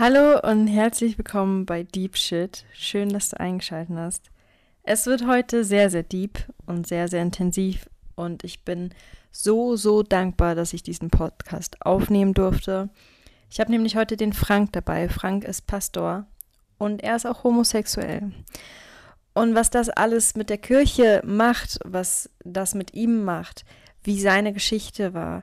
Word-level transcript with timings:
Hallo 0.00 0.38
und 0.48 0.68
herzlich 0.68 1.18
willkommen 1.18 1.66
bei 1.66 1.82
Deep 1.82 2.16
Shit. 2.16 2.64
Schön, 2.72 3.08
dass 3.08 3.30
du 3.30 3.40
eingeschaltet 3.40 3.96
hast. 3.96 4.30
Es 4.84 5.06
wird 5.06 5.26
heute 5.26 5.64
sehr, 5.64 5.90
sehr 5.90 6.04
deep 6.04 6.38
und 6.66 6.86
sehr, 6.86 7.08
sehr 7.08 7.20
intensiv 7.20 7.90
und 8.14 8.44
ich 8.44 8.64
bin 8.64 8.94
so, 9.32 9.74
so 9.74 10.04
dankbar, 10.04 10.54
dass 10.54 10.72
ich 10.72 10.84
diesen 10.84 11.10
Podcast 11.10 11.84
aufnehmen 11.84 12.32
durfte. 12.32 12.90
Ich 13.50 13.58
habe 13.58 13.72
nämlich 13.72 13.96
heute 13.96 14.16
den 14.16 14.32
Frank 14.32 14.70
dabei. 14.70 15.08
Frank 15.08 15.42
ist 15.42 15.66
Pastor 15.66 16.28
und 16.78 17.02
er 17.02 17.16
ist 17.16 17.26
auch 17.26 17.42
homosexuell. 17.42 18.30
Und 19.34 19.56
was 19.56 19.68
das 19.68 19.88
alles 19.88 20.36
mit 20.36 20.48
der 20.48 20.58
Kirche 20.58 21.22
macht, 21.24 21.80
was 21.84 22.30
das 22.44 22.76
mit 22.76 22.94
ihm 22.94 23.24
macht, 23.24 23.64
wie 24.04 24.20
seine 24.20 24.52
Geschichte 24.52 25.12
war, 25.12 25.42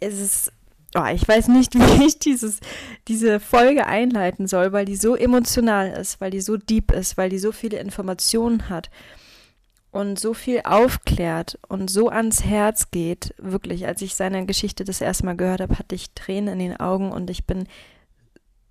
ist 0.00 0.20
es 0.20 0.52
oh, 0.94 1.06
ich 1.12 1.26
weiß 1.26 1.48
nicht, 1.48 1.74
wie 1.78 2.06
ich 2.06 2.18
dieses, 2.18 2.60
diese 3.08 3.40
Folge 3.40 3.86
einleiten 3.86 4.46
soll, 4.46 4.72
weil 4.72 4.84
die 4.84 4.96
so 4.96 5.14
emotional 5.14 5.90
ist, 5.92 6.20
weil 6.20 6.30
die 6.30 6.40
so 6.40 6.56
deep 6.56 6.92
ist, 6.92 7.16
weil 7.16 7.30
die 7.30 7.38
so 7.38 7.52
viele 7.52 7.78
Informationen 7.78 8.68
hat 8.68 8.90
und 9.90 10.18
so 10.18 10.34
viel 10.34 10.62
aufklärt 10.64 11.58
und 11.68 11.88
so 11.88 12.08
ans 12.08 12.44
Herz 12.44 12.90
geht. 12.90 13.34
Wirklich, 13.38 13.86
als 13.86 14.02
ich 14.02 14.14
seine 14.16 14.44
Geschichte 14.46 14.84
das 14.84 15.00
erste 15.00 15.24
Mal 15.24 15.36
gehört 15.36 15.60
habe, 15.60 15.78
hatte 15.78 15.94
ich 15.94 16.12
Tränen 16.14 16.54
in 16.54 16.70
den 16.70 16.80
Augen 16.80 17.12
und 17.12 17.30
ich 17.30 17.46
bin 17.46 17.68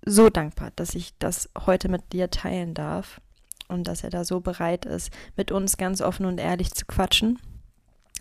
so 0.04 0.28
dankbar, 0.28 0.70
dass 0.76 0.94
ich 0.94 1.14
das 1.18 1.48
heute 1.64 1.88
mit 1.88 2.12
dir 2.12 2.30
teilen 2.30 2.74
darf 2.74 3.22
und 3.68 3.88
dass 3.88 4.04
er 4.04 4.10
da 4.10 4.24
so 4.24 4.40
bereit 4.40 4.84
ist, 4.84 5.10
mit 5.36 5.50
uns 5.50 5.78
ganz 5.78 6.02
offen 6.02 6.26
und 6.26 6.38
ehrlich 6.38 6.72
zu 6.72 6.84
quatschen. 6.84 7.38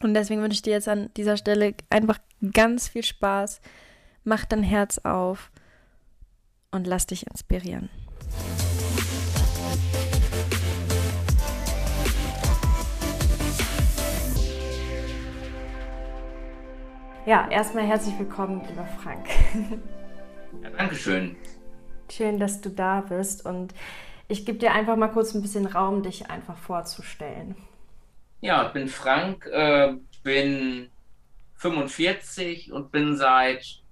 Und 0.01 0.13
deswegen 0.13 0.41
wünsche 0.41 0.55
ich 0.55 0.61
dir 0.61 0.73
jetzt 0.73 0.87
an 0.87 1.09
dieser 1.17 1.35
Stelle 1.35 1.75
einfach 1.89 2.19
ganz 2.53 2.87
viel 2.87 3.03
Spaß 3.03 3.61
Mach 4.25 4.45
dein 4.45 4.63
Herz 4.63 4.99
auf 4.99 5.51
und 6.71 6.87
lass 6.87 7.07
dich 7.07 7.27
inspirieren. 7.27 7.89
Ja, 17.25 17.49
erstmal 17.49 17.85
herzlich 17.85 18.17
willkommen, 18.17 18.65
lieber 18.67 18.85
Frank. 19.01 19.27
Ja, 20.61 20.69
Dankeschön. 20.69 21.35
Schön, 22.09 22.39
dass 22.39 22.61
du 22.61 22.69
da 22.69 23.01
bist 23.01 23.45
und 23.45 23.73
ich 24.27 24.45
gebe 24.45 24.57
dir 24.57 24.71
einfach 24.71 24.95
mal 24.95 25.07
kurz 25.07 25.33
ein 25.33 25.41
bisschen 25.41 25.65
Raum, 25.65 26.03
dich 26.03 26.29
einfach 26.29 26.57
vorzustellen. 26.57 27.55
Ja, 28.39 28.67
ich 28.67 28.73
bin 28.73 28.87
Frank, 28.87 29.47
äh, 29.47 29.95
bin 30.21 30.89
45 31.55 32.71
und 32.71 32.91
bin 32.91 33.17
seit 33.17 33.82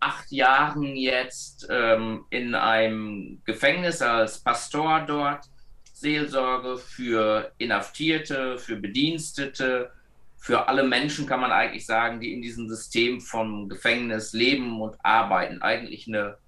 acht 0.00 0.30
Jahren 0.30 0.96
jetzt 0.96 1.66
ähm, 1.70 2.24
in 2.30 2.54
einem 2.54 3.40
Gefängnis 3.44 4.02
als 4.02 4.38
Pastor 4.38 5.00
dort, 5.06 5.44
Seelsorge 5.92 6.78
für 6.78 7.52
Inhaftierte, 7.58 8.58
für 8.58 8.76
Bedienstete, 8.76 9.90
für 10.38 10.68
alle 10.68 10.84
Menschen 10.84 11.26
kann 11.26 11.40
man 11.40 11.50
eigentlich 11.50 11.84
sagen, 11.84 12.20
die 12.20 12.32
in 12.32 12.42
diesem 12.42 12.68
System 12.68 13.20
vom 13.20 13.68
Gefängnis 13.68 14.32
leben 14.32 14.80
und 14.80 14.96
arbeiten. 15.04 15.60
Eigentlich 15.62 16.06
eine 16.06 16.38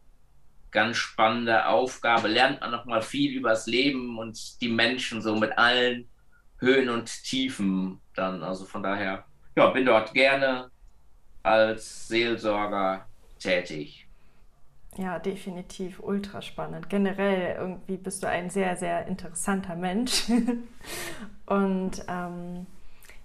ganz 0.71 0.97
spannende 0.97 1.67
Aufgabe. 1.67 2.29
Lernt 2.29 2.61
man 2.61 2.71
nochmal 2.71 3.03
viel 3.03 3.37
über 3.37 3.51
das 3.51 3.67
Leben 3.67 4.17
und 4.19 4.61
die 4.61 4.69
Menschen 4.69 5.21
so 5.21 5.35
mit 5.35 5.59
allen 5.59 6.09
Höhen 6.59 6.89
und 6.89 7.25
Tiefen 7.25 8.01
dann. 8.15 8.43
Also 8.45 8.65
von 8.65 8.83
daher, 8.83 9.25
ja, 9.57 9.67
bin 9.71 9.85
dort 9.85 10.15
gerne 10.15 10.71
als 11.43 12.07
Seelsorger 12.07 13.10
tätig. 13.41 14.07
Ja, 14.97 15.19
definitiv 15.19 16.01
ultra 16.01 16.43
spannend. 16.43 16.91
Generell 16.91 17.57
irgendwie 17.59 17.97
bist 17.97 18.23
du 18.23 18.29
ein 18.29 18.51
sehr, 18.51 18.77
sehr 18.77 19.07
interessanter 19.07 19.77
Mensch. 19.77 20.25
Und 21.47 22.05
ähm, 22.09 22.67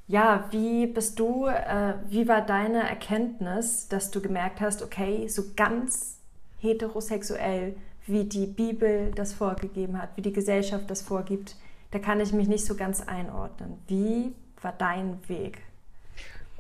ja, 0.07 0.47
wie 0.51 0.85
bist 0.85 1.19
du, 1.19 1.47
äh, 1.47 1.95
wie 2.07 2.28
war 2.28 2.41
deine 2.41 2.88
Erkenntnis, 2.88 3.88
dass 3.88 4.12
du 4.12 4.22
gemerkt 4.22 4.62
hast, 4.62 4.84
okay, 4.84 5.28
so 5.28 5.44
ganz 5.56 6.19
heterosexuell, 6.59 7.75
wie 8.06 8.25
die 8.25 8.45
Bibel 8.45 9.11
das 9.16 9.34
vorgegeben 9.34 10.00
hat, 10.00 10.09
wie 10.16 10.22
die 10.22 10.34
Gesellschaft 10.34 10.90
das 10.91 11.01
vorgibt, 11.01 11.56
da 11.90 11.97
kann 11.97 12.19
ich 12.19 12.31
mich 12.34 12.47
nicht 12.47 12.66
so 12.66 12.75
ganz 12.75 13.01
einordnen. 13.01 13.79
Wie 13.88 14.34
war 14.61 14.73
dein 14.78 15.17
Weg? 15.28 15.59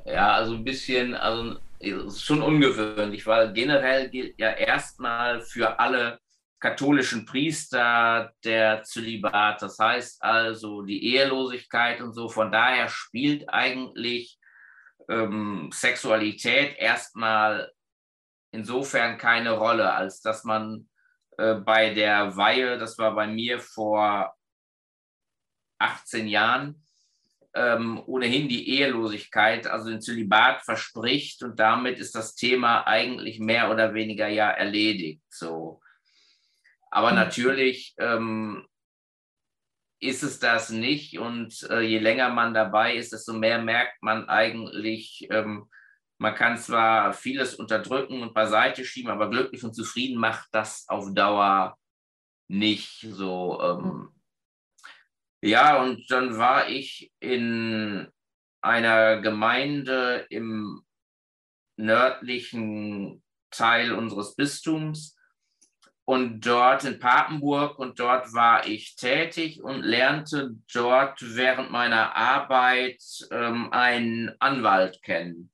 Ja, 0.05 0.33
also 0.33 0.55
ein 0.55 0.63
bisschen, 0.63 1.13
also 1.13 1.57
schon 2.09 2.41
ungewöhnlich, 2.41 3.25
weil 3.25 3.53
generell 3.53 4.09
gilt 4.09 4.39
ja 4.39 4.51
erstmal 4.51 5.41
für 5.41 5.79
alle 5.79 6.19
katholischen 6.59 7.25
Priester 7.25 8.31
der 8.43 8.83
Zölibat. 8.83 9.61
Das 9.61 9.77
heißt 9.77 10.23
also 10.23 10.81
die 10.81 11.13
Ehelosigkeit 11.15 12.01
und 12.01 12.13
so. 12.13 12.29
Von 12.29 12.51
daher 12.51 12.89
spielt 12.89 13.47
eigentlich 13.49 14.39
ähm, 15.09 15.69
Sexualität 15.71 16.77
erstmal 16.77 17.71
insofern 18.51 19.17
keine 19.17 19.51
Rolle, 19.51 19.93
als 19.93 20.21
dass 20.21 20.43
man 20.43 20.89
äh, 21.37 21.55
bei 21.55 21.93
der 21.93 22.35
Weihe, 22.35 22.77
das 22.77 22.97
war 22.97 23.13
bei 23.13 23.27
mir 23.27 23.59
vor 23.59 24.33
18 25.79 26.27
Jahren, 26.27 26.84
ähm, 27.55 28.01
ohnehin 28.05 28.49
die 28.49 28.69
Ehelosigkeit, 28.69 29.65
also 29.67 29.89
den 29.89 30.01
Zölibat 30.01 30.61
verspricht 30.63 31.41
und 31.43 31.59
damit 31.59 31.99
ist 31.99 32.13
das 32.13 32.35
Thema 32.35 32.85
eigentlich 32.85 33.39
mehr 33.39 33.71
oder 33.71 33.93
weniger 33.93 34.27
ja 34.27 34.49
erledigt. 34.49 35.23
So. 35.29 35.81
Aber 36.91 37.11
mhm. 37.11 37.15
natürlich 37.15 37.95
ähm, 37.97 38.67
ist 39.99 40.23
es 40.23 40.39
das 40.39 40.69
nicht 40.69 41.17
und 41.17 41.63
äh, 41.69 41.79
je 41.79 41.99
länger 41.99 42.29
man 42.29 42.53
dabei 42.53 42.95
ist, 42.95 43.13
desto 43.13 43.33
mehr 43.33 43.61
merkt 43.61 44.01
man 44.01 44.27
eigentlich, 44.29 45.27
ähm, 45.31 45.69
man 46.17 46.35
kann 46.35 46.57
zwar 46.57 47.13
vieles 47.13 47.55
unterdrücken 47.55 48.21
und 48.21 48.33
beiseite 48.33 48.85
schieben, 48.85 49.11
aber 49.11 49.29
glücklich 49.29 49.63
und 49.63 49.73
zufrieden 49.73 50.19
macht 50.19 50.47
das 50.51 50.85
auf 50.87 51.13
Dauer 51.13 51.77
nicht. 52.47 53.01
So, 53.01 53.59
ähm, 53.61 53.85
mhm. 53.85 54.14
Ja, 55.45 55.79
und 55.83 56.09
dann 56.09 56.39
war 56.39 56.69
ich 56.69 57.11
in 57.19 58.07
einer 58.61 59.21
Gemeinde 59.21 60.25
im 60.31 60.83
nördlichen 61.77 63.21
Teil 63.51 63.91
unseres 63.91 64.35
Bistums 64.35 65.15
und 66.03 66.41
dort 66.41 66.83
in 66.85 66.97
Papenburg 66.97 67.77
und 67.77 67.99
dort 67.99 68.33
war 68.33 68.65
ich 68.65 68.95
tätig 68.95 69.61
und 69.61 69.83
lernte 69.83 70.55
dort 70.73 71.19
während 71.21 71.69
meiner 71.69 72.15
Arbeit 72.15 73.03
ähm, 73.29 73.71
einen 73.71 74.31
Anwalt 74.39 75.03
kennen. 75.03 75.51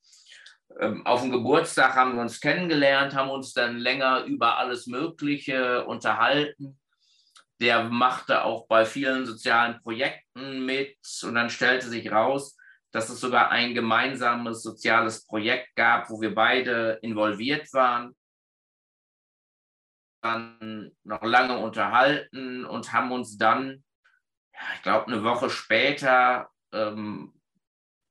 Ähm, 0.79 1.05
auf 1.05 1.19
dem 1.21 1.33
Geburtstag 1.33 1.95
haben 1.95 2.15
wir 2.15 2.21
uns 2.21 2.39
kennengelernt, 2.39 3.13
haben 3.13 3.29
uns 3.29 3.51
dann 3.51 3.77
länger 3.77 4.23
über 4.23 4.57
alles 4.57 4.87
Mögliche 4.87 5.83
unterhalten 5.83 6.80
der 7.61 7.83
machte 7.83 8.43
auch 8.43 8.65
bei 8.67 8.85
vielen 8.85 9.27
sozialen 9.27 9.79
Projekten 9.83 10.65
mit 10.65 10.97
und 11.23 11.35
dann 11.35 11.51
stellte 11.51 11.87
sich 11.87 12.11
raus, 12.11 12.57
dass 12.91 13.09
es 13.09 13.19
sogar 13.19 13.51
ein 13.51 13.75
gemeinsames 13.75 14.63
soziales 14.63 15.25
Projekt 15.27 15.75
gab, 15.75 16.09
wo 16.09 16.19
wir 16.19 16.33
beide 16.33 16.97
involviert 17.03 17.71
waren. 17.71 18.15
Dann 20.23 20.91
noch 21.03 21.21
lange 21.21 21.59
unterhalten 21.59 22.65
und 22.65 22.93
haben 22.93 23.11
uns 23.11 23.37
dann, 23.37 23.83
ich 24.75 24.81
glaube, 24.81 25.07
eine 25.07 25.23
Woche 25.23 25.51
später 25.51 26.49
ähm, 26.71 27.39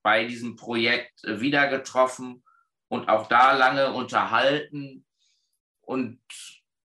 bei 0.03 0.27
diesem 0.27 0.55
Projekt 0.55 1.23
wieder 1.25 1.67
getroffen 1.69 2.45
und 2.89 3.09
auch 3.09 3.27
da 3.27 3.53
lange 3.53 3.93
unterhalten. 3.93 5.05
Und 5.83 6.21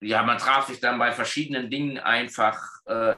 ja, 0.01 0.23
man 0.23 0.37
traf 0.37 0.67
sich 0.67 0.79
dann 0.79 0.99
bei 0.99 1.11
verschiedenen 1.11 1.69
Dingen 1.69 1.99
einfach 1.99 2.59
äh, 2.85 3.15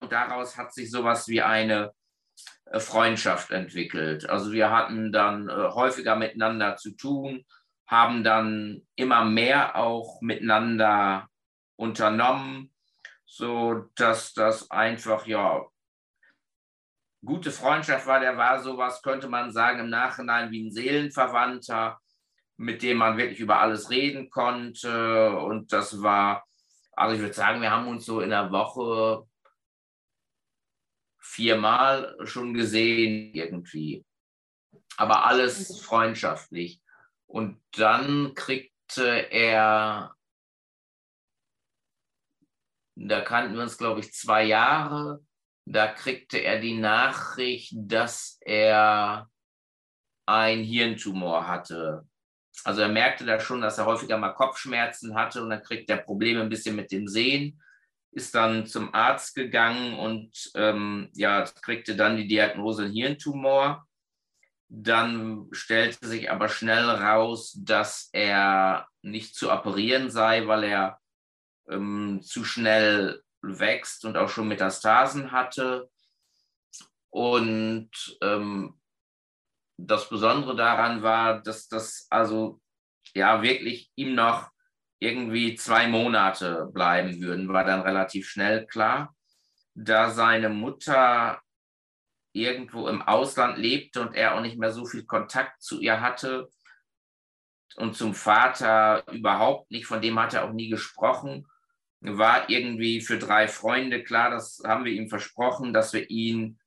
und 0.00 0.12
daraus 0.12 0.56
hat 0.56 0.72
sich 0.72 0.90
sowas 0.90 1.28
wie 1.28 1.42
eine 1.42 1.92
äh, 2.66 2.80
Freundschaft 2.80 3.50
entwickelt. 3.50 4.28
Also 4.28 4.52
wir 4.52 4.70
hatten 4.70 5.12
dann 5.12 5.48
äh, 5.48 5.52
häufiger 5.52 6.16
miteinander 6.16 6.76
zu 6.76 6.92
tun, 6.92 7.44
haben 7.86 8.24
dann 8.24 8.82
immer 8.96 9.24
mehr 9.24 9.76
auch 9.76 10.20
miteinander 10.20 11.28
unternommen, 11.76 12.74
so 13.24 13.90
dass 13.94 14.32
das 14.32 14.70
einfach 14.70 15.26
ja 15.26 15.64
gute 17.24 17.50
Freundschaft 17.50 18.06
war. 18.06 18.20
Der 18.20 18.36
war 18.36 18.60
sowas, 18.60 19.02
könnte 19.02 19.28
man 19.28 19.52
sagen, 19.52 19.80
im 19.80 19.90
Nachhinein 19.90 20.50
wie 20.50 20.66
ein 20.66 20.70
Seelenverwandter 20.70 21.98
mit 22.56 22.82
dem 22.82 22.98
man 22.98 23.16
wirklich 23.16 23.40
über 23.40 23.60
alles 23.60 23.90
reden 23.90 24.30
konnte. 24.30 25.36
Und 25.36 25.72
das 25.72 26.02
war, 26.02 26.46
also 26.92 27.14
ich 27.14 27.20
würde 27.20 27.34
sagen, 27.34 27.60
wir 27.60 27.70
haben 27.70 27.88
uns 27.88 28.04
so 28.04 28.20
in 28.20 28.30
der 28.30 28.50
Woche 28.50 29.26
viermal 31.18 32.16
schon 32.24 32.54
gesehen 32.54 33.34
irgendwie. 33.34 34.04
Aber 34.96 35.26
alles 35.26 35.80
freundschaftlich. 35.80 36.80
Und 37.26 37.60
dann 37.72 38.34
kriegte 38.34 39.30
er 39.30 40.14
Da 42.96 43.22
kannten 43.22 43.54
wir 43.54 43.62
uns, 43.62 43.76
glaube 43.76 44.00
ich, 44.00 44.12
zwei 44.12 44.44
Jahre. 44.44 45.24
Da 45.66 45.88
kriegte 45.88 46.38
er 46.38 46.60
die 46.60 46.78
Nachricht, 46.78 47.72
dass 47.76 48.38
er 48.40 49.28
ein 50.26 50.62
Hirntumor 50.62 51.48
hatte. 51.48 52.06
Also 52.62 52.82
er 52.82 52.88
merkte 52.88 53.24
da 53.24 53.40
schon, 53.40 53.60
dass 53.60 53.78
er 53.78 53.86
häufiger 53.86 54.16
mal 54.16 54.32
Kopfschmerzen 54.32 55.14
hatte 55.14 55.42
und 55.42 55.50
dann 55.50 55.62
kriegt 55.62 55.90
er 55.90 55.96
Probleme 55.96 56.40
ein 56.40 56.48
bisschen 56.48 56.76
mit 56.76 56.92
dem 56.92 57.08
Sehen, 57.08 57.60
ist 58.12 58.34
dann 58.34 58.66
zum 58.66 58.94
Arzt 58.94 59.34
gegangen 59.34 59.98
und 59.98 60.52
ähm, 60.54 61.10
ja, 61.14 61.42
kriegte 61.62 61.96
dann 61.96 62.16
die 62.16 62.28
Diagnose 62.28 62.86
Hirntumor. 62.86 63.86
Dann 64.68 65.48
stellte 65.52 66.06
sich 66.06 66.30
aber 66.30 66.48
schnell 66.48 66.88
raus, 66.88 67.56
dass 67.58 68.08
er 68.12 68.88
nicht 69.02 69.34
zu 69.34 69.52
operieren 69.52 70.10
sei, 70.10 70.46
weil 70.46 70.64
er 70.64 71.00
ähm, 71.68 72.20
zu 72.22 72.44
schnell 72.44 73.22
wächst 73.42 74.04
und 74.04 74.16
auch 74.16 74.28
schon 74.28 74.48
Metastasen 74.48 75.32
hatte. 75.32 75.90
Und 77.10 77.90
ähm, 78.22 78.80
das 79.76 80.08
Besondere 80.08 80.56
daran 80.56 81.02
war, 81.02 81.42
dass 81.42 81.68
das 81.68 82.06
also 82.10 82.60
ja 83.14 83.42
wirklich 83.42 83.90
ihm 83.96 84.14
noch 84.14 84.50
irgendwie 84.98 85.54
zwei 85.54 85.86
Monate 85.86 86.70
bleiben 86.72 87.20
würden, 87.20 87.48
war 87.48 87.64
dann 87.64 87.82
relativ 87.82 88.28
schnell 88.28 88.66
klar. 88.66 89.14
Da 89.74 90.10
seine 90.10 90.48
Mutter 90.48 91.40
irgendwo 92.32 92.88
im 92.88 93.02
Ausland 93.02 93.58
lebte 93.58 94.00
und 94.00 94.14
er 94.14 94.34
auch 94.34 94.40
nicht 94.40 94.58
mehr 94.58 94.72
so 94.72 94.86
viel 94.86 95.04
Kontakt 95.04 95.62
zu 95.62 95.80
ihr 95.80 96.00
hatte 96.00 96.48
und 97.76 97.96
zum 97.96 98.14
Vater 98.14 99.04
überhaupt 99.12 99.70
nicht, 99.70 99.86
von 99.86 100.00
dem 100.00 100.18
hat 100.18 100.34
er 100.34 100.44
auch 100.44 100.52
nie 100.52 100.68
gesprochen, 100.68 101.46
war 102.00 102.48
irgendwie 102.50 103.00
für 103.00 103.18
drei 103.18 103.48
Freunde 103.48 104.02
klar, 104.02 104.30
das 104.30 104.62
haben 104.64 104.84
wir 104.84 104.92
ihm 104.92 105.08
versprochen, 105.08 105.72
dass 105.72 105.92
wir 105.92 106.08
ihn 106.10 106.58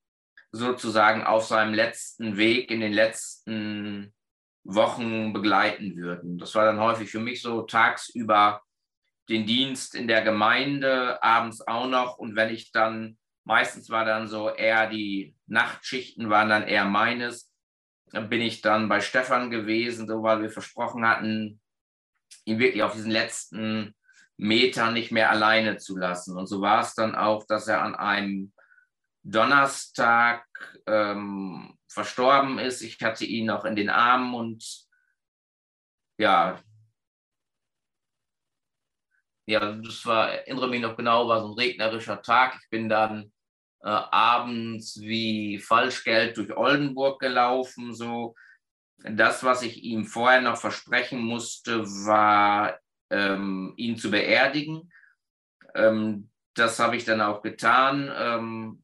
sozusagen 0.51 1.23
auf 1.23 1.45
seinem 1.45 1.73
letzten 1.73 2.37
Weg 2.37 2.71
in 2.71 2.79
den 2.79 2.93
letzten 2.93 4.13
Wochen 4.63 5.33
begleiten 5.33 5.95
würden. 5.95 6.37
Das 6.37 6.55
war 6.55 6.65
dann 6.65 6.79
häufig 6.79 7.09
für 7.09 7.19
mich 7.19 7.41
so 7.41 7.61
tagsüber 7.61 8.61
den 9.29 9.45
Dienst 9.45 9.95
in 9.95 10.07
der 10.07 10.21
Gemeinde, 10.21 11.21
abends 11.21 11.65
auch 11.67 11.87
noch. 11.87 12.17
Und 12.17 12.35
wenn 12.35 12.53
ich 12.53 12.71
dann, 12.71 13.17
meistens 13.43 13.89
war 13.89 14.05
dann 14.05 14.27
so 14.27 14.49
eher 14.49 14.89
die 14.89 15.35
Nachtschichten 15.47 16.29
waren 16.29 16.49
dann 16.49 16.63
eher 16.63 16.85
meines, 16.85 17.51
dann 18.11 18.29
bin 18.29 18.41
ich 18.41 18.61
dann 18.61 18.89
bei 18.89 19.01
Stefan 19.01 19.49
gewesen, 19.49 20.07
so 20.07 20.23
weil 20.23 20.41
wir 20.41 20.49
versprochen 20.49 21.07
hatten, 21.07 21.59
ihn 22.45 22.59
wirklich 22.59 22.83
auf 22.83 22.93
diesen 22.93 23.11
letzten 23.11 23.95
Meter 24.37 24.91
nicht 24.91 25.11
mehr 25.11 25.29
alleine 25.29 25.77
zu 25.77 25.97
lassen. 25.97 26.37
Und 26.37 26.47
so 26.47 26.61
war 26.61 26.81
es 26.81 26.93
dann 26.93 27.15
auch, 27.15 27.45
dass 27.47 27.67
er 27.67 27.81
an 27.81 27.95
einem 27.95 28.53
Donnerstag 29.29 30.45
ähm, 30.85 31.77
verstorben 31.87 32.59
ist. 32.59 32.81
Ich 32.81 33.01
hatte 33.01 33.25
ihn 33.25 33.47
noch 33.47 33.65
in 33.65 33.75
den 33.75 33.89
Armen 33.89 34.33
und 34.33 34.87
ja, 36.17 36.59
ja, 39.47 39.71
das 39.71 40.05
war, 40.05 40.29
erinnere 40.31 40.67
mich 40.67 40.81
noch 40.81 40.97
genau, 40.97 41.27
war 41.27 41.41
so 41.41 41.47
ein 41.47 41.53
regnerischer 41.53 42.21
Tag. 42.21 42.59
Ich 42.61 42.69
bin 42.69 42.89
dann 42.89 43.31
äh, 43.81 43.87
abends 43.87 44.99
wie 44.99 45.57
Falschgeld 45.57 46.35
durch 46.37 46.55
Oldenburg 46.55 47.21
gelaufen. 47.21 47.93
So. 47.93 48.35
Das, 48.97 49.43
was 49.43 49.61
ich 49.61 49.83
ihm 49.83 50.05
vorher 50.05 50.41
noch 50.41 50.57
versprechen 50.57 51.21
musste, 51.21 51.85
war, 51.85 52.77
ähm, 53.09 53.73
ihn 53.77 53.97
zu 53.97 54.11
beerdigen. 54.11 54.91
Ähm, 55.75 56.29
das 56.53 56.79
habe 56.79 56.97
ich 56.97 57.05
dann 57.05 57.21
auch 57.21 57.41
getan. 57.41 58.11
Ähm, 58.13 58.83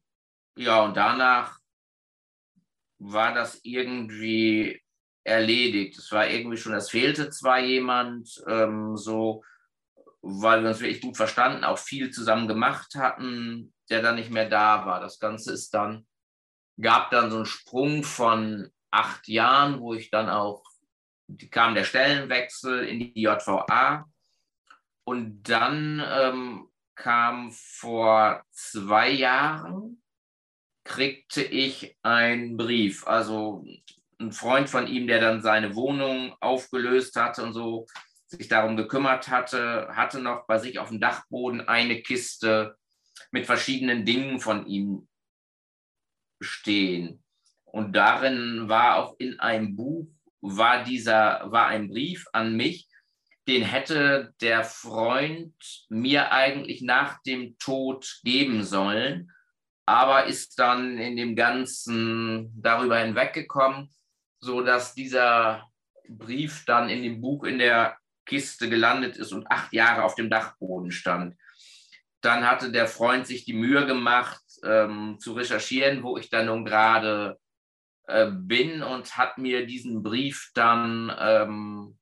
ja, 0.56 0.82
und 0.82 0.96
danach 0.96 1.58
war 2.98 3.34
das 3.34 3.60
irgendwie 3.62 4.80
erledigt. 5.24 5.98
Es 5.98 6.12
war 6.12 6.28
irgendwie 6.28 6.56
schon, 6.56 6.74
es 6.74 6.90
fehlte 6.90 7.30
zwar 7.30 7.58
jemand, 7.60 8.42
ähm, 8.46 8.96
so, 8.96 9.42
weil 10.22 10.62
wir 10.62 10.68
uns 10.68 10.80
wirklich 10.80 11.00
gut 11.00 11.16
verstanden, 11.16 11.64
auch 11.64 11.78
viel 11.78 12.10
zusammen 12.10 12.48
gemacht 12.48 12.94
hatten, 12.94 13.74
der 13.90 14.02
dann 14.02 14.14
nicht 14.14 14.30
mehr 14.30 14.48
da 14.48 14.86
war. 14.86 15.00
Das 15.00 15.18
Ganze 15.18 15.52
ist 15.52 15.74
dann, 15.74 16.06
gab 16.80 17.10
dann 17.10 17.30
so 17.30 17.36
einen 17.36 17.46
Sprung 17.46 18.02
von 18.02 18.70
acht 18.90 19.28
Jahren, 19.28 19.80
wo 19.80 19.94
ich 19.94 20.10
dann 20.10 20.28
auch, 20.28 20.62
kam 21.50 21.74
der 21.74 21.84
Stellenwechsel 21.84 22.84
in 22.84 23.00
die 23.00 23.22
JVA 23.22 24.06
und 25.04 25.42
dann 25.42 26.02
ähm, 26.06 26.68
kam 26.94 27.50
vor 27.50 28.44
zwei 28.50 29.10
Jahren 29.10 30.03
kriegte 30.84 31.42
ich 31.42 31.96
einen 32.02 32.56
Brief. 32.56 33.06
Also 33.06 33.64
ein 34.18 34.32
Freund 34.32 34.70
von 34.70 34.86
ihm, 34.86 35.06
der 35.06 35.20
dann 35.20 35.42
seine 35.42 35.74
Wohnung 35.74 36.34
aufgelöst 36.40 37.16
hatte 37.16 37.42
und 37.42 37.52
so 37.52 37.86
sich 38.26 38.48
darum 38.48 38.76
gekümmert 38.76 39.28
hatte, 39.28 39.88
hatte 39.92 40.20
noch 40.20 40.46
bei 40.46 40.58
sich 40.58 40.78
auf 40.78 40.88
dem 40.88 41.00
Dachboden 41.00 41.66
eine 41.68 42.02
Kiste 42.02 42.76
mit 43.30 43.46
verschiedenen 43.46 44.04
Dingen 44.04 44.40
von 44.40 44.66
ihm 44.66 45.08
stehen. 46.40 47.22
Und 47.64 47.94
darin 47.96 48.68
war 48.68 48.96
auch 48.96 49.16
in 49.18 49.40
einem 49.40 49.74
Buch 49.76 50.06
war 50.40 50.84
dieser 50.84 51.50
war 51.50 51.68
ein 51.68 51.88
Brief 51.88 52.26
an 52.32 52.54
mich, 52.54 52.86
den 53.48 53.62
hätte 53.62 54.34
der 54.40 54.62
Freund 54.62 55.54
mir 55.88 56.32
eigentlich 56.32 56.82
nach 56.82 57.22
dem 57.22 57.58
Tod 57.58 58.20
geben 58.24 58.62
sollen 58.62 59.33
aber 59.86 60.24
ist 60.26 60.58
dann 60.58 60.98
in 60.98 61.16
dem 61.16 61.36
Ganzen 61.36 62.52
darüber 62.60 62.98
hinweggekommen, 62.98 63.94
sodass 64.40 64.94
dieser 64.94 65.70
Brief 66.08 66.64
dann 66.66 66.88
in 66.88 67.02
dem 67.02 67.20
Buch 67.20 67.44
in 67.44 67.58
der 67.58 67.96
Kiste 68.26 68.70
gelandet 68.70 69.16
ist 69.16 69.32
und 69.32 69.46
acht 69.50 69.72
Jahre 69.72 70.04
auf 70.04 70.14
dem 70.14 70.30
Dachboden 70.30 70.90
stand. 70.90 71.36
Dann 72.20 72.48
hatte 72.48 72.72
der 72.72 72.86
Freund 72.86 73.26
sich 73.26 73.44
die 73.44 73.52
Mühe 73.52 73.86
gemacht, 73.86 74.42
ähm, 74.62 75.18
zu 75.20 75.34
recherchieren, 75.34 76.02
wo 76.02 76.16
ich 76.16 76.30
dann 76.30 76.46
nun 76.46 76.64
gerade 76.64 77.38
äh, 78.06 78.30
bin 78.30 78.82
und 78.82 79.16
hat 79.16 79.36
mir 79.36 79.66
diesen 79.66 80.02
Brief 80.02 80.50
dann 80.54 81.14
ähm, 81.18 81.98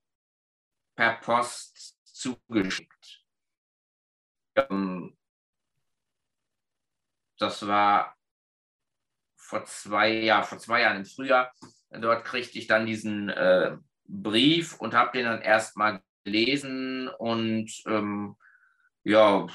per 0.95 1.15
Post 1.17 1.99
zugeschickt. 2.05 3.25
Ähm, 4.55 5.17
das 7.43 7.67
war 7.67 8.15
vor 9.37 9.65
zwei, 9.65 10.13
ja, 10.21 10.43
vor 10.43 10.59
zwei 10.59 10.83
Jahren 10.83 10.99
im 10.99 11.05
Frühjahr. 11.05 11.53
Dort 11.91 12.25
kriegte 12.25 12.59
ich 12.59 12.67
dann 12.67 12.87
diesen 12.87 13.29
äh, 13.29 13.77
Brief 14.05 14.81
und 14.81 14.95
habe 14.95 15.19
den 15.19 15.27
dann 15.27 15.43
erstmal 15.43 16.03
gelesen 16.25 17.09
und 17.09 17.71
ähm, 17.87 18.37
ja, 19.05 19.47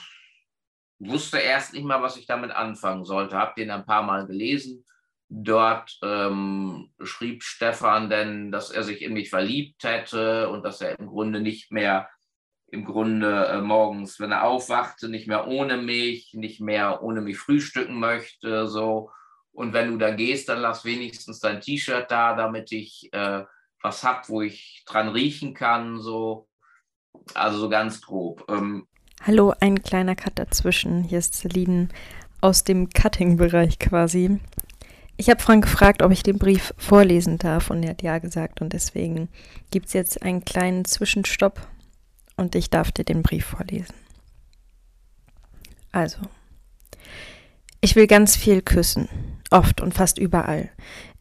wusste 1.00 1.38
erst 1.40 1.74
nicht 1.74 1.86
mal, 1.86 2.02
was 2.02 2.18
ich 2.18 2.28
damit 2.28 2.52
anfangen 2.52 3.06
sollte. 3.06 3.38
Habe 3.38 3.54
den 3.58 3.72
ein 3.72 3.86
paar 3.86 4.04
Mal 4.04 4.28
gelesen. 4.28 4.86
Dort 5.30 5.98
ähm, 6.04 6.94
schrieb 7.04 7.44
Stefan 7.44 8.10
denn, 8.10 8.52
dass 8.52 8.72
er 8.72 8.84
sich 8.84 9.02
in 9.02 9.14
mich 9.14 9.30
verliebt 9.30 9.84
hätte 9.84 10.50
und 10.50 10.64
dass 10.64 10.82
er 10.82 10.98
im 11.00 11.08
Grunde 11.08 11.42
nicht 11.42 11.72
mehr 11.72 12.10
im 12.70 12.86
Grunde 12.86 13.48
äh, 13.48 13.62
morgens, 13.62 14.20
wenn 14.20 14.32
er 14.32 14.44
aufwachte, 14.44 15.10
nicht 15.10 15.28
mehr 15.28 15.48
ohne 15.48 15.78
mich, 15.78 16.34
nicht 16.34 16.60
mehr 16.60 17.02
ohne 17.02 17.22
mich 17.22 17.38
frühstücken 17.38 18.00
möchte, 18.00 18.68
so. 18.68 19.12
Und 19.52 19.74
wenn 19.74 19.92
du 19.92 19.98
da 19.98 20.12
gehst, 20.12 20.50
dann 20.50 20.60
lass 20.60 20.86
wenigstens 20.86 21.40
dein 21.40 21.62
T-Shirt 21.62 22.12
da, 22.12 22.36
damit 22.36 22.72
ich 22.72 23.10
äh, 23.14 23.44
was 23.82 24.04
hab, 24.04 24.30
wo 24.30 24.42
ich 24.42 24.84
dran 24.86 25.10
riechen 25.10 25.54
kann, 25.54 26.00
so. 26.00 26.48
Also 27.34 27.58
so 27.58 27.70
ganz 27.70 28.02
grob. 28.02 28.46
Ähm, 28.50 28.88
Hallo, 29.24 29.54
ein 29.60 29.82
kleiner 29.82 30.16
Cut 30.16 30.38
dazwischen. 30.38 31.04
Hier 31.04 31.20
ist 31.20 31.34
Celine 31.34 31.88
aus 32.42 32.64
dem 32.64 32.90
Cutting-Bereich 32.90 33.80
quasi. 33.80 34.40
Ich 35.16 35.30
habe 35.30 35.42
Frank 35.42 35.64
gefragt, 35.64 36.04
ob 36.04 36.12
ich 36.12 36.22
den 36.22 36.38
Brief 36.38 36.74
vorlesen 36.78 37.40
darf 37.40 37.72
und 37.72 37.82
er 37.82 37.90
hat 37.92 38.04
ja 38.04 38.20
gesagt 38.20 38.62
und 38.62 38.74
deswegen 38.74 39.30
gibt 39.72 39.88
es 39.88 39.94
jetzt 39.94 40.22
einen 40.22 40.46
kleinen 40.46 40.86
Zwischenstopp 40.86 41.68
und 42.38 42.56
ich 42.56 42.70
darf 42.70 42.92
dir 42.92 43.04
den 43.04 43.24
Brief 43.24 43.46
vorlesen. 43.46 43.96
Also, 45.92 46.20
ich 47.82 47.96
will 47.96 48.08
ganz 48.08 48.36
viel 48.36 48.62
küssen, 48.62 49.10
oft 49.52 49.82
und 49.82 49.94
fast 49.94 50.18
überall. 50.18 50.70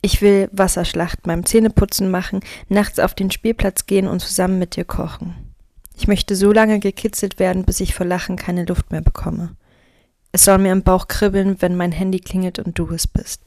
Ich 0.03 0.23
will 0.23 0.49
Wasserschlacht 0.53 1.23
beim 1.23 1.45
Zähneputzen 1.45 2.11
machen, 2.11 2.41
nachts 2.69 2.99
auf 2.99 3.15
den 3.15 3.31
Spielplatz 3.31 3.87
gehen 3.87 4.07
und 4.07 4.21
zusammen 4.21 4.59
mit 4.59 4.77
dir 4.77 4.85
kochen. 4.85 5.35
Ich 5.97 6.07
möchte 6.07 6.37
so 6.37 6.53
lange 6.53 6.79
gekitzelt 6.79 7.39
werden, 7.39 7.65
bis 7.65 7.81
ich 7.81 7.95
vor 7.95 8.07
Lachen 8.07 8.37
keine 8.37 8.65
Luft 8.65 8.93
mehr 8.93 9.01
bekomme. 9.01 9.57
Es 10.33 10.45
soll 10.45 10.59
mir 10.59 10.73
im 10.73 10.83
Bauch 10.83 11.09
kribbeln, 11.09 11.61
wenn 11.63 11.77
mein 11.77 11.93
Handy 11.93 12.21
klingelt 12.21 12.59
und 12.59 12.79
du 12.79 12.91
es 12.91 13.07
bist. 13.07 13.41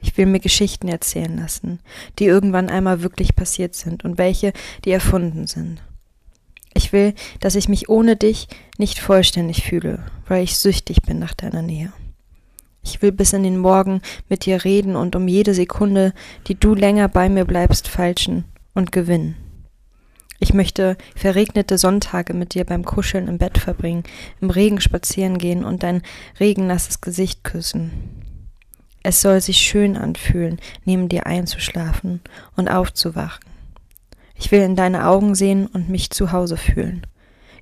Ich 0.00 0.16
will 0.16 0.26
mir 0.26 0.40
Geschichten 0.40 0.88
erzählen 0.88 1.36
lassen, 1.36 1.80
die 2.18 2.24
irgendwann 2.24 2.70
einmal 2.70 3.02
wirklich 3.02 3.36
passiert 3.36 3.74
sind 3.74 4.04
und 4.04 4.16
welche, 4.16 4.52
die 4.84 4.92
erfunden 4.92 5.46
sind. 5.46 5.82
Ich 6.74 6.92
will, 6.92 7.14
dass 7.40 7.54
ich 7.54 7.68
mich 7.68 7.88
ohne 7.88 8.16
dich 8.16 8.48
nicht 8.76 8.98
vollständig 8.98 9.64
fühle, 9.64 10.04
weil 10.26 10.42
ich 10.42 10.56
süchtig 10.56 11.02
bin 11.02 11.18
nach 11.18 11.34
deiner 11.34 11.62
Nähe. 11.62 11.92
Ich 12.82 13.02
will 13.02 13.12
bis 13.12 13.32
in 13.32 13.42
den 13.42 13.58
Morgen 13.58 14.00
mit 14.28 14.46
dir 14.46 14.64
reden 14.64 14.96
und 14.96 15.16
um 15.16 15.28
jede 15.28 15.54
Sekunde, 15.54 16.14
die 16.46 16.54
du 16.54 16.74
länger 16.74 17.08
bei 17.08 17.28
mir 17.28 17.44
bleibst, 17.44 17.88
falschen 17.88 18.44
und 18.74 18.92
gewinnen. 18.92 19.36
Ich 20.40 20.54
möchte 20.54 20.96
verregnete 21.16 21.78
Sonntage 21.78 22.32
mit 22.32 22.54
dir 22.54 22.64
beim 22.64 22.84
Kuscheln 22.84 23.26
im 23.26 23.38
Bett 23.38 23.58
verbringen, 23.58 24.04
im 24.40 24.50
Regen 24.50 24.80
spazieren 24.80 25.38
gehen 25.38 25.64
und 25.64 25.82
dein 25.82 26.02
regennasses 26.38 27.00
Gesicht 27.00 27.42
küssen. 27.42 27.90
Es 29.02 29.20
soll 29.20 29.40
sich 29.40 29.58
schön 29.58 29.96
anfühlen, 29.96 30.60
neben 30.84 31.08
dir 31.08 31.26
einzuschlafen 31.26 32.20
und 32.56 32.68
aufzuwachen. 32.68 33.47
Ich 34.38 34.52
will 34.52 34.60
in 34.60 34.76
deine 34.76 35.06
Augen 35.06 35.34
sehen 35.34 35.66
und 35.66 35.88
mich 35.88 36.10
zu 36.10 36.32
Hause 36.32 36.56
fühlen. 36.56 37.06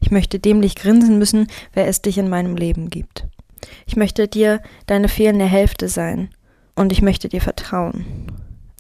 Ich 0.01 0.11
möchte 0.11 0.39
dämlich 0.39 0.77
grinsen 0.77 1.19
müssen, 1.19 1.49
wer 1.73 1.89
es 1.89 2.03
dich 2.03 2.19
in 2.19 2.29
meinem 2.29 2.57
Leben 2.57 2.91
gibt. 2.91 3.27
Ich 3.87 3.97
möchte 3.97 4.29
dir 4.29 4.61
deine 4.87 5.09
fehlende 5.09 5.47
Hälfte 5.47 5.89
sein 5.89 6.29
und 6.75 6.93
ich 6.93 7.03
möchte 7.03 7.29
dir 7.29 7.41
vertrauen. 7.41 8.05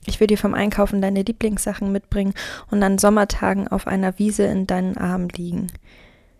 Ich 0.04 0.20
will 0.20 0.26
dir 0.26 0.38
vom 0.38 0.54
Einkaufen 0.54 1.02
deine 1.02 1.22
Lieblingssachen 1.22 1.90
mitbringen 1.90 2.34
und 2.70 2.82
an 2.82 2.98
Sommertagen 2.98 3.66
auf 3.66 3.86
einer 3.86 4.18
Wiese 4.18 4.44
in 4.44 4.66
deinen 4.66 4.96
Armen 4.96 5.30
liegen. 5.30 5.68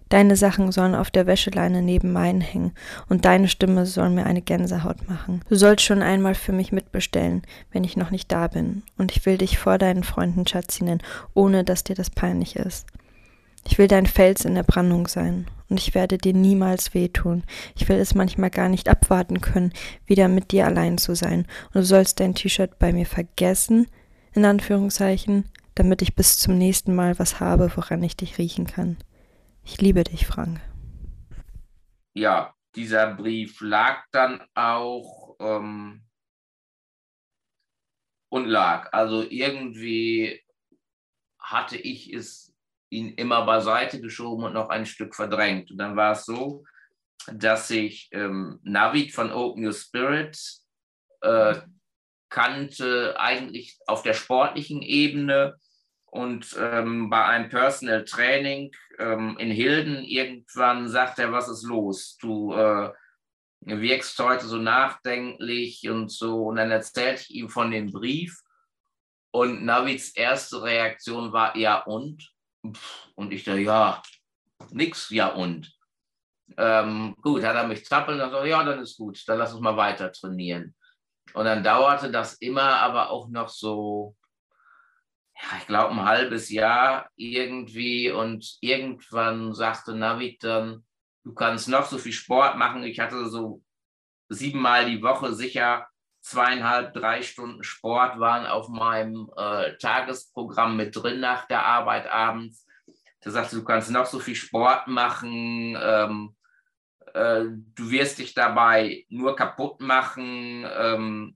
Deine 0.09 0.37
Sachen 0.37 0.71
sollen 0.71 0.95
auf 0.95 1.11
der 1.11 1.27
Wäscheleine 1.27 1.83
neben 1.83 2.13
meinen 2.13 2.41
hängen 2.41 2.73
und 3.09 3.25
deine 3.25 3.49
Stimme 3.49 3.87
soll 3.87 4.11
mir 4.11 4.25
eine 4.25 4.43
Gänsehaut 4.43 5.09
machen. 5.09 5.41
Du 5.49 5.57
sollst 5.57 5.85
schon 5.85 6.01
einmal 6.01 6.35
für 6.37 6.53
mich 6.53 6.71
mitbestellen, 6.71 7.43
wenn 7.73 7.83
ich 7.83 7.97
noch 7.97 8.13
nicht 8.13 8.31
da 8.31 8.47
bin, 8.47 8.83
und 8.99 9.11
ich 9.11 9.27
will 9.27 9.37
dich 9.37 9.59
vor 9.59 9.79
deinen 9.79 10.05
Freunden 10.05 10.47
Schatzi 10.47 10.85
nennen, 10.85 11.03
ohne 11.35 11.65
dass 11.65 11.83
dir 11.83 11.97
das 11.97 12.11
peinlich 12.11 12.55
ist. 12.55 12.87
Ich 13.69 13.79
will 13.79 13.89
dein 13.89 14.07
Fels 14.07 14.45
in 14.45 14.55
der 14.55 14.63
Brandung 14.63 15.09
sein, 15.09 15.47
und 15.69 15.81
ich 15.81 15.97
werde 15.97 16.19
dir 16.19 16.35
niemals 16.35 16.95
wehtun. 16.95 17.43
Ich 17.75 17.89
will 17.89 17.97
es 17.97 18.15
manchmal 18.15 18.51
gar 18.51 18.69
nicht 18.69 18.89
abwarten 18.89 19.41
können, 19.41 19.73
wieder 20.07 20.29
mit 20.29 20.53
dir 20.53 20.67
allein 20.67 20.99
zu 20.99 21.17
sein, 21.17 21.47
und 21.75 21.81
du 21.81 21.85
sollst 21.85 22.21
dein 22.21 22.37
T-Shirt 22.37 22.79
bei 22.79 22.93
mir 22.93 23.07
vergessen, 23.07 23.89
in 24.35 24.45
Anführungszeichen, 24.45 25.47
damit 25.75 26.01
ich 26.01 26.15
bis 26.15 26.39
zum 26.39 26.57
nächsten 26.57 26.95
Mal 26.95 27.19
was 27.19 27.41
habe, 27.41 27.73
woran 27.75 28.05
ich 28.05 28.17
dich 28.17 28.39
riechen 28.39 28.69
kann. 28.69 28.97
Ich 29.69 29.81
liebe 29.81 30.05
dich, 30.05 30.29
Frank. 30.29 30.61
Ja, 32.15 32.55
dieser 32.77 33.13
Brief 33.15 33.61
lag 33.61 34.05
dann 34.13 34.41
auch 34.55 35.37
ähm, 35.41 36.05
und 38.29 38.47
lag. 38.47 38.93
Also 38.93 39.29
irgendwie 39.29 40.41
hatte 41.41 41.77
ich 41.77 42.13
es 42.13 42.55
ihn 42.91 43.15
immer 43.15 43.45
beiseite 43.45 44.01
geschoben 44.01 44.45
und 44.45 44.53
noch 44.53 44.69
ein 44.69 44.87
Stück 44.87 45.17
verdrängt. 45.17 45.73
Und 45.73 45.79
dann 45.79 45.97
war 45.97 46.13
es 46.13 46.25
so, 46.25 46.65
dass 47.27 47.69
ich 47.69 48.09
ähm, 48.13 48.61
Navid 48.63 49.13
von 49.13 49.33
Open 49.33 49.67
Your 49.67 49.73
Spirit 49.73 50.39
äh, 51.23 51.61
kannte, 52.29 53.19
eigentlich 53.19 53.81
auf 53.89 54.05
der 54.05 54.15
sportlichen 54.15 54.81
Ebene 54.83 55.59
und 56.17 56.57
ähm, 56.59 57.11
bei 57.11 57.25
einem 57.25 57.49
Personal 57.49 58.05
Training 58.05 58.73
ähm, 58.99 59.37
in 59.39 59.51
Hilden 59.51 60.03
irgendwann 60.03 60.89
sagt 60.89 61.19
er, 61.19 61.33
was 61.33 61.49
ist 61.49 61.63
los? 61.65 62.17
Du 62.21 62.53
äh, 62.55 62.91
wirkst 63.61 64.19
heute 64.19 64.47
so 64.47 64.57
nachdenklich 64.57 65.89
und 65.89 66.11
so. 66.11 66.47
Und 66.47 66.57
dann 66.57 66.71
erzählte 66.71 67.23
ich 67.23 67.31
ihm 67.31 67.49
von 67.49 67.71
dem 67.71 67.93
Brief. 67.93 68.41
Und 69.31 69.65
Navids 69.65 70.11
erste 70.17 70.63
Reaktion 70.63 71.33
war, 71.33 71.57
ja 71.57 71.83
und? 71.83 72.33
Und 73.15 73.33
ich 73.33 73.45
dachte, 73.45 73.61
ja, 73.61 74.03
nix, 74.71 75.11
ja 75.11 75.29
und. 75.29 75.73
Ähm, 76.57 77.15
gut, 77.21 77.43
hat 77.45 77.57
er 77.57 77.67
mich 77.67 77.85
zappeln 77.85 78.19
so, 78.31 78.45
ja, 78.45 78.63
dann 78.65 78.81
ist 78.81 78.97
gut, 78.97 79.23
dann 79.27 79.39
lass 79.39 79.53
uns 79.53 79.61
mal 79.61 79.77
weiter 79.77 80.11
trainieren. 80.13 80.75
Und 81.35 81.45
dann 81.45 81.63
dauerte 81.63 82.11
das 82.11 82.35
immer 82.35 82.81
aber 82.81 83.11
auch 83.11 83.29
noch 83.29 83.49
so 83.49 84.17
ja, 85.37 85.59
ich 85.59 85.67
glaube, 85.67 85.93
ein 85.93 86.05
halbes 86.05 86.51
Jahr 86.51 87.11
irgendwie. 87.17 88.11
Und 88.11 88.57
irgendwann 88.61 89.53
sagte 89.53 89.95
Navid 89.95 90.43
dann, 90.43 90.85
du 91.25 91.35
kannst 91.35 91.69
noch 91.69 91.87
so 91.87 91.99
viel 91.99 92.13
Sport 92.13 92.57
machen. 92.57 92.83
Ich 92.85 93.01
hatte 93.01 93.29
so 93.29 93.63
siebenmal 94.29 94.87
die 94.87 95.03
Woche 95.03 95.35
sicher 95.35 95.87
zweieinhalb, 96.23 96.93
drei 96.93 97.23
Stunden 97.23 97.63
Sport 97.63 98.19
waren 98.19 98.47
auf 98.47 98.69
meinem 98.69 99.31
äh, 99.37 99.77
Tagesprogramm 99.77 100.77
mit 100.77 100.97
drin 100.97 101.21
nach 101.21 101.47
der 101.47 101.65
Arbeit 101.65 102.09
abends. 102.11 102.67
Da 103.21 103.31
sagte, 103.31 103.57
du 103.57 103.65
kannst 103.65 103.91
noch 103.91 104.07
so 104.07 104.19
viel 104.19 104.35
Sport 104.35 104.89
machen. 104.89 105.79
Ähm, 105.81 106.37
äh, 107.15 107.45
du 107.75 107.91
wirst 107.91 108.19
dich 108.19 108.35
dabei 108.35 109.05
nur 109.09 109.37
kaputt 109.37 109.81
machen. 109.81 110.67
Ähm, 110.69 111.36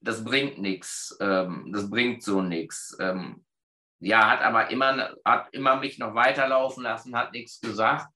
das 0.00 0.24
bringt 0.24 0.58
nichts, 0.58 1.16
ähm, 1.20 1.70
das 1.72 1.88
bringt 1.90 2.22
so 2.22 2.42
nichts. 2.42 2.96
Ähm, 3.00 3.44
ja, 4.00 4.30
hat 4.30 4.42
aber 4.42 4.70
immer, 4.70 5.14
hat 5.24 5.48
immer 5.52 5.76
mich 5.76 5.98
noch 5.98 6.14
weiterlaufen 6.14 6.82
lassen, 6.82 7.16
hat 7.16 7.32
nichts 7.32 7.60
gesagt, 7.60 8.06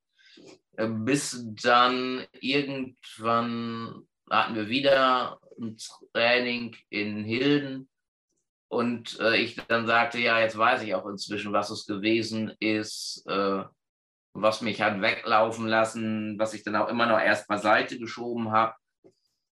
äh, 0.77 0.89
bis 0.89 1.45
dann 1.63 2.27
irgendwann 2.41 4.07
hatten 4.31 4.55
wir 4.55 4.69
wieder 4.69 5.41
ein 5.61 5.77
Training 6.13 6.77
in 6.91 7.25
Hilden. 7.25 7.89
Und 8.71 9.19
äh, 9.21 9.37
ich 9.37 9.57
dann 9.69 9.87
sagte, 9.87 10.19
ja, 10.19 10.41
jetzt 10.41 10.59
weiß 10.59 10.83
ich 10.83 10.95
auch 10.95 11.07
inzwischen, 11.07 11.55
was 11.55 11.71
es 11.71 11.87
gewesen 11.87 12.53
ist, 12.61 13.25
äh, 13.27 13.65
was 14.35 14.61
mich 14.61 14.83
hat 14.83 15.01
weglaufen 15.01 15.67
lassen, 15.67 16.39
was 16.39 16.53
ich 16.53 16.65
dann 16.65 16.77
auch 16.77 16.89
immer 16.89 17.07
noch 17.07 17.19
erst 17.19 17.49
beiseite 17.49 17.99
geschoben 17.99 18.53
habe 18.53 18.75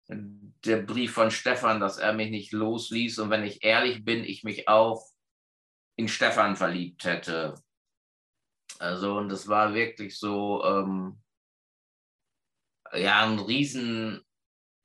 der 0.08 0.82
Brief 0.82 1.12
von 1.12 1.30
Stefan, 1.30 1.80
dass 1.80 1.98
er 1.98 2.12
mich 2.12 2.30
nicht 2.30 2.52
losließ 2.52 3.18
und 3.18 3.30
wenn 3.30 3.44
ich 3.44 3.62
ehrlich 3.62 4.04
bin, 4.04 4.24
ich 4.24 4.44
mich 4.44 4.68
auch 4.68 5.06
in 5.96 6.08
Stefan 6.08 6.56
verliebt 6.56 7.04
hätte. 7.04 7.54
Also 8.78 9.16
und 9.18 9.28
das 9.28 9.48
war 9.48 9.74
wirklich 9.74 10.18
so 10.18 10.64
ähm, 10.64 11.22
ja 12.92 13.24
ein 13.24 13.38
riesen 13.38 14.24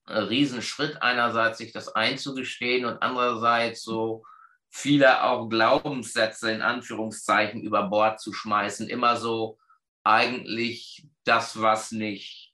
Riesenschritt 0.07 1.01
einerseits 1.01 1.59
sich 1.59 1.71
das 1.71 1.89
einzugestehen 1.95 2.85
und 2.85 3.01
andererseits 3.01 3.83
so 3.83 4.23
viele 4.69 5.23
auch 5.23 5.49
Glaubenssätze 5.49 6.51
in 6.51 6.61
Anführungszeichen 6.61 7.61
über 7.61 7.89
Bord 7.89 8.19
zu 8.19 8.33
schmeißen. 8.33 8.89
Immer 8.89 9.17
so 9.17 9.57
eigentlich 10.03 11.07
das, 11.23 11.61
was 11.61 11.91
nicht 11.91 12.53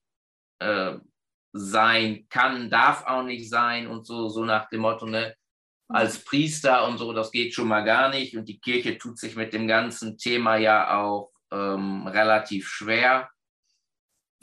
äh, 0.60 0.98
sein 1.58 2.28
kann, 2.30 2.70
darf 2.70 3.06
auch 3.06 3.24
nicht 3.24 3.50
sein 3.50 3.88
und 3.88 4.06
so, 4.06 4.28
so 4.28 4.44
nach 4.44 4.68
dem 4.68 4.82
Motto, 4.82 5.06
ne, 5.06 5.34
als 5.88 6.24
Priester 6.24 6.86
und 6.86 6.98
so, 6.98 7.14
das 7.14 7.32
geht 7.32 7.54
schon 7.54 7.70
mal 7.70 7.84
gar 7.84 8.10
nicht. 8.10 8.36
Und 8.36 8.50
die 8.50 8.60
Kirche 8.60 8.98
tut 8.98 9.18
sich 9.18 9.36
mit 9.36 9.54
dem 9.54 9.68
ganzen 9.68 10.18
Thema 10.18 10.58
ja 10.58 10.98
auch 11.00 11.32
ähm, 11.52 12.08
relativ 12.08 12.68
schwer. 12.68 13.30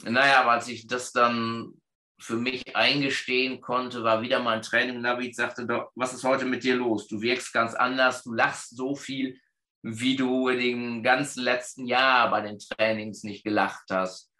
Naja, 0.03 0.41
aber 0.41 0.51
als 0.51 0.67
ich 0.69 0.87
das 0.87 1.11
dann 1.11 1.73
für 2.19 2.35
mich 2.35 2.75
eingestehen 2.75 3.61
konnte, 3.61 4.03
war 4.03 4.21
wieder 4.21 4.39
mal 4.39 4.55
ein 4.55 4.61
Training. 4.63 5.01
Navid 5.01 5.35
sagte, 5.35 5.67
doch, 5.67 5.91
was 5.95 6.13
ist 6.13 6.23
heute 6.23 6.45
mit 6.45 6.63
dir 6.63 6.77
los? 6.77 7.07
Du 7.07 7.21
wirkst 7.21 7.53
ganz 7.53 7.75
anders, 7.75 8.23
du 8.23 8.33
lachst 8.33 8.75
so 8.75 8.95
viel, 8.95 9.39
wie 9.83 10.15
du 10.15 10.47
in 10.47 10.59
dem 10.59 11.03
ganzen 11.03 11.43
letzten 11.43 11.85
Jahr 11.85 12.31
bei 12.31 12.41
den 12.41 12.57
Trainings 12.57 13.23
nicht 13.23 13.43
gelacht 13.43 13.83
hast. 13.91 14.31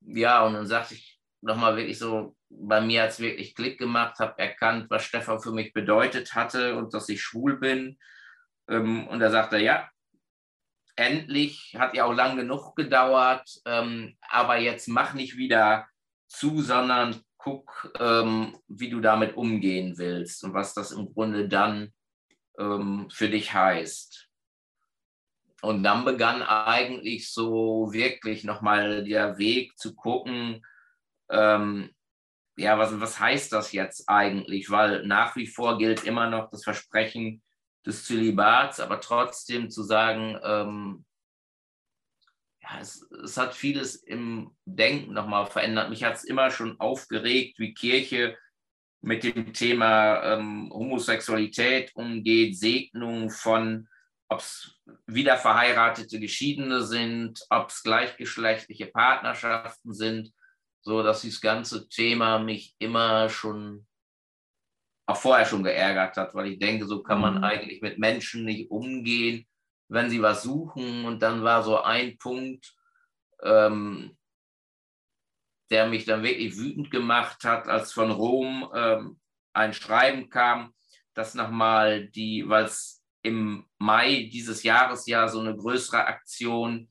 Ja, 0.00 0.44
und 0.44 0.54
dann 0.54 0.66
sagte 0.66 0.94
ich, 0.94 1.11
nochmal 1.42 1.76
wirklich 1.76 1.98
so, 1.98 2.36
bei 2.48 2.80
mir 2.80 3.02
hat 3.02 3.10
es 3.10 3.20
wirklich 3.20 3.54
Klick 3.54 3.78
gemacht, 3.78 4.18
habe 4.18 4.38
erkannt, 4.38 4.88
was 4.88 5.04
Stefan 5.04 5.40
für 5.40 5.52
mich 5.52 5.72
bedeutet 5.72 6.34
hatte 6.34 6.76
und 6.76 6.94
dass 6.94 7.08
ich 7.08 7.20
schwul 7.20 7.58
bin. 7.58 7.98
Ähm, 8.68 9.06
und 9.08 9.20
da 9.20 9.30
sagte 9.30 9.56
er, 9.56 9.62
ja, 9.62 9.90
endlich, 10.96 11.76
hat 11.78 11.94
ja 11.94 12.04
auch 12.04 12.14
lang 12.14 12.36
genug 12.36 12.76
gedauert, 12.76 13.48
ähm, 13.64 14.16
aber 14.28 14.58
jetzt 14.58 14.88
mach 14.88 15.14
nicht 15.14 15.36
wieder 15.36 15.86
zu, 16.28 16.62
sondern 16.62 17.22
guck, 17.36 17.92
ähm, 17.98 18.56
wie 18.68 18.88
du 18.88 19.00
damit 19.00 19.36
umgehen 19.36 19.98
willst 19.98 20.44
und 20.44 20.54
was 20.54 20.74
das 20.74 20.92
im 20.92 21.12
Grunde 21.12 21.48
dann 21.48 21.92
für 22.54 23.30
dich 23.30 23.54
heißt. 23.54 24.28
Und 25.62 25.82
dann 25.84 26.04
begann 26.04 26.42
eigentlich 26.42 27.32
so 27.32 27.88
wirklich 27.92 28.44
nochmal 28.44 29.04
der 29.04 29.38
Weg 29.38 29.78
zu 29.78 29.94
gucken, 29.94 30.62
ähm, 31.32 31.90
ja, 32.56 32.78
was, 32.78 33.00
was 33.00 33.18
heißt 33.18 33.52
das 33.52 33.72
jetzt 33.72 34.08
eigentlich? 34.08 34.70
Weil 34.70 35.06
nach 35.06 35.36
wie 35.36 35.46
vor 35.46 35.78
gilt 35.78 36.04
immer 36.04 36.28
noch 36.28 36.50
das 36.50 36.64
Versprechen 36.64 37.42
des 37.86 38.04
Zölibats, 38.04 38.78
aber 38.78 39.00
trotzdem 39.00 39.70
zu 39.70 39.82
sagen, 39.82 40.38
ähm, 40.44 41.04
ja, 42.62 42.78
es, 42.80 43.08
es 43.24 43.36
hat 43.36 43.54
vieles 43.54 43.96
im 43.96 44.54
Denken 44.64 45.12
nochmal 45.14 45.46
verändert. 45.46 45.90
Mich 45.90 46.04
hat 46.04 46.14
es 46.14 46.24
immer 46.24 46.50
schon 46.50 46.78
aufgeregt, 46.78 47.58
wie 47.58 47.74
Kirche 47.74 48.36
mit 49.00 49.24
dem 49.24 49.52
Thema 49.52 50.22
ähm, 50.22 50.70
Homosexualität 50.72 51.90
umgeht, 51.96 52.56
Segnung 52.56 53.30
von 53.30 53.88
ob 54.32 54.40
es 54.40 54.80
wieder 55.06 55.36
verheiratete 55.36 56.18
Geschiedene 56.18 56.82
sind, 56.82 57.44
ob 57.50 57.68
es 57.68 57.82
gleichgeschlechtliche 57.82 58.86
Partnerschaften 58.86 59.92
sind, 59.92 60.32
so 60.82 61.02
dass 61.02 61.22
dieses 61.22 61.40
ganze 61.40 61.88
Thema 61.88 62.38
mich 62.38 62.74
immer 62.78 63.28
schon 63.28 63.86
auch 65.06 65.16
vorher 65.16 65.46
schon 65.46 65.62
geärgert 65.62 66.16
hat, 66.16 66.34
weil 66.34 66.52
ich 66.52 66.58
denke, 66.58 66.86
so 66.86 67.02
kann 67.02 67.20
man 67.20 67.38
mhm. 67.38 67.44
eigentlich 67.44 67.82
mit 67.82 67.98
Menschen 67.98 68.44
nicht 68.44 68.70
umgehen, 68.70 69.46
wenn 69.88 70.10
sie 70.10 70.22
was 70.22 70.42
suchen. 70.42 71.04
Und 71.04 71.22
dann 71.22 71.42
war 71.42 71.62
so 71.62 71.80
ein 71.80 72.18
Punkt, 72.18 72.74
ähm, 73.42 74.16
der 75.70 75.86
mich 75.86 76.04
dann 76.04 76.22
wirklich 76.22 76.56
wütend 76.56 76.90
gemacht 76.90 77.44
hat, 77.44 77.66
als 77.66 77.92
von 77.92 78.10
Rom 78.10 78.70
ähm, 78.74 79.20
ein 79.54 79.72
Schreiben 79.72 80.28
kam, 80.28 80.74
dass 81.14 81.34
nochmal 81.34 82.08
die, 82.08 82.44
weil 82.48 82.64
es 82.64 83.02
im 83.22 83.66
Mai 83.78 84.28
dieses 84.32 84.62
Jahres 84.62 85.06
ja 85.06 85.28
so 85.28 85.40
eine 85.40 85.56
größere 85.56 86.06
Aktion 86.06 86.88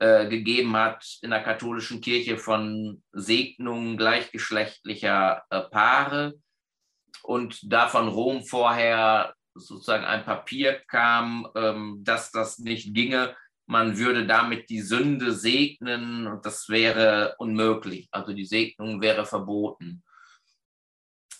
äh, 0.00 0.28
gegeben 0.28 0.76
hat 0.76 1.04
in 1.22 1.30
der 1.30 1.42
katholischen 1.42 2.00
Kirche 2.00 2.38
von 2.38 3.02
Segnungen 3.12 3.96
gleichgeschlechtlicher 3.96 5.44
äh, 5.50 5.60
Paare 5.62 6.34
und 7.22 7.60
da 7.62 7.88
von 7.88 8.08
Rom 8.08 8.44
vorher 8.44 9.34
sozusagen 9.54 10.04
ein 10.04 10.24
Papier 10.24 10.80
kam, 10.88 11.48
ähm, 11.54 12.00
dass 12.02 12.30
das 12.30 12.58
nicht 12.58 12.94
ginge. 12.94 13.34
Man 13.66 13.98
würde 13.98 14.26
damit 14.26 14.70
die 14.70 14.80
Sünde 14.80 15.32
segnen 15.32 16.26
und 16.26 16.46
das 16.46 16.68
wäre 16.68 17.34
unmöglich. 17.38 18.08
Also 18.12 18.32
die 18.32 18.44
Segnung 18.44 19.00
wäre 19.00 19.26
verboten. 19.26 20.04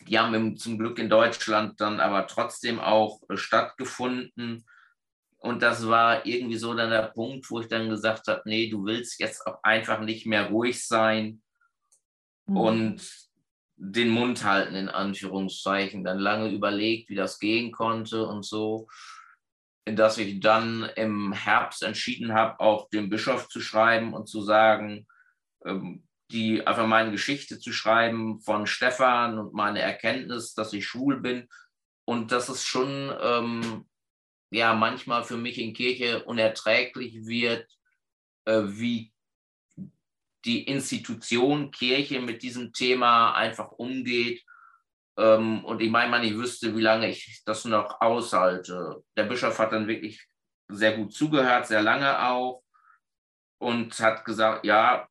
Die 0.01 0.19
haben 0.19 0.57
zum 0.57 0.79
Glück 0.79 0.99
in 0.99 1.09
Deutschland 1.09 1.81
dann 1.81 2.01
aber 2.01 2.27
trotzdem 2.27 2.81
auch 2.81 3.21
äh, 3.29 3.37
stattgefunden. 3.37 4.65
Und 5.47 5.63
das 5.63 5.87
war 5.87 6.27
irgendwie 6.27 6.57
so 6.57 6.75
dann 6.75 6.91
der 6.91 7.13
Punkt, 7.15 7.49
wo 7.51 7.61
ich 7.61 7.69
dann 7.69 7.89
gesagt 7.89 8.27
habe, 8.27 8.43
nee, 8.47 8.69
du 8.69 8.85
willst 8.85 9.21
jetzt 9.21 9.47
auch 9.47 9.63
einfach 9.63 10.01
nicht 10.01 10.27
mehr 10.27 10.49
ruhig 10.51 10.85
sein 10.85 11.41
mhm. 12.47 12.57
und 12.57 13.29
den 13.77 14.09
Mund 14.09 14.43
halten, 14.43 14.75
in 14.75 14.89
Anführungszeichen. 14.89 16.03
Dann 16.03 16.19
lange 16.19 16.51
überlegt, 16.51 17.11
wie 17.11 17.15
das 17.15 17.39
gehen 17.39 17.71
konnte 17.71 18.27
und 18.27 18.45
so, 18.45 18.89
dass 19.85 20.19
ich 20.19 20.41
dann 20.41 20.91
im 20.97 21.33
Herbst 21.33 21.85
entschieden 21.85 22.35
habe, 22.35 22.59
auch 22.59 22.89
dem 22.91 23.09
Bischof 23.09 23.49
zu 23.49 23.61
schreiben 23.61 24.15
und 24.15 24.29
zu 24.29 24.43
sagen, 24.43 25.07
ähm, 25.65 26.03
die 26.33 26.67
einfach 26.67 26.89
meine 26.89 27.13
Geschichte 27.13 27.61
zu 27.61 27.73
schreiben 27.73 28.41
von 28.41 28.67
Stefan 28.67 29.39
und 29.39 29.55
meine 29.55 29.81
Erkenntnis, 29.81 30.55
dass 30.55 30.73
ich 30.73 30.85
schwul 30.85 31.21
bin 31.21 31.47
und 32.05 32.33
dass 32.33 32.49
es 32.49 32.65
schon 32.65 33.15
ähm, 33.21 33.87
ja 34.51 34.75
manchmal 34.75 35.25
für 35.25 35.37
mich 35.37 35.59
in 35.59 35.75
Kirche 35.75 36.25
unerträglich 36.25 37.27
wird, 37.27 37.69
äh, 38.45 38.63
wie 38.65 39.13
die 40.45 40.63
Institution 40.65 41.71
Kirche 41.71 42.21
mit 42.21 42.43
diesem 42.43 42.73
Thema 42.73 43.33
einfach 43.35 43.73
umgeht. 43.73 44.45
Ähm, 45.19 45.65
und 45.65 45.83
ich 45.83 45.91
meine, 45.91 46.11
man, 46.11 46.25
ich 46.25 46.35
wüsste, 46.37 46.77
wie 46.77 46.83
lange 46.83 47.11
ich 47.11 47.43
das 47.45 47.65
noch 47.65 48.01
aushalte. 48.01 49.03
Der 49.17 49.25
Bischof 49.25 49.59
hat 49.59 49.73
dann 49.73 49.89
wirklich 49.89 50.25
sehr 50.69 50.97
gut 50.97 51.13
zugehört, 51.13 51.67
sehr 51.67 51.83
lange 51.83 52.23
auch, 52.29 52.63
und 53.59 53.99
hat 54.01 54.25
gesagt, 54.25 54.65
ja, 54.65 55.09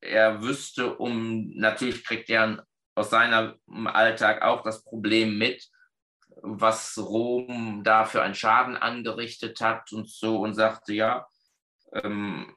er 0.00 0.42
wüsste 0.42 0.96
um, 0.96 1.50
natürlich 1.54 2.04
kriegt 2.04 2.28
er 2.28 2.66
aus 2.94 3.10
seinem 3.10 3.58
Alltag 3.86 4.42
auch 4.42 4.62
das 4.62 4.84
Problem 4.84 5.38
mit, 5.38 5.66
was 6.42 6.98
Rom 6.98 7.82
da 7.84 8.04
für 8.04 8.22
einen 8.22 8.34
Schaden 8.34 8.76
angerichtet 8.76 9.60
hat 9.60 9.92
und 9.92 10.08
so 10.08 10.40
und 10.40 10.54
sagte, 10.54 10.92
ja, 10.92 11.26
ähm, 11.92 12.54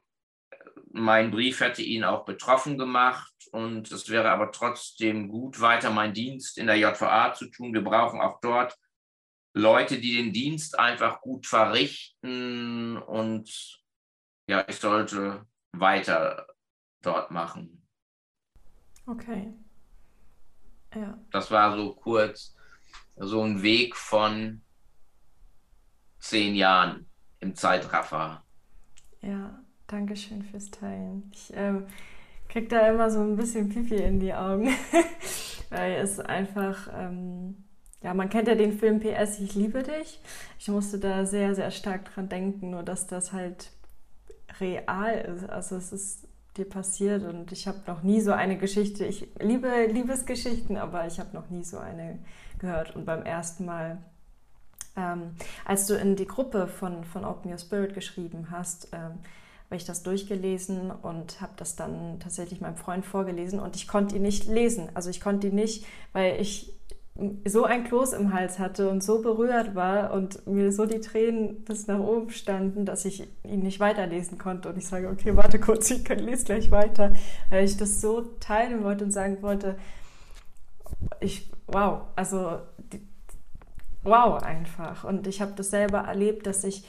mein 0.92 1.30
Brief 1.30 1.60
hätte 1.60 1.82
ihn 1.82 2.04
auch 2.04 2.24
betroffen 2.24 2.78
gemacht 2.78 3.32
und 3.52 3.90
es 3.92 4.08
wäre 4.08 4.30
aber 4.30 4.50
trotzdem 4.50 5.28
gut, 5.28 5.60
weiter 5.60 5.90
meinen 5.90 6.14
Dienst 6.14 6.58
in 6.58 6.66
der 6.66 6.76
JVA 6.76 7.34
zu 7.34 7.50
tun. 7.50 7.74
Wir 7.74 7.84
brauchen 7.84 8.20
auch 8.20 8.40
dort 8.40 8.76
Leute, 9.54 9.98
die 9.98 10.16
den 10.16 10.32
Dienst 10.32 10.78
einfach 10.78 11.20
gut 11.20 11.46
verrichten 11.46 12.96
und 12.98 13.82
ja, 14.48 14.64
ich 14.68 14.76
sollte 14.76 15.46
weiter 15.72 16.46
dort 17.02 17.30
machen. 17.30 17.86
Okay. 19.06 19.52
Ja. 20.94 21.18
Das 21.30 21.50
war 21.50 21.76
so 21.76 21.94
kurz 21.94 22.55
so 23.16 23.42
ein 23.42 23.62
Weg 23.62 23.96
von 23.96 24.60
zehn 26.18 26.54
Jahren 26.54 27.06
im 27.40 27.54
Zeitraffer. 27.54 28.42
Ja. 29.22 29.58
Dankeschön 29.86 30.42
fürs 30.42 30.70
Teilen. 30.70 31.30
Ich 31.32 31.52
ähm, 31.54 31.86
kriege 32.48 32.66
da 32.66 32.88
immer 32.88 33.10
so 33.10 33.20
ein 33.20 33.36
bisschen 33.36 33.68
Pipi 33.68 33.94
in 33.94 34.18
die 34.18 34.34
Augen, 34.34 34.68
weil 35.70 35.92
es 35.92 36.18
einfach, 36.18 36.88
ähm, 36.92 37.64
ja, 38.02 38.12
man 38.12 38.28
kennt 38.28 38.48
ja 38.48 38.56
den 38.56 38.72
Film 38.72 38.98
PS, 38.98 39.38
ich 39.38 39.54
liebe 39.54 39.84
dich. 39.84 40.20
Ich 40.58 40.68
musste 40.68 40.98
da 40.98 41.24
sehr, 41.24 41.54
sehr 41.54 41.70
stark 41.70 42.12
dran 42.12 42.28
denken, 42.28 42.70
nur 42.70 42.82
dass 42.82 43.06
das 43.06 43.32
halt 43.32 43.70
real 44.60 45.36
ist. 45.36 45.48
Also 45.48 45.76
es 45.76 45.92
ist 45.92 46.28
dir 46.56 46.68
passiert 46.68 47.22
und 47.22 47.52
ich 47.52 47.68
habe 47.68 47.78
noch 47.86 48.02
nie 48.02 48.20
so 48.20 48.32
eine 48.32 48.58
Geschichte, 48.58 49.04
ich 49.04 49.28
liebe 49.38 49.86
Liebesgeschichten, 49.86 50.76
aber 50.76 51.06
ich 51.06 51.20
habe 51.20 51.34
noch 51.34 51.48
nie 51.50 51.62
so 51.62 51.78
eine 51.78 52.18
gehört 52.58 52.94
und 52.96 53.04
beim 53.04 53.22
ersten 53.22 53.64
Mal 53.64 53.98
ähm, 54.96 55.34
als 55.64 55.86
du 55.86 55.94
in 55.94 56.16
die 56.16 56.26
Gruppe 56.26 56.66
von, 56.66 57.04
von 57.04 57.24
Open 57.24 57.50
Your 57.50 57.58
Spirit 57.58 57.94
geschrieben 57.94 58.48
hast, 58.50 58.88
ähm, 58.92 59.18
habe 59.66 59.76
ich 59.76 59.84
das 59.84 60.02
durchgelesen 60.02 60.90
und 60.90 61.40
habe 61.40 61.52
das 61.56 61.76
dann 61.76 62.20
tatsächlich 62.20 62.60
meinem 62.60 62.76
Freund 62.76 63.04
vorgelesen 63.04 63.58
und 63.58 63.76
ich 63.76 63.88
konnte 63.88 64.16
ihn 64.16 64.22
nicht 64.22 64.46
lesen. 64.46 64.88
Also 64.94 65.10
ich 65.10 65.20
konnte 65.20 65.48
ihn 65.48 65.54
nicht, 65.54 65.84
weil 66.12 66.40
ich 66.40 66.72
so 67.46 67.64
ein 67.64 67.84
Kloß 67.84 68.12
im 68.12 68.32
Hals 68.32 68.58
hatte 68.58 68.90
und 68.90 69.02
so 69.02 69.22
berührt 69.22 69.74
war 69.74 70.12
und 70.12 70.46
mir 70.46 70.70
so 70.70 70.86
die 70.86 71.00
Tränen 71.00 71.64
bis 71.64 71.86
nach 71.86 71.98
oben 71.98 72.30
standen, 72.30 72.84
dass 72.84 73.04
ich 73.06 73.26
ihn 73.42 73.60
nicht 73.60 73.80
weiterlesen 73.80 74.38
konnte. 74.38 74.68
Und 74.68 74.76
ich 74.76 74.86
sage, 74.86 75.08
okay, 75.08 75.34
warte 75.34 75.58
kurz, 75.58 75.90
ich 75.90 76.06
lese 76.08 76.44
gleich 76.44 76.70
weiter, 76.70 77.14
weil 77.50 77.64
ich 77.64 77.76
das 77.76 78.00
so 78.00 78.20
teilen 78.38 78.84
wollte 78.84 79.04
und 79.04 79.12
sagen 79.12 79.38
wollte, 79.40 79.76
ich, 81.20 81.50
wow, 81.66 82.02
also 82.16 82.60
wow 84.02 84.42
einfach. 84.42 85.04
Und 85.04 85.26
ich 85.26 85.40
habe 85.40 85.52
das 85.56 85.70
selber 85.70 85.98
erlebt, 85.98 86.46
dass 86.46 86.64
ich 86.64 86.84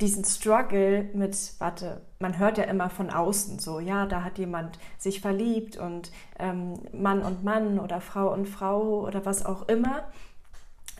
diesen 0.00 0.24
Struggle 0.24 1.08
mit, 1.12 1.36
warte, 1.58 2.00
man 2.20 2.38
hört 2.38 2.58
ja 2.58 2.64
immer 2.64 2.88
von 2.88 3.10
außen 3.10 3.58
so, 3.58 3.80
ja, 3.80 4.06
da 4.06 4.22
hat 4.22 4.38
jemand 4.38 4.78
sich 4.96 5.20
verliebt 5.20 5.76
und 5.76 6.12
ähm, 6.38 6.74
Mann 6.92 7.22
und 7.22 7.42
Mann 7.42 7.80
oder 7.80 8.00
Frau 8.00 8.32
und 8.32 8.46
Frau 8.46 9.00
oder 9.00 9.26
was 9.26 9.44
auch 9.44 9.68
immer. 9.68 10.04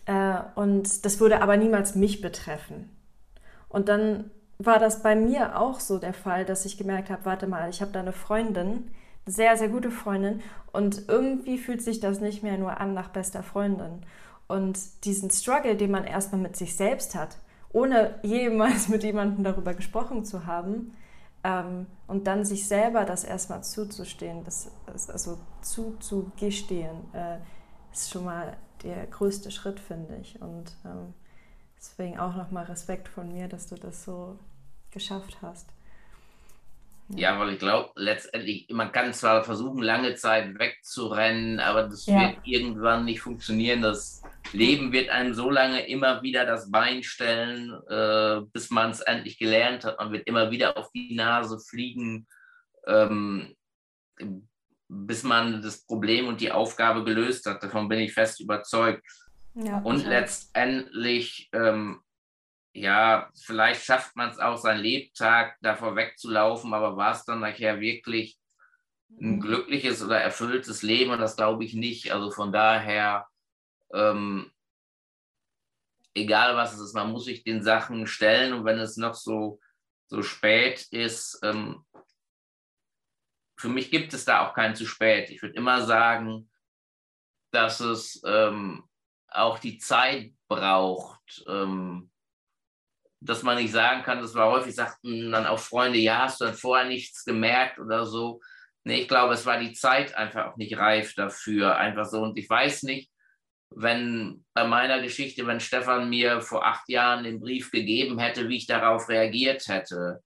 Äh, 0.06 0.40
und 0.56 1.04
das 1.04 1.20
würde 1.20 1.42
aber 1.42 1.56
niemals 1.56 1.94
mich 1.94 2.20
betreffen. 2.20 2.90
Und 3.68 3.88
dann 3.88 4.30
war 4.58 4.80
das 4.80 5.02
bei 5.02 5.14
mir 5.14 5.60
auch 5.60 5.78
so 5.78 5.98
der 5.98 6.14
Fall, 6.14 6.44
dass 6.44 6.64
ich 6.64 6.76
gemerkt 6.76 7.10
habe, 7.10 7.24
warte 7.24 7.46
mal, 7.46 7.70
ich 7.70 7.80
habe 7.80 7.92
da 7.92 8.00
eine 8.00 8.12
Freundin, 8.12 8.90
sehr, 9.28 9.56
sehr 9.56 9.68
gute 9.68 9.90
Freundin 9.90 10.40
und 10.72 11.08
irgendwie 11.08 11.58
fühlt 11.58 11.82
sich 11.82 12.00
das 12.00 12.20
nicht 12.20 12.42
mehr 12.42 12.58
nur 12.58 12.80
an 12.80 12.94
nach 12.94 13.08
bester 13.08 13.42
Freundin. 13.42 14.04
Und 14.46 15.04
diesen 15.04 15.30
Struggle, 15.30 15.76
den 15.76 15.90
man 15.90 16.04
erstmal 16.04 16.40
mit 16.40 16.56
sich 16.56 16.74
selbst 16.74 17.14
hat, 17.14 17.38
ohne 17.70 18.18
jemals 18.22 18.88
mit 18.88 19.04
jemandem 19.04 19.44
darüber 19.44 19.74
gesprochen 19.74 20.24
zu 20.24 20.46
haben. 20.46 20.94
Ähm, 21.44 21.86
und 22.06 22.26
dann 22.26 22.44
sich 22.44 22.66
selber 22.66 23.04
das 23.04 23.24
erstmal 23.24 23.62
zuzustehen, 23.62 24.44
das, 24.44 24.70
also 24.86 25.38
zuzugestehen, 25.60 27.14
äh, 27.14 27.38
ist 27.92 28.10
schon 28.10 28.24
mal 28.24 28.56
der 28.82 29.06
größte 29.06 29.50
Schritt, 29.50 29.78
finde 29.78 30.16
ich. 30.16 30.40
Und 30.40 30.76
ähm, 30.84 31.14
deswegen 31.76 32.18
auch 32.18 32.34
nochmal 32.34 32.64
Respekt 32.64 33.08
von 33.08 33.32
mir, 33.32 33.48
dass 33.48 33.68
du 33.68 33.76
das 33.76 34.04
so 34.04 34.38
geschafft 34.90 35.38
hast. 35.42 35.68
Ja, 37.14 37.38
weil 37.40 37.54
ich 37.54 37.58
glaube, 37.58 37.90
letztendlich, 37.96 38.68
man 38.70 38.92
kann 38.92 39.14
zwar 39.14 39.42
versuchen, 39.42 39.82
lange 39.82 40.14
Zeit 40.14 40.58
wegzurennen, 40.58 41.58
aber 41.58 41.84
das 41.84 42.04
ja. 42.04 42.20
wird 42.20 42.38
irgendwann 42.44 43.06
nicht 43.06 43.20
funktionieren. 43.20 43.80
Das 43.80 44.22
Leben 44.52 44.92
wird 44.92 45.08
einem 45.08 45.32
so 45.32 45.50
lange 45.50 45.86
immer 45.88 46.22
wieder 46.22 46.44
das 46.44 46.70
Bein 46.70 47.02
stellen, 47.02 47.72
äh, 47.88 48.42
bis 48.52 48.70
man 48.70 48.90
es 48.90 49.00
endlich 49.00 49.38
gelernt 49.38 49.84
hat. 49.84 49.98
Man 49.98 50.12
wird 50.12 50.26
immer 50.26 50.50
wieder 50.50 50.76
auf 50.76 50.90
die 50.92 51.14
Nase 51.14 51.58
fliegen, 51.58 52.26
ähm, 52.86 53.56
bis 54.88 55.22
man 55.22 55.62
das 55.62 55.86
Problem 55.86 56.28
und 56.28 56.42
die 56.42 56.52
Aufgabe 56.52 57.04
gelöst 57.04 57.46
hat. 57.46 57.62
Davon 57.62 57.88
bin 57.88 58.00
ich 58.00 58.12
fest 58.12 58.38
überzeugt. 58.40 59.02
Ja, 59.54 59.78
und 59.78 60.06
letztendlich 60.06 61.48
ähm, 61.52 62.00
ja, 62.72 63.30
vielleicht 63.34 63.84
schafft 63.84 64.16
man 64.16 64.30
es 64.30 64.38
auch, 64.38 64.56
seinen 64.56 64.80
Lebtag 64.80 65.56
davor 65.60 65.96
wegzulaufen, 65.96 66.72
aber 66.74 66.96
war 66.96 67.12
es 67.12 67.24
dann 67.24 67.40
nachher 67.40 67.80
wirklich 67.80 68.38
ein 69.10 69.36
mhm. 69.36 69.40
glückliches 69.40 70.02
oder 70.02 70.20
erfülltes 70.20 70.82
Leben? 70.82 71.10
Und 71.10 71.20
das 71.20 71.36
glaube 71.36 71.64
ich 71.64 71.74
nicht. 71.74 72.12
Also 72.12 72.30
von 72.30 72.52
daher, 72.52 73.26
ähm, 73.92 74.52
egal 76.14 76.56
was 76.56 76.74
es 76.74 76.80
ist, 76.80 76.94
man 76.94 77.10
muss 77.10 77.24
sich 77.24 77.42
den 77.42 77.62
Sachen 77.62 78.06
stellen 78.06 78.52
und 78.52 78.64
wenn 78.64 78.78
es 78.78 78.96
noch 78.96 79.14
so, 79.14 79.60
so 80.06 80.22
spät 80.22 80.86
ist, 80.90 81.40
ähm, 81.42 81.84
für 83.58 83.68
mich 83.68 83.90
gibt 83.90 84.14
es 84.14 84.24
da 84.24 84.46
auch 84.46 84.54
kein 84.54 84.76
zu 84.76 84.86
spät. 84.86 85.30
Ich 85.30 85.42
würde 85.42 85.56
immer 85.56 85.82
sagen, 85.82 86.48
dass 87.50 87.80
es 87.80 88.22
ähm, 88.24 88.84
auch 89.26 89.58
die 89.58 89.78
Zeit 89.78 90.32
braucht, 90.48 91.44
ähm, 91.48 92.10
dass 93.20 93.42
man 93.42 93.56
nicht 93.56 93.72
sagen 93.72 94.02
kann, 94.02 94.20
das 94.20 94.34
war 94.34 94.50
häufig, 94.50 94.74
sagten 94.74 95.32
dann 95.32 95.46
auch 95.46 95.58
Freunde, 95.58 95.98
ja, 95.98 96.22
hast 96.22 96.40
du 96.40 96.44
dann 96.44 96.54
vorher 96.54 96.86
nichts 96.86 97.24
gemerkt 97.24 97.78
oder 97.78 98.06
so. 98.06 98.40
Nee, 98.84 99.02
ich 99.02 99.08
glaube, 99.08 99.34
es 99.34 99.44
war 99.44 99.58
die 99.58 99.72
Zeit 99.72 100.14
einfach 100.14 100.46
auch 100.46 100.56
nicht 100.56 100.78
reif 100.78 101.14
dafür, 101.14 101.76
einfach 101.76 102.06
so. 102.06 102.22
Und 102.22 102.38
ich 102.38 102.48
weiß 102.48 102.84
nicht, 102.84 103.10
wenn 103.74 104.44
bei 104.54 104.66
meiner 104.66 105.00
Geschichte, 105.02 105.46
wenn 105.46 105.60
Stefan 105.60 106.08
mir 106.08 106.40
vor 106.40 106.64
acht 106.64 106.88
Jahren 106.88 107.24
den 107.24 107.40
Brief 107.40 107.70
gegeben 107.70 108.18
hätte, 108.18 108.48
wie 108.48 108.56
ich 108.56 108.66
darauf 108.66 109.08
reagiert 109.08 109.68
hätte. 109.68 110.22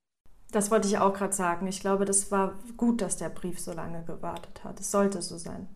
Das 0.53 0.71
wollte 0.71 0.87
ich 0.87 0.99
auch 0.99 1.15
gerade 1.15 1.33
sagen. 1.33 1.67
Ich 1.67 1.81
glaube, 1.81 2.05
das 2.05 2.31
war 2.31 2.59
gut, 2.77 3.01
dass 3.01 3.17
der 3.17 3.31
Brief 3.31 3.59
so 3.59 3.73
lange 3.73 4.05
gewartet 4.05 4.63
hat. 4.65 4.79
Es 4.79 4.91
sollte 4.91 5.23
so 5.23 5.39
sein. 5.39 5.69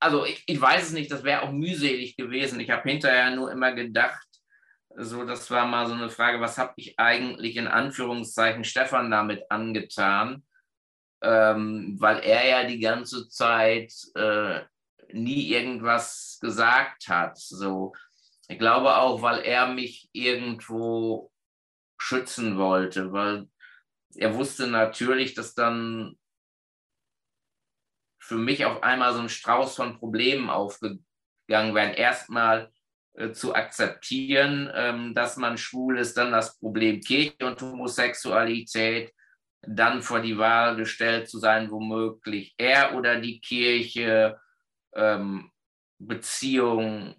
Also 0.00 0.24
ich, 0.24 0.42
ich 0.46 0.58
weiß 0.60 0.84
es 0.84 0.92
nicht, 0.92 1.10
das 1.10 1.24
wäre 1.24 1.42
auch 1.42 1.52
mühselig 1.52 2.16
gewesen. 2.16 2.60
Ich 2.60 2.70
habe 2.70 2.88
hinterher 2.88 3.34
nur 3.34 3.50
immer 3.50 3.72
gedacht, 3.74 4.29
so, 4.96 5.24
das 5.24 5.50
war 5.50 5.66
mal 5.66 5.86
so 5.86 5.94
eine 5.94 6.10
Frage, 6.10 6.40
was 6.40 6.58
habe 6.58 6.72
ich 6.76 6.98
eigentlich 6.98 7.56
in 7.56 7.68
Anführungszeichen 7.68 8.64
Stefan 8.64 9.10
damit 9.10 9.50
angetan? 9.50 10.44
Ähm, 11.22 11.96
weil 11.98 12.20
er 12.20 12.46
ja 12.46 12.64
die 12.64 12.80
ganze 12.80 13.28
Zeit 13.28 13.92
äh, 14.14 14.60
nie 15.12 15.48
irgendwas 15.48 16.38
gesagt 16.40 17.08
hat. 17.08 17.38
So, 17.38 17.94
ich 18.48 18.58
glaube 18.58 18.96
auch, 18.96 19.22
weil 19.22 19.40
er 19.40 19.68
mich 19.68 20.08
irgendwo 20.12 21.30
schützen 21.98 22.56
wollte, 22.56 23.12
weil 23.12 23.48
er 24.16 24.34
wusste 24.34 24.66
natürlich, 24.66 25.34
dass 25.34 25.54
dann 25.54 26.18
für 28.18 28.36
mich 28.36 28.64
auf 28.64 28.82
einmal 28.82 29.12
so 29.12 29.20
ein 29.20 29.28
Strauß 29.28 29.76
von 29.76 29.98
Problemen 29.98 30.50
aufgegangen 30.50 31.74
wären. 31.74 31.94
Erstmal 31.94 32.72
zu 33.32 33.54
akzeptieren, 33.54 34.70
ähm, 34.74 35.14
dass 35.14 35.36
man 35.36 35.58
schwul 35.58 35.98
ist, 35.98 36.16
dann 36.16 36.32
das 36.32 36.58
Problem 36.58 37.00
Kirche 37.00 37.46
und 37.46 37.60
Homosexualität, 37.60 39.12
dann 39.62 40.02
vor 40.02 40.20
die 40.20 40.38
Wahl 40.38 40.76
gestellt 40.76 41.28
zu 41.28 41.38
sein, 41.38 41.70
womöglich 41.70 42.54
er 42.56 42.94
oder 42.94 43.20
die 43.20 43.40
Kirche, 43.40 44.38
ähm, 44.94 45.50
Beziehung, 45.98 47.14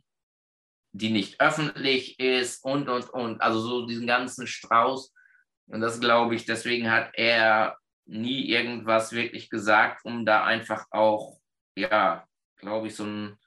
die 0.92 1.12
nicht 1.12 1.40
öffentlich 1.40 2.20
ist 2.20 2.66
und, 2.66 2.90
und, 2.90 3.10
und. 3.12 3.42
Also 3.42 3.60
so 3.62 3.86
diesen 3.86 4.08
ganzen 4.08 4.48
Strauß. 4.48 5.14
Und 5.68 5.82
das 5.82 6.00
glaube 6.00 6.36
ich, 6.36 6.46
deswegen 6.46 6.92
hat 6.92 7.12
er 7.14 7.78
nie 8.06 8.50
irgendwas 8.50 9.14
wirklich 9.14 9.50
gesagt, 9.50 10.04
um 10.04 10.26
da 10.26 10.44
einfach 10.44 10.86
auch, 10.92 11.40
ja, 11.76 12.28
glaube 12.58 12.88
ich, 12.88 12.96
so 12.96 13.06
ein, 13.06 13.38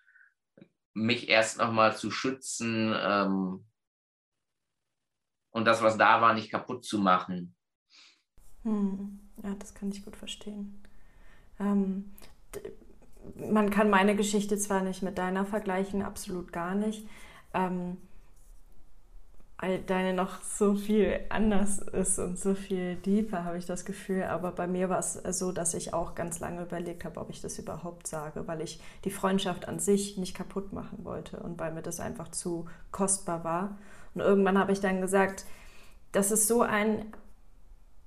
mich 0.94 1.28
erst 1.28 1.59
nochmal 1.59 1.96
zu 1.96 2.11
schützen 2.11 2.94
ähm, 2.96 3.64
und 5.50 5.64
das, 5.66 5.83
was 5.83 5.98
da 5.98 6.20
war, 6.20 6.35
nicht 6.35 6.50
kaputt 6.50 6.85
zu 6.85 6.98
machen. 6.98 7.54
Hm. 8.62 9.20
Ja, 9.42 9.54
das 9.59 9.74
kann 9.74 9.90
ich 9.90 10.04
gut 10.04 10.16
verstehen. 10.16 10.83
Ähm, 11.59 12.12
man 13.37 13.70
kann 13.70 13.90
meine 13.90 14.16
Geschichte 14.16 14.57
zwar 14.59 14.83
nicht 14.83 15.02
mit 15.02 15.18
deiner 15.18 15.44
vergleichen, 15.44 16.02
absolut 16.02 16.52
gar 16.52 16.74
nicht. 16.74 17.07
Ähm, 17.52 17.98
weil 19.64 19.79
deine 19.79 20.12
noch 20.12 20.42
so 20.42 20.74
viel 20.74 21.20
anders 21.31 21.79
ist 21.79 22.18
und 22.18 22.38
so 22.38 22.55
viel 22.55 22.96
deeper, 22.96 23.44
habe 23.44 23.57
ich 23.57 23.64
das 23.64 23.87
Gefühl. 23.87 24.24
Aber 24.24 24.53
bei 24.53 24.66
mir 24.66 24.90
war 24.90 24.98
es 24.98 25.14
so, 25.14 25.53
dass 25.53 25.72
ich 25.72 25.94
auch 25.94 26.14
ganz 26.14 26.38
lange 26.40 26.62
überlegt 26.62 27.05
habe, 27.07 27.18
ob 27.18 27.31
ich 27.31 27.40
das 27.40 27.59
überhaupt 27.59 28.07
sage, 28.07 28.46
weil 28.46 28.61
ich 28.61 28.81
die 29.05 29.11
Freundschaft 29.11 29.66
an 29.66 29.79
sich 29.79 30.18
nicht 30.18 30.37
kaputt 30.37 30.74
machen 30.74 30.98
wollte 31.05 31.38
und 31.38 31.59
weil 31.59 31.72
mir 31.72 31.81
das 31.81 31.98
einfach 31.98 32.31
zu 32.31 32.66
kostbar 32.90 33.42
war. 33.44 33.79
Und 34.14 34.20
irgendwann 34.20 34.59
habe 34.59 34.72
ich 34.72 34.81
dann 34.81 35.00
gesagt, 35.00 35.46
das 36.12 36.31
ist 36.31 36.46
so 36.46 36.61
ein 36.62 37.07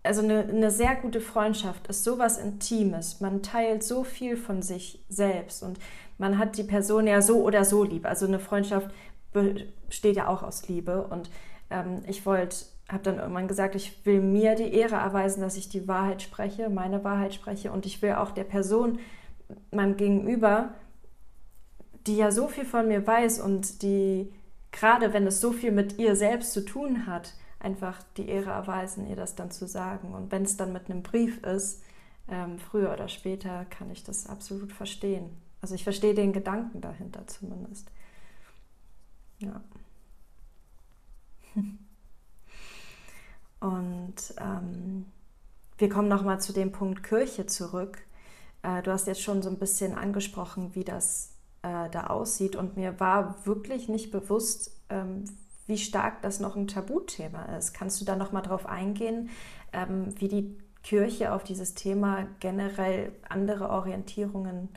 also 0.04 0.22
eine, 0.22 0.44
eine 0.44 0.72
sehr 0.72 0.96
gute 0.96 1.20
Freundschaft 1.20 1.88
ist 1.88 2.06
sowas 2.06 2.38
Intimes. 2.38 3.20
Man 3.20 3.44
teilt 3.44 3.84
so 3.84 4.06
viel 4.06 4.38
von 4.38 4.62
sich 4.62 5.04
selbst 5.10 5.64
und 5.64 5.80
man 6.18 6.38
hat 6.38 6.58
die 6.58 6.64
Person 6.64 7.08
ja 7.08 7.22
so 7.22 7.44
oder 7.44 7.66
so 7.66 7.84
lieb. 7.84 8.06
Also 8.06 8.26
eine 8.26 8.40
Freundschaft 8.40 8.90
besteht 9.34 10.16
ja 10.16 10.28
auch 10.28 10.44
aus 10.44 10.68
Liebe. 10.68 11.04
Und 11.04 11.30
ähm, 11.70 12.04
ich 12.08 12.26
wollte, 12.26 12.66
habe 12.90 13.04
dann 13.04 13.20
irgendwann 13.20 13.48
gesagt, 13.48 13.76
ich 13.76 14.06
will 14.06 14.22
mir 14.22 14.56
die 14.56 14.74
Ehre 14.74 14.96
erweisen, 14.96 15.42
dass 15.42 15.58
ich 15.58 15.70
die 15.70 15.88
Wahrheit 15.88 16.22
spreche, 16.22 16.70
meine 16.70 17.04
Wahrheit 17.04 17.34
spreche. 17.34 17.72
Und 17.72 17.86
ich 17.86 18.02
will 18.02 18.14
auch 18.14 18.32
der 18.32 18.46
Person, 18.46 19.00
meinem 19.72 19.98
Gegenüber, 19.98 20.74
die 22.06 22.18
ja 22.18 22.32
so 22.32 22.48
viel 22.48 22.66
von 22.66 22.88
mir 22.88 23.06
weiß 23.06 23.40
und 23.40 23.82
die, 23.82 24.32
gerade 24.72 25.14
wenn 25.14 25.28
es 25.28 25.42
so 25.42 25.52
viel 25.52 25.72
mit 25.72 25.98
ihr 26.00 26.16
selbst 26.16 26.54
zu 26.54 26.66
tun 26.66 27.06
hat, 27.08 27.34
einfach 27.60 28.02
die 28.18 28.30
Ehre 28.30 28.52
erweisen, 28.52 29.08
ihr 29.08 29.16
das 29.16 29.36
dann 29.36 29.52
zu 29.52 29.68
sagen. 29.68 30.14
Und 30.14 30.32
wenn 30.32 30.44
es 30.44 30.58
dann 30.58 30.74
mit 30.74 30.90
einem 30.90 31.04
Brief 31.04 31.44
ist, 31.44 31.84
ähm, 32.30 32.60
früher 32.60 32.94
oder 32.94 33.08
später, 33.08 33.66
kann 33.66 33.90
ich 33.90 34.04
das 34.04 34.28
absolut 34.28 34.72
verstehen. 34.72 35.30
Also 35.62 35.76
ich 35.76 35.84
verstehe 35.84 36.14
den 36.14 36.34
Gedanken 36.34 36.82
dahinter 36.82 37.26
zumindest. 37.28 37.90
Ja. 39.40 39.62
Und 43.60 44.16
ähm, 44.40 45.06
wir 45.78 45.90
kommen 45.90 46.08
nochmal 46.08 46.40
zu 46.40 46.54
dem 46.54 46.72
Punkt 46.72 47.04
Kirche 47.04 47.46
zurück. 47.46 48.00
Äh, 48.64 48.82
du 48.84 48.92
hast 48.92 49.08
jetzt 49.08 49.22
schon 49.22 49.42
so 49.42 49.50
ein 49.50 49.60
bisschen 49.60 49.96
angesprochen, 49.96 50.76
wie 50.76 50.84
das 50.84 51.34
äh, 51.64 51.90
da 51.90 52.08
aussieht. 52.08 52.56
Und 52.56 52.78
mir 52.78 53.00
war 53.00 53.46
wirklich 53.46 53.90
nicht 53.90 54.12
bewusst, 54.12 54.72
ähm, 54.90 55.26
wie 55.66 55.78
stark 55.78 56.22
das 56.22 56.40
noch 56.40 56.56
ein 56.56 56.68
Tabuthema 56.68 57.58
ist. 57.58 57.74
Kannst 57.74 58.00
du 58.00 58.06
da 58.06 58.16
noch 58.16 58.32
mal 58.32 58.42
drauf 58.42 58.66
eingehen, 58.66 59.30
ähm, 59.74 60.14
wie 60.20 60.28
die 60.28 60.58
Kirche 60.84 61.34
auf 61.34 61.44
dieses 61.44 61.74
Thema 61.74 62.28
generell 62.40 63.12
andere 63.28 63.70
Orientierungen, 63.70 64.70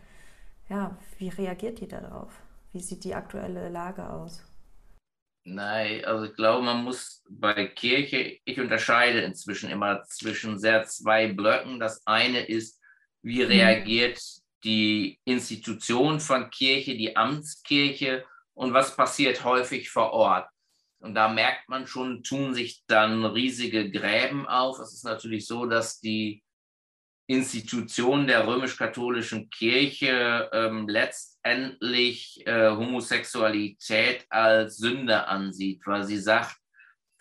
ja, 0.68 0.96
wie 1.18 1.28
reagiert 1.28 1.80
die 1.80 1.88
darauf? 1.88 2.32
Wie 2.72 2.80
sieht 2.80 3.04
die 3.04 3.14
aktuelle 3.14 3.68
Lage 3.68 4.10
aus? 4.10 4.42
Nein, 5.44 6.04
also 6.04 6.24
ich 6.26 6.34
glaube, 6.34 6.64
man 6.64 6.84
muss 6.84 7.24
bei 7.28 7.66
Kirche, 7.66 8.38
ich 8.44 8.60
unterscheide 8.60 9.20
inzwischen 9.20 9.70
immer 9.70 10.02
zwischen 10.04 10.58
sehr 10.58 10.84
zwei 10.84 11.32
Blöcken. 11.32 11.80
Das 11.80 12.06
eine 12.06 12.46
ist, 12.46 12.78
wie 13.22 13.42
mhm. 13.42 13.48
reagiert 13.48 14.20
die 14.64 15.18
Institution 15.24 16.20
von 16.20 16.50
Kirche, 16.50 16.96
die 16.96 17.16
Amtskirche 17.16 18.24
und 18.52 18.74
was 18.74 18.94
passiert 18.94 19.42
häufig 19.44 19.90
vor 19.90 20.12
Ort. 20.12 20.48
Und 20.98 21.14
da 21.14 21.28
merkt 21.28 21.68
man 21.70 21.86
schon, 21.86 22.22
tun 22.22 22.52
sich 22.54 22.84
dann 22.86 23.24
riesige 23.24 23.90
Gräben 23.90 24.46
auf. 24.46 24.78
Es 24.78 24.92
ist 24.92 25.04
natürlich 25.04 25.46
so, 25.46 25.64
dass 25.64 25.98
die 26.00 26.42
Institution 27.30 28.26
der 28.26 28.44
römisch-katholischen 28.48 29.50
Kirche 29.50 30.50
ähm, 30.52 30.88
letztendlich 30.88 32.44
äh, 32.44 32.70
Homosexualität 32.70 34.26
als 34.30 34.78
Sünde 34.78 35.28
ansieht, 35.28 35.86
weil 35.86 36.02
sie 36.02 36.18
sagt, 36.18 36.56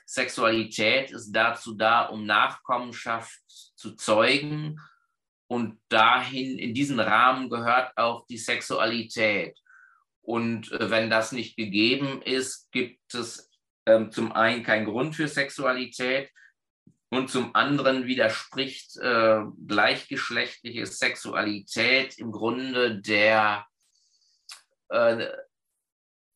Sexualität 0.07 1.11
ist 1.11 1.31
dazu 1.31 1.75
da, 1.75 2.05
um 2.05 2.25
Nachkommenschaft 2.25 3.39
zu 3.75 3.95
zeugen. 3.95 4.79
Und 5.47 5.79
dahin, 5.89 6.57
in 6.57 6.73
diesen 6.73 6.99
Rahmen 6.99 7.47
gehört 7.47 7.95
auch 7.95 8.25
die 8.25 8.39
Sexualität. 8.39 9.59
Und 10.23 10.71
äh, 10.71 10.89
wenn 10.89 11.11
das 11.11 11.31
nicht 11.31 11.55
gegeben 11.55 12.23
ist, 12.23 12.71
gibt 12.71 13.13
es 13.13 13.51
ähm, 13.85 14.11
zum 14.11 14.31
einen 14.31 14.63
kein 14.63 14.85
Grund 14.85 15.15
für 15.15 15.27
Sexualität 15.27 16.31
und 17.09 17.29
zum 17.29 17.55
anderen 17.55 18.05
widerspricht 18.05 18.97
äh, 18.97 19.41
gleichgeschlechtliche 19.67 20.85
Sexualität 20.85 22.17
im 22.17 22.31
Grunde 22.31 23.01
der 23.01 23.65
äh, 24.89 25.27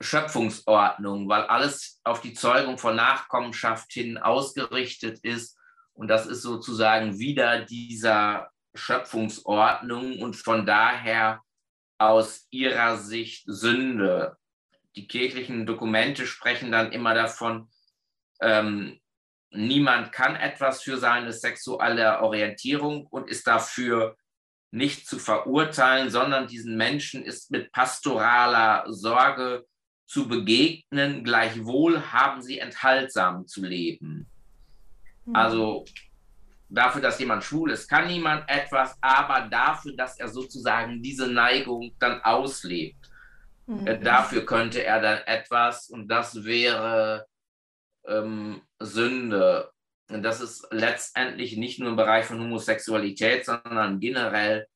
Schöpfungsordnung, 0.01 1.29
weil 1.29 1.43
alles 1.43 2.01
auf 2.03 2.21
die 2.21 2.33
Zeugung 2.33 2.77
von 2.77 2.95
Nachkommenschaft 2.95 3.91
hin 3.93 4.17
ausgerichtet 4.17 5.19
ist. 5.19 5.57
Und 5.93 6.07
das 6.07 6.25
ist 6.25 6.41
sozusagen 6.41 7.19
wieder 7.19 7.63
dieser 7.65 8.51
Schöpfungsordnung 8.73 10.19
und 10.19 10.35
von 10.35 10.65
daher 10.65 11.41
aus 11.99 12.47
ihrer 12.49 12.97
Sicht 12.97 13.43
Sünde 13.45 14.37
die 14.95 15.07
kirchlichen 15.07 15.65
Dokumente 15.65 16.27
sprechen 16.27 16.71
dann 16.71 16.91
immer 16.91 17.13
davon, 17.13 17.69
ähm, 18.41 18.99
niemand 19.55 20.11
kann 20.11 20.35
etwas 20.35 20.83
für 20.83 20.97
seine 20.97 21.31
sexuelle 21.31 22.21
Orientierung 22.21 23.07
und 23.07 23.29
ist 23.29 23.47
dafür 23.47 24.15
nicht 24.71 25.07
zu 25.07 25.19
verurteilen, 25.19 26.09
sondern 26.09 26.47
diesen 26.47 26.75
Menschen 26.75 27.23
ist 27.23 27.51
mit 27.51 27.71
pastoraler 27.71 28.85
Sorge 28.87 29.65
zu 30.07 30.27
begegnen, 30.27 31.23
gleichwohl 31.23 32.01
haben 32.11 32.41
sie 32.41 32.59
enthaltsam 32.59 33.47
zu 33.47 33.63
leben. 33.63 34.29
Mhm. 35.25 35.35
Also 35.35 35.85
dafür, 36.69 37.01
dass 37.01 37.19
jemand 37.19 37.43
schwul 37.43 37.71
ist, 37.71 37.87
kann 37.87 38.07
niemand 38.07 38.49
etwas, 38.49 38.97
aber 39.01 39.47
dafür, 39.47 39.95
dass 39.95 40.19
er 40.19 40.27
sozusagen 40.27 41.01
diese 41.01 41.27
Neigung 41.27 41.95
dann 41.99 42.21
auslebt, 42.21 43.09
mhm. 43.67 44.01
dafür 44.03 44.45
könnte 44.45 44.83
er 44.83 44.99
dann 44.99 45.19
etwas 45.25 45.89
und 45.89 46.07
das 46.07 46.43
wäre 46.43 47.27
ähm, 48.05 48.61
Sünde. 48.79 49.71
Und 50.09 50.23
das 50.23 50.41
ist 50.41 50.67
letztendlich 50.71 51.57
nicht 51.57 51.79
nur 51.79 51.89
im 51.89 51.95
Bereich 51.95 52.25
von 52.25 52.39
Homosexualität, 52.39 53.45
sondern 53.45 53.99
generell 53.99 54.67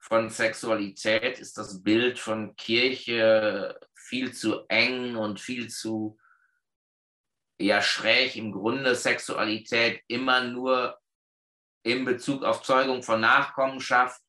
von 0.00 0.28
Sexualität 0.28 1.38
ist 1.38 1.56
das 1.56 1.82
Bild 1.82 2.18
von 2.18 2.54
Kirche 2.56 3.78
viel 3.94 4.32
zu 4.32 4.66
eng 4.68 5.16
und 5.16 5.40
viel 5.40 5.68
zu 5.70 6.18
ja 7.58 7.80
schräg. 7.80 8.36
Im 8.36 8.52
Grunde 8.52 8.94
Sexualität 8.94 10.02
immer 10.08 10.42
nur 10.42 10.98
in 11.82 12.04
Bezug 12.04 12.44
auf 12.44 12.62
Zeugung 12.62 13.02
von 13.02 13.20
Nachkommenschaft 13.20 14.20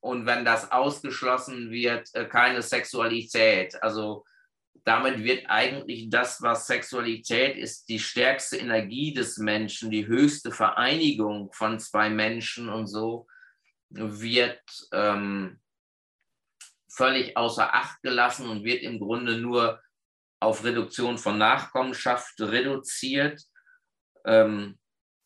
und 0.00 0.26
wenn 0.26 0.44
das 0.44 0.72
ausgeschlossen 0.72 1.70
wird, 1.70 2.12
äh, 2.14 2.26
keine 2.26 2.60
Sexualität. 2.60 3.80
Also 3.82 4.24
damit 4.84 5.22
wird 5.22 5.44
eigentlich 5.48 6.10
das, 6.10 6.42
was 6.42 6.66
Sexualität 6.66 7.56
ist, 7.56 7.88
die 7.88 8.00
stärkste 8.00 8.56
Energie 8.56 9.14
des 9.14 9.38
Menschen, 9.38 9.90
die 9.90 10.06
höchste 10.06 10.50
Vereinigung 10.50 11.52
von 11.52 11.78
zwei 11.78 12.10
Menschen 12.10 12.68
und 12.68 12.86
so, 12.88 13.26
wird 13.90 14.60
ähm, 14.92 15.60
völlig 16.90 17.36
außer 17.36 17.74
Acht 17.74 18.02
gelassen 18.02 18.48
und 18.48 18.64
wird 18.64 18.82
im 18.82 18.98
Grunde 18.98 19.38
nur 19.38 19.80
auf 20.40 20.64
Reduktion 20.64 21.18
von 21.18 21.38
Nachkommenschaft 21.38 22.40
reduziert. 22.40 23.40
Ähm, 24.24 24.78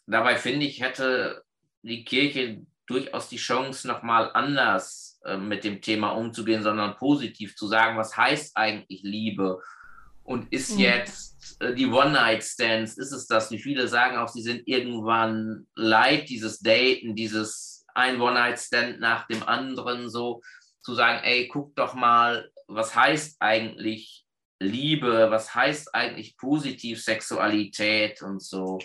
dabei 0.06 0.36
finde 0.36 0.66
ich, 0.66 0.82
hätte 0.82 1.42
die 1.82 2.04
Kirche 2.04 2.66
durchaus 2.86 3.28
die 3.28 3.36
Chance, 3.36 3.86
nochmal 3.88 4.30
anders 4.34 5.20
äh, 5.24 5.36
mit 5.36 5.64
dem 5.64 5.80
Thema 5.80 6.10
umzugehen, 6.10 6.62
sondern 6.62 6.96
positiv 6.96 7.56
zu 7.56 7.66
sagen, 7.66 7.98
was 7.98 8.16
heißt 8.16 8.56
eigentlich 8.56 9.02
Liebe? 9.02 9.60
Und 10.22 10.52
ist 10.52 10.72
mhm. 10.72 10.80
jetzt 10.80 11.60
äh, 11.60 11.74
die 11.74 11.86
One-Night-Stands, 11.86 12.98
ist 12.98 13.12
es 13.12 13.26
das? 13.26 13.50
Wie 13.50 13.58
viele 13.58 13.88
sagen 13.88 14.16
auch, 14.16 14.28
sie 14.28 14.42
sind 14.42 14.66
irgendwann 14.66 15.66
leid, 15.74 16.28
dieses 16.28 16.60
Daten, 16.60 17.14
dieses 17.14 17.84
ein 17.94 18.20
One-Night-Stand 18.20 19.00
nach 19.00 19.26
dem 19.26 19.42
anderen, 19.42 20.10
so 20.10 20.42
zu 20.82 20.94
sagen, 20.94 21.24
ey, 21.24 21.48
guck 21.48 21.74
doch 21.76 21.94
mal, 21.94 22.50
was 22.68 22.94
heißt 22.94 23.36
eigentlich 23.40 24.24
Liebe, 24.60 25.30
was 25.30 25.54
heißt 25.54 25.94
eigentlich 25.94 26.36
positiv 26.36 27.02
Sexualität 27.02 28.22
und 28.22 28.42
so. 28.42 28.78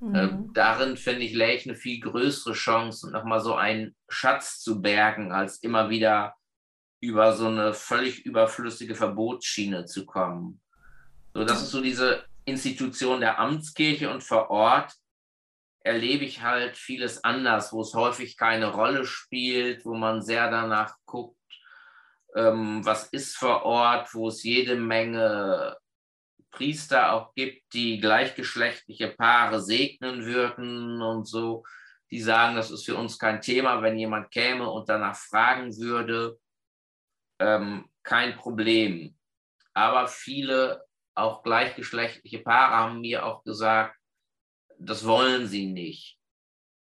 Mhm. 0.00 0.14
Äh, 0.14 0.30
darin 0.54 0.96
finde 0.96 1.22
ich, 1.22 1.34
läge 1.34 1.64
eine 1.64 1.74
viel 1.74 2.00
größere 2.00 2.54
Chance 2.54 3.06
und 3.06 3.12
nochmal 3.12 3.40
so 3.40 3.54
einen 3.54 3.96
Schatz 4.08 4.60
zu 4.60 4.80
bergen, 4.80 5.32
als 5.32 5.58
immer 5.58 5.90
wieder 5.90 6.34
über 7.00 7.32
so 7.32 7.46
eine 7.46 7.74
völlig 7.74 8.24
überflüssige 8.24 8.94
Verbotsschiene 8.94 9.84
zu 9.84 10.06
kommen. 10.06 10.60
So, 11.34 11.44
das 11.44 11.62
ist 11.62 11.70
so 11.70 11.80
diese 11.80 12.24
Institution 12.44 13.20
der 13.20 13.38
Amtskirche 13.38 14.10
und 14.10 14.24
vor 14.24 14.50
Ort 14.50 14.94
erlebe 15.80 16.24
ich 16.24 16.42
halt 16.42 16.76
vieles 16.76 17.22
anders, 17.22 17.72
wo 17.72 17.82
es 17.82 17.94
häufig 17.94 18.36
keine 18.36 18.72
Rolle 18.72 19.04
spielt, 19.04 19.84
wo 19.84 19.94
man 19.94 20.22
sehr 20.22 20.50
danach 20.50 20.96
guckt, 21.06 21.36
ähm, 22.34 22.84
was 22.84 23.08
ist 23.08 23.36
vor 23.36 23.62
Ort, 23.62 24.12
wo 24.14 24.28
es 24.28 24.42
jede 24.42 24.76
Menge 24.76 25.76
Priester 26.58 27.12
auch 27.12 27.34
gibt, 27.34 27.72
die 27.72 28.00
gleichgeschlechtliche 28.00 29.10
Paare 29.10 29.62
segnen 29.62 30.24
würden 30.24 31.00
und 31.00 31.24
so. 31.24 31.64
Die 32.10 32.20
sagen, 32.20 32.56
das 32.56 32.72
ist 32.72 32.84
für 32.84 32.96
uns 32.96 33.16
kein 33.16 33.40
Thema, 33.40 33.80
wenn 33.80 33.96
jemand 33.96 34.32
käme 34.32 34.68
und 34.68 34.88
danach 34.88 35.14
fragen 35.14 35.76
würde, 35.76 36.36
ähm, 37.38 37.88
kein 38.02 38.36
Problem. 38.36 39.16
Aber 39.72 40.08
viele 40.08 40.84
auch 41.14 41.44
gleichgeschlechtliche 41.44 42.40
Paare 42.40 42.74
haben 42.74 43.00
mir 43.02 43.24
auch 43.24 43.44
gesagt, 43.44 43.96
das 44.80 45.06
wollen 45.06 45.46
sie 45.46 45.66
nicht. 45.66 46.18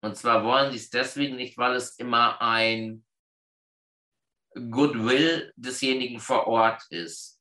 Und 0.01 0.17
zwar 0.17 0.43
wollen 0.43 0.71
sie 0.71 0.79
es 0.79 0.89
deswegen 0.89 1.37
nicht, 1.37 1.57
weil 1.57 1.75
es 1.75 1.97
immer 1.97 2.41
ein 2.41 3.05
Goodwill 4.53 5.53
desjenigen 5.55 6.19
vor 6.19 6.47
Ort 6.47 6.83
ist. 6.89 7.39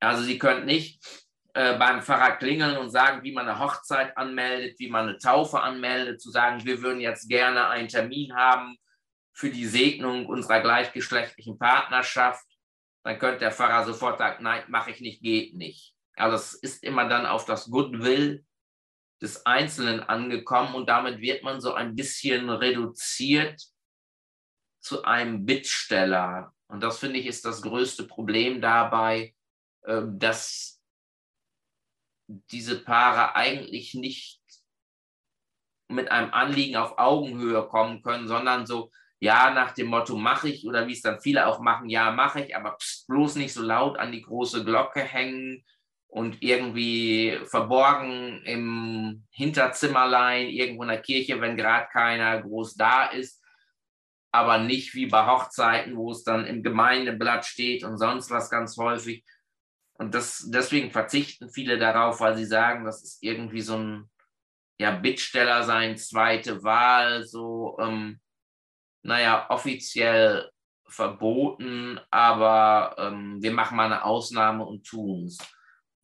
Also 0.00 0.22
sie 0.24 0.38
können 0.38 0.66
nicht 0.66 1.23
äh, 1.54 1.78
beim 1.78 2.02
Pfarrer 2.02 2.36
klingeln 2.36 2.76
und 2.76 2.90
sagen, 2.90 3.22
wie 3.22 3.32
man 3.32 3.48
eine 3.48 3.60
Hochzeit 3.60 4.16
anmeldet, 4.18 4.78
wie 4.80 4.90
man 4.90 5.08
eine 5.08 5.18
Taufe 5.18 5.60
anmeldet, 5.60 6.20
zu 6.20 6.30
sagen, 6.30 6.64
wir 6.64 6.82
würden 6.82 7.00
jetzt 7.00 7.28
gerne 7.28 7.68
einen 7.68 7.86
Termin 7.86 8.34
haben 8.34 8.76
für 9.32 9.50
die 9.50 9.66
Segnung 9.66 10.26
unserer 10.26 10.60
gleichgeschlechtlichen 10.60 11.56
Partnerschaft. 11.56 12.44
Dann 13.04 13.20
könnte 13.20 13.38
der 13.38 13.52
Pfarrer 13.52 13.84
sofort 13.84 14.18
sagen, 14.18 14.42
nein, 14.42 14.64
mache 14.66 14.90
ich 14.90 15.00
nicht, 15.00 15.22
geht 15.22 15.54
nicht. 15.54 15.94
Also 16.16 16.36
es 16.36 16.54
ist 16.54 16.82
immer 16.82 17.08
dann 17.08 17.24
auf 17.24 17.44
das 17.44 17.70
Goodwill 17.70 18.44
des 19.22 19.46
Einzelnen 19.46 20.00
angekommen 20.00 20.74
und 20.74 20.88
damit 20.88 21.20
wird 21.20 21.44
man 21.44 21.60
so 21.60 21.72
ein 21.74 21.94
bisschen 21.94 22.50
reduziert 22.50 23.62
zu 24.80 25.04
einem 25.04 25.46
Bittsteller. 25.46 26.52
Und 26.66 26.82
das 26.82 26.98
finde 26.98 27.20
ich 27.20 27.26
ist 27.26 27.44
das 27.44 27.62
größte 27.62 28.08
Problem 28.08 28.60
dabei, 28.60 29.34
ähm, 29.86 30.18
dass 30.18 30.73
diese 32.26 32.82
Paare 32.82 33.34
eigentlich 33.34 33.94
nicht 33.94 34.40
mit 35.88 36.10
einem 36.10 36.32
Anliegen 36.32 36.76
auf 36.76 36.98
Augenhöhe 36.98 37.66
kommen 37.68 38.02
können, 38.02 38.26
sondern 38.26 38.66
so, 38.66 38.90
ja, 39.20 39.52
nach 39.52 39.72
dem 39.72 39.88
Motto, 39.88 40.16
mache 40.16 40.48
ich, 40.48 40.66
oder 40.66 40.86
wie 40.86 40.92
es 40.92 41.02
dann 41.02 41.20
viele 41.20 41.46
auch 41.46 41.60
machen, 41.60 41.88
ja, 41.88 42.10
mache 42.10 42.42
ich, 42.42 42.56
aber 42.56 42.76
pst, 42.76 43.06
bloß 43.06 43.36
nicht 43.36 43.52
so 43.52 43.62
laut 43.62 43.98
an 43.98 44.12
die 44.12 44.22
große 44.22 44.64
Glocke 44.64 45.00
hängen 45.00 45.64
und 46.08 46.42
irgendwie 46.42 47.40
verborgen 47.44 48.42
im 48.44 49.26
Hinterzimmerlein, 49.30 50.48
irgendwo 50.48 50.82
in 50.82 50.88
der 50.88 51.02
Kirche, 51.02 51.40
wenn 51.40 51.56
gerade 51.56 51.88
keiner 51.92 52.40
groß 52.42 52.74
da 52.74 53.06
ist, 53.06 53.42
aber 54.32 54.58
nicht 54.58 54.94
wie 54.94 55.06
bei 55.06 55.26
Hochzeiten, 55.26 55.96
wo 55.96 56.10
es 56.10 56.24
dann 56.24 56.46
im 56.46 56.62
Gemeindeblatt 56.62 57.44
steht 57.46 57.84
und 57.84 57.98
sonst 57.98 58.30
was 58.30 58.50
ganz 58.50 58.76
häufig. 58.76 59.24
Und 59.94 60.14
das, 60.14 60.48
deswegen 60.50 60.90
verzichten 60.90 61.50
viele 61.50 61.78
darauf, 61.78 62.20
weil 62.20 62.36
sie 62.36 62.44
sagen, 62.44 62.84
das 62.84 63.02
ist 63.02 63.22
irgendwie 63.22 63.60
so 63.60 63.76
ein 63.76 64.10
ja, 64.78 64.90
Bittsteller 64.90 65.62
sein, 65.62 65.96
zweite 65.96 66.62
Wahl, 66.64 67.24
so, 67.24 67.76
ähm, 67.80 68.20
naja, 69.02 69.46
offiziell 69.50 70.50
verboten, 70.88 72.00
aber 72.10 72.96
ähm, 72.98 73.42
wir 73.42 73.52
machen 73.52 73.76
mal 73.76 73.86
eine 73.86 74.04
Ausnahme 74.04 74.64
und 74.64 74.86
tun 74.86 75.26
es. 75.26 75.38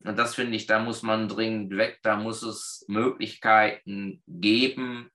Und 0.04 0.18
das 0.18 0.34
finde 0.34 0.56
ich, 0.56 0.66
da 0.66 0.78
muss 0.78 1.02
man 1.02 1.28
dringend 1.28 1.76
weg, 1.76 1.98
da 2.02 2.16
muss 2.16 2.42
es 2.42 2.84
Möglichkeiten 2.88 4.22
geben, 4.26 5.10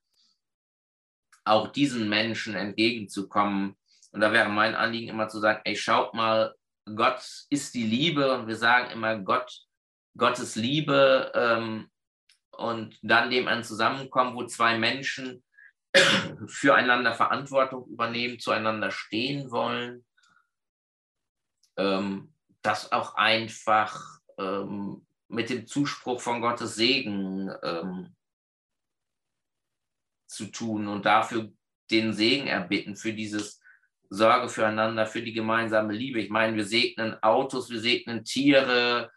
auch 1.44 1.70
diesen 1.70 2.10
Menschen 2.10 2.56
entgegenzukommen. 2.56 3.76
Und 4.12 4.22
da 4.22 4.32
wäre 4.32 4.50
mein 4.50 4.76
Anliegen 4.76 5.10
immer 5.10 5.28
zu 5.28 5.40
sagen, 5.40 5.62
ey, 5.64 5.76
schaut 5.76 6.14
mal, 6.14 6.56
Gott 6.94 7.46
ist 7.50 7.74
die 7.74 7.86
Liebe 7.86 8.34
und 8.34 8.48
wir 8.48 8.56
sagen 8.56 8.92
immer 8.92 9.18
Gott, 9.18 9.66
Gottes 10.18 10.56
Liebe 10.56 11.32
ähm, 11.34 11.90
und 12.52 12.98
dann 13.02 13.32
dem 13.32 13.48
ein 13.48 13.64
Zusammenkommen, 13.64 14.36
wo 14.36 14.46
zwei 14.46 14.78
Menschen 14.78 15.44
füreinander 16.48 17.14
Verantwortung 17.14 17.88
übernehmen, 17.88 18.40
zueinander 18.40 18.92
stehen 18.92 19.50
wollen, 19.50 20.06
ähm, 21.78 22.34
das 22.62 22.92
auch 22.92 23.16
einfach 23.16 24.20
ähm, 24.38 25.06
mit 25.28 25.50
dem 25.50 25.66
Zuspruch 25.66 26.22
von 26.22 26.42
Gottes 26.42 26.76
Segen 26.76 27.52
ähm, 27.64 28.16
zu 30.28 30.48
tun 30.48 30.88
und 30.88 31.06
dafür 31.06 31.52
den 31.92 32.14
Segen 32.14 32.48
erbitten 32.48 32.96
für 32.96 33.14
dieses 33.14 33.60
Sorge 34.10 34.50
füreinander, 34.50 35.06
für 35.06 35.22
die 35.22 35.34
gemeinsame 35.34 35.94
Liebe. 35.94 36.20
Ich 36.20 36.30
meine, 36.30 36.56
wir 36.56 36.66
segnen 36.66 37.22
Autos, 37.22 37.70
wir 37.70 37.80
segnen 37.80 38.24
Tiere, 38.24 39.12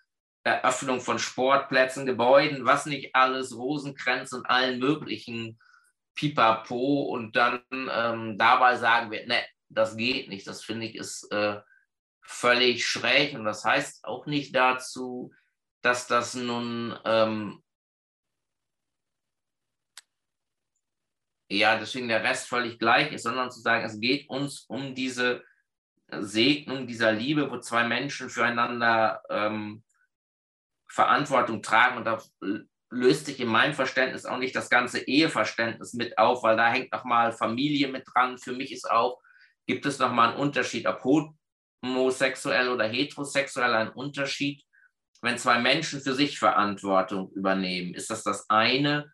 Eröffnung 0.44 1.01
von 1.01 1.18
Sportplätzen, 1.18 2.07
Gebäuden, 2.07 2.64
was 2.64 2.87
nicht 2.87 3.14
alles, 3.14 3.57
Rosenkränze 3.57 4.37
und 4.37 4.46
allen 4.46 4.79
möglichen 4.79 5.59
Pipapo 6.14 7.03
und 7.03 7.37
dann 7.37 7.62
ähm, 7.72 8.38
dabei 8.38 8.77
sagen 8.77 9.11
wir, 9.11 9.27
ne, 9.27 9.40
das 9.68 9.96
geht 9.96 10.29
nicht. 10.29 10.46
Das 10.46 10.64
finde 10.64 10.87
ich 10.87 10.96
ist 10.96 11.31
äh, 11.31 11.61
völlig 12.22 12.87
schräg 12.87 13.35
und 13.35 13.44
das 13.44 13.64
heißt 13.64 14.05
auch 14.05 14.27
nicht 14.27 14.55
dazu, 14.55 15.33
dass 15.83 16.07
das 16.07 16.35
nun 16.35 16.98
ähm, 17.05 17.62
ja 21.48 21.78
deswegen 21.78 22.08
der 22.08 22.22
Rest 22.22 22.48
völlig 22.48 22.78
gleich 22.78 23.12
ist, 23.12 23.22
sondern 23.22 23.50
zu 23.50 23.61
sagen, 23.61 23.84
es 23.84 23.98
geht 24.00 24.28
uns 24.28 24.64
um 24.68 24.94
diese 24.94 25.42
Segnung 26.11 26.87
dieser 26.87 27.12
Liebe, 27.12 27.50
wo 27.50 27.58
zwei 27.58 27.87
Menschen 27.87 28.30
füreinander 28.30 29.22
ähm, 29.28 29.82
Verantwortung 30.88 31.62
tragen. 31.62 31.98
Und 31.98 32.04
da 32.04 32.22
löst 32.90 33.26
sich 33.26 33.40
in 33.40 33.48
meinem 33.48 33.74
Verständnis 33.74 34.24
auch 34.24 34.38
nicht 34.38 34.56
das 34.56 34.70
ganze 34.70 35.00
Eheverständnis 35.00 35.92
mit 35.94 36.16
auf, 36.18 36.42
weil 36.42 36.56
da 36.56 36.70
hängt 36.70 36.92
nochmal 36.92 37.32
Familie 37.32 37.88
mit 37.88 38.04
dran. 38.12 38.38
Für 38.38 38.52
mich 38.52 38.72
ist 38.72 38.90
auch, 38.90 39.20
gibt 39.66 39.84
es 39.87 39.98
nochmal 39.98 40.30
einen 40.30 40.38
Unterschied, 40.38 40.87
ob 40.87 41.02
homosexuell 41.84 42.68
oder 42.70 42.88
heterosexuell 42.88 43.74
ein 43.74 43.90
Unterschied. 43.90 44.62
Wenn 45.20 45.37
zwei 45.37 45.58
Menschen 45.58 46.00
für 46.00 46.14
sich 46.14 46.38
Verantwortung 46.38 47.30
übernehmen, 47.32 47.94
ist 47.94 48.08
das 48.08 48.22
das 48.22 48.48
eine. 48.48 49.12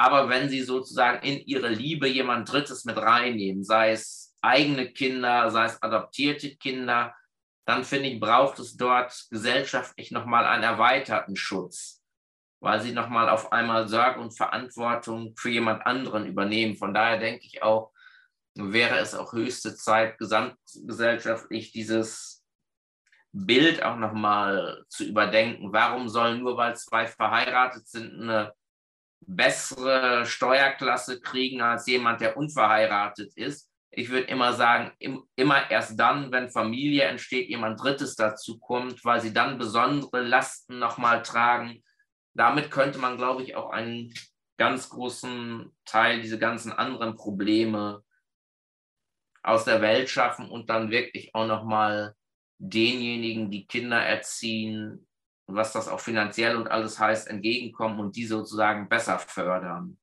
Aber 0.00 0.30
wenn 0.30 0.48
sie 0.48 0.62
sozusagen 0.62 1.22
in 1.26 1.40
ihre 1.40 1.68
Liebe 1.68 2.08
jemand 2.08 2.50
Drittes 2.50 2.86
mit 2.86 2.96
reinnehmen, 2.96 3.64
sei 3.64 3.90
es 3.90 4.34
eigene 4.40 4.90
Kinder, 4.92 5.50
sei 5.50 5.66
es 5.66 5.82
adoptierte 5.82 6.56
Kinder, 6.56 7.14
dann 7.66 7.84
finde 7.84 8.08
ich, 8.08 8.18
braucht 8.18 8.58
es 8.60 8.78
dort 8.78 9.26
gesellschaftlich 9.28 10.10
nochmal 10.10 10.46
einen 10.46 10.62
erweiterten 10.62 11.36
Schutz, 11.36 12.02
weil 12.60 12.80
sie 12.80 12.92
nochmal 12.92 13.28
auf 13.28 13.52
einmal 13.52 13.88
Sorge 13.88 14.20
und 14.20 14.34
Verantwortung 14.34 15.34
für 15.36 15.50
jemand 15.50 15.84
anderen 15.84 16.24
übernehmen. 16.24 16.76
Von 16.76 16.94
daher 16.94 17.18
denke 17.18 17.44
ich 17.44 17.62
auch, 17.62 17.92
wäre 18.54 18.96
es 19.00 19.14
auch 19.14 19.34
höchste 19.34 19.76
Zeit, 19.76 20.16
gesamtgesellschaftlich 20.16 21.72
dieses 21.72 22.42
Bild 23.32 23.82
auch 23.82 23.96
nochmal 23.96 24.82
zu 24.88 25.04
überdenken. 25.04 25.74
Warum 25.74 26.08
sollen 26.08 26.40
nur 26.40 26.56
weil 26.56 26.74
zwei 26.74 27.06
verheiratet 27.06 27.86
sind 27.86 28.18
eine 28.22 28.54
bessere 29.20 30.26
Steuerklasse 30.26 31.20
kriegen 31.20 31.60
als 31.62 31.86
jemand, 31.86 32.20
der 32.20 32.36
unverheiratet 32.36 33.36
ist? 33.36 33.70
Ich 33.92 34.10
würde 34.10 34.28
immer 34.28 34.52
sagen, 34.52 34.92
immer 35.34 35.70
erst 35.70 35.98
dann, 35.98 36.30
wenn 36.30 36.50
Familie 36.50 37.04
entsteht, 37.04 37.48
jemand 37.48 37.82
Drittes 37.82 38.14
dazu 38.14 38.58
kommt, 38.58 39.04
weil 39.04 39.20
sie 39.20 39.32
dann 39.32 39.58
besondere 39.58 40.22
Lasten 40.22 40.78
nochmal 40.78 41.22
tragen. 41.22 41.82
Damit 42.34 42.70
könnte 42.70 42.98
man, 42.98 43.16
glaube 43.16 43.42
ich, 43.42 43.56
auch 43.56 43.70
einen 43.70 44.14
ganz 44.58 44.90
großen 44.90 45.74
Teil, 45.84 46.20
diese 46.20 46.38
ganzen 46.38 46.70
anderen 46.72 47.16
Probleme 47.16 48.04
aus 49.42 49.64
der 49.64 49.80
Welt 49.80 50.08
schaffen 50.08 50.48
und 50.48 50.70
dann 50.70 50.90
wirklich 50.90 51.34
auch 51.34 51.46
nochmal 51.46 52.14
denjenigen, 52.58 53.50
die 53.50 53.66
Kinder 53.66 53.98
erziehen, 53.98 55.08
was 55.54 55.72
das 55.72 55.88
auch 55.88 56.00
finanziell 56.00 56.56
und 56.56 56.70
alles 56.70 56.98
heißt, 56.98 57.28
entgegenkommen 57.28 58.00
und 58.00 58.16
die 58.16 58.26
sozusagen 58.26 58.88
besser 58.88 59.18
fördern. 59.18 59.98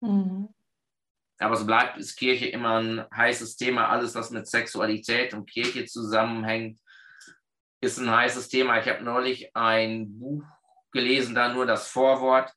Mhm. 0.00 0.48
Aber 1.38 1.54
es 1.54 1.64
bleibt, 1.64 1.98
ist 1.98 2.16
Kirche 2.16 2.46
immer 2.46 2.80
ein 2.80 3.06
heißes 3.14 3.56
Thema. 3.56 3.88
Alles, 3.88 4.14
was 4.14 4.30
mit 4.30 4.48
Sexualität 4.48 5.34
und 5.34 5.48
Kirche 5.48 5.84
zusammenhängt, 5.86 6.80
ist 7.80 7.98
ein 7.98 8.10
heißes 8.10 8.48
Thema. 8.48 8.80
Ich 8.80 8.88
habe 8.88 9.04
neulich 9.04 9.54
ein 9.54 10.18
Buch 10.18 10.42
gelesen, 10.90 11.34
da 11.34 11.52
nur 11.52 11.64
das 11.66 11.88
Vorwort, 11.88 12.52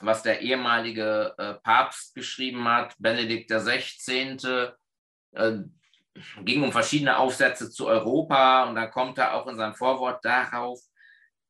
was 0.00 0.22
der 0.22 0.40
ehemalige 0.40 1.34
äh, 1.36 1.54
Papst 1.54 2.14
geschrieben 2.14 2.66
hat, 2.66 2.94
Benedikt 2.98 3.50
XVI 3.50 4.72
äh, 5.32 5.58
ging 6.42 6.62
um 6.62 6.72
verschiedene 6.72 7.18
Aufsätze 7.18 7.70
zu 7.70 7.86
Europa 7.86 8.64
und 8.64 8.74
dann 8.74 8.90
kommt 8.90 9.18
er 9.18 9.34
auch 9.34 9.46
in 9.46 9.56
seinem 9.56 9.74
Vorwort 9.74 10.24
darauf, 10.24 10.80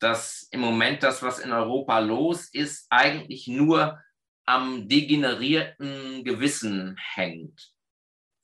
dass 0.00 0.48
im 0.50 0.60
Moment 0.60 1.02
das, 1.02 1.22
was 1.22 1.38
in 1.38 1.52
Europa 1.52 1.98
los 1.98 2.48
ist, 2.52 2.86
eigentlich 2.90 3.46
nur 3.46 4.02
am 4.46 4.88
degenerierten 4.88 6.24
Gewissen 6.24 6.96
hängt. 7.14 7.72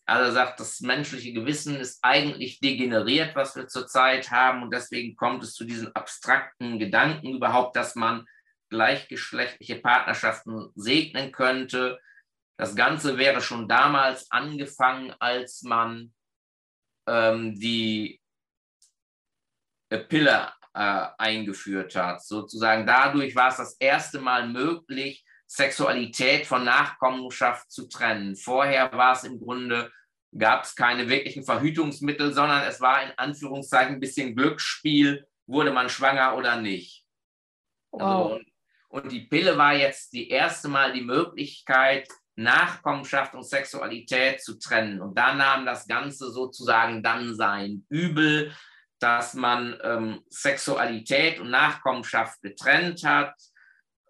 Also 0.08 0.32
sagt, 0.32 0.60
das 0.60 0.80
menschliche 0.80 1.32
Gewissen 1.32 1.76
ist 1.76 1.98
eigentlich 2.02 2.60
degeneriert, 2.60 3.34
was 3.34 3.56
wir 3.56 3.66
zurzeit 3.66 4.30
haben 4.30 4.62
und 4.62 4.72
deswegen 4.72 5.16
kommt 5.16 5.42
es 5.42 5.54
zu 5.54 5.64
diesen 5.64 5.92
abstrakten 5.96 6.78
Gedanken 6.78 7.34
überhaupt, 7.34 7.74
dass 7.74 7.96
man 7.96 8.24
gleichgeschlechtliche 8.68 9.76
Partnerschaften 9.76 10.70
segnen 10.76 11.32
könnte, 11.32 11.98
das 12.58 12.74
Ganze 12.74 13.18
wäre 13.18 13.42
schon 13.42 13.68
damals 13.68 14.30
angefangen, 14.30 15.14
als 15.18 15.62
man 15.62 16.14
ähm, 17.06 17.54
die 17.54 18.20
Pille 20.08 20.52
äh, 20.76 21.06
eingeführt 21.18 21.96
hat. 21.96 22.22
Sozusagen 22.22 22.86
dadurch 22.86 23.34
war 23.34 23.48
es 23.48 23.56
das 23.56 23.76
erste 23.80 24.20
Mal 24.20 24.48
möglich, 24.48 25.24
Sexualität 25.46 26.46
von 26.46 26.64
Nachkommenschaft 26.64 27.70
zu 27.70 27.88
trennen. 27.88 28.36
Vorher 28.36 28.92
war 28.92 29.12
es 29.14 29.24
im 29.24 29.40
Grunde, 29.40 29.90
gab 30.36 30.64
es 30.64 30.74
keine 30.74 31.08
wirklichen 31.08 31.44
Verhütungsmittel, 31.44 32.32
sondern 32.32 32.64
es 32.64 32.80
war 32.80 33.02
in 33.02 33.12
Anführungszeichen 33.16 33.94
ein 33.94 34.00
bisschen 34.00 34.36
Glücksspiel, 34.36 35.26
wurde 35.46 35.72
man 35.72 35.88
schwanger 35.88 36.36
oder 36.36 36.60
nicht. 36.60 37.04
Wow. 37.92 38.02
Also, 38.02 38.34
und, 38.34 38.46
und 38.88 39.12
die 39.12 39.20
Pille 39.20 39.56
war 39.56 39.74
jetzt 39.74 40.12
die 40.12 40.28
erste 40.28 40.68
Mal 40.68 40.92
die 40.92 41.04
Möglichkeit, 41.04 42.08
Nachkommenschaft 42.34 43.34
und 43.34 43.44
Sexualität 43.44 44.42
zu 44.42 44.58
trennen. 44.58 45.00
Und 45.00 45.16
da 45.16 45.34
nahm 45.34 45.64
das 45.64 45.86
Ganze 45.86 46.30
sozusagen 46.30 47.02
dann 47.02 47.34
sein 47.34 47.86
Übel, 47.88 48.52
dass 48.98 49.34
man 49.34 49.78
ähm, 49.82 50.22
Sexualität 50.30 51.38
und 51.40 51.50
Nachkommenschaft 51.50 52.40
getrennt 52.42 53.04
hat. 53.04 53.34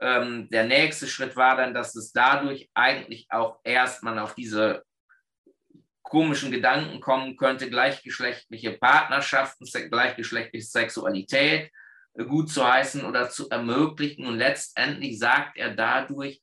Ähm, 0.00 0.48
der 0.50 0.64
nächste 0.64 1.06
Schritt 1.06 1.36
war 1.36 1.56
dann, 1.56 1.74
dass 1.74 1.94
es 1.96 2.12
dadurch 2.12 2.70
eigentlich 2.74 3.26
auch 3.30 3.60
erst 3.64 4.02
man 4.02 4.18
auf 4.18 4.34
diese 4.34 4.84
komischen 6.02 6.52
Gedanken 6.52 7.00
kommen 7.00 7.36
könnte, 7.36 7.68
gleichgeschlechtliche 7.68 8.72
Partnerschaften, 8.72 9.66
gleichgeschlechtliche 9.90 10.66
Sexualität 10.66 11.72
äh, 12.14 12.24
gut 12.24 12.50
zu 12.50 12.66
heißen 12.66 13.04
oder 13.04 13.28
zu 13.28 13.50
ermöglichen. 13.50 14.26
Und 14.26 14.38
letztendlich 14.38 15.18
sagt 15.18 15.56
er 15.56 15.74
dadurch, 15.74 16.40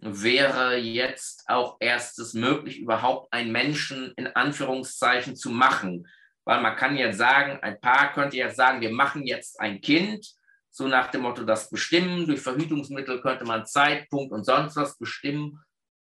wäre 0.00 0.76
jetzt 0.76 1.44
auch 1.46 1.76
erstes 1.78 2.34
möglich, 2.34 2.78
überhaupt 2.78 3.32
einen 3.32 3.52
Menschen 3.52 4.12
in 4.16 4.28
Anführungszeichen 4.28 5.36
zu 5.36 5.50
machen. 5.50 6.06
Weil 6.44 6.60
man 6.60 6.76
kann 6.76 6.96
jetzt 6.96 7.18
sagen, 7.18 7.58
ein 7.62 7.80
Paar 7.80 8.12
könnte 8.12 8.36
jetzt 8.36 8.56
sagen, 8.56 8.80
wir 8.80 8.92
machen 8.92 9.26
jetzt 9.26 9.60
ein 9.60 9.80
Kind, 9.80 10.26
so 10.70 10.86
nach 10.86 11.10
dem 11.10 11.22
Motto, 11.22 11.44
das 11.44 11.68
bestimmen. 11.68 12.26
Durch 12.26 12.40
Verhütungsmittel 12.40 13.20
könnte 13.20 13.44
man 13.44 13.66
Zeitpunkt 13.66 14.32
und 14.32 14.44
sonst 14.44 14.76
was 14.76 14.96
bestimmen. 14.98 15.62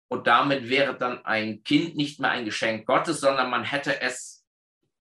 Und 0.08 0.26
damit 0.26 0.68
wäre 0.68 0.96
dann 0.96 1.24
ein 1.24 1.62
Kind 1.64 1.96
nicht 1.96 2.20
mehr 2.20 2.30
ein 2.30 2.44
Geschenk 2.44 2.86
Gottes, 2.86 3.20
sondern 3.20 3.50
man 3.50 3.64
hätte 3.64 4.00
es 4.00 4.44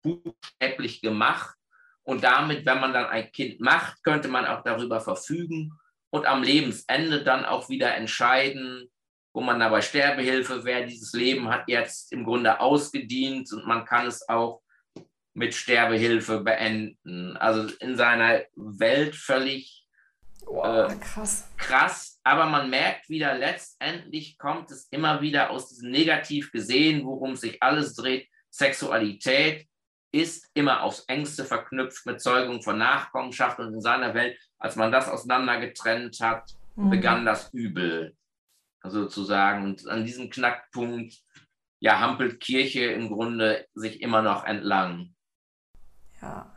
buchstäblich 0.02 1.02
gemacht. 1.02 1.56
Und 2.04 2.24
damit, 2.24 2.66
wenn 2.66 2.80
man 2.80 2.94
dann 2.94 3.08
ein 3.08 3.32
Kind 3.32 3.60
macht, 3.60 4.04
könnte 4.04 4.28
man 4.28 4.46
auch 4.46 4.64
darüber 4.64 5.02
verfügen 5.02 5.74
und 6.12 6.26
am 6.28 6.44
Lebensende 6.44 7.24
dann 7.24 7.46
auch 7.46 7.68
wieder 7.68 7.96
entscheiden, 7.96 8.90
wo 9.34 9.42
man 9.42 9.60
dabei 9.60 9.82
Sterbehilfe 9.82 10.64
wäre. 10.64 10.86
Dieses 10.86 11.14
Leben 11.14 11.50
hat 11.50 11.68
jetzt 11.68 12.14
im 12.14 12.24
Grunde 12.24 12.60
ausgedient 12.60 13.52
und 13.52 13.66
man 13.66 13.86
kann 13.86 14.06
es 14.06 14.28
auch 14.30 14.62
mit 15.36 15.54
Sterbehilfe 15.54 16.42
beenden. 16.42 17.38
Also 17.38 17.72
in 17.80 17.96
seiner 17.96 18.42
Welt 18.56 19.16
völlig 19.16 19.86
wow, 20.46 20.92
äh, 20.92 20.96
krass. 20.96 21.48
krass. 21.58 22.20
Aber 22.24 22.48
man 22.48 22.70
merkt 22.70 23.10
wieder, 23.10 23.38
letztendlich 23.38 24.38
kommt 24.40 24.72
es 24.72 24.88
immer 24.90 25.22
wieder 25.22 25.52
aus 25.52 25.70
diesem 25.70 25.92
Negativ 25.92 26.52
gesehen, 26.52 27.06
worum 27.06 27.36
sich 27.36 27.62
alles 27.62 27.94
dreht. 27.94 28.28
Sexualität 28.50 29.68
ist 30.12 30.50
immer 30.54 30.82
aufs 30.82 31.04
engste 31.08 31.44
verknüpft 31.44 32.06
mit 32.06 32.22
Zeugung 32.22 32.64
von 32.64 32.78
Nachkommenschaft 32.78 33.60
und 33.60 33.74
in 33.74 33.82
seiner 33.82 34.14
Welt 34.14 34.38
als 34.66 34.76
man 34.76 34.92
das 34.92 35.10
auseinandergetrennt 35.10 36.20
hat, 36.22 36.56
mhm. 36.76 36.90
begann 36.90 37.26
das 37.26 37.54
Übel 37.54 38.16
sozusagen. 38.84 39.66
Und 39.66 39.88
an 39.88 40.06
diesem 40.06 40.30
Knackpunkt 40.30 41.22
ja, 41.80 42.00
hampelt 42.00 42.40
Kirche 42.40 42.86
im 42.86 43.10
Grunde 43.10 43.68
sich 43.74 44.02
immer 44.02 44.22
noch 44.22 44.44
entlang. 44.46 45.15
Ja, 46.26 46.48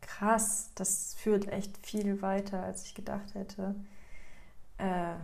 krass. 0.00 0.70
Das 0.74 1.14
führt 1.14 1.48
echt 1.48 1.86
viel 1.86 2.22
weiter, 2.22 2.62
als 2.62 2.86
ich 2.86 2.94
gedacht 2.94 3.34
hätte. 3.34 3.74
Äh, 4.78 5.14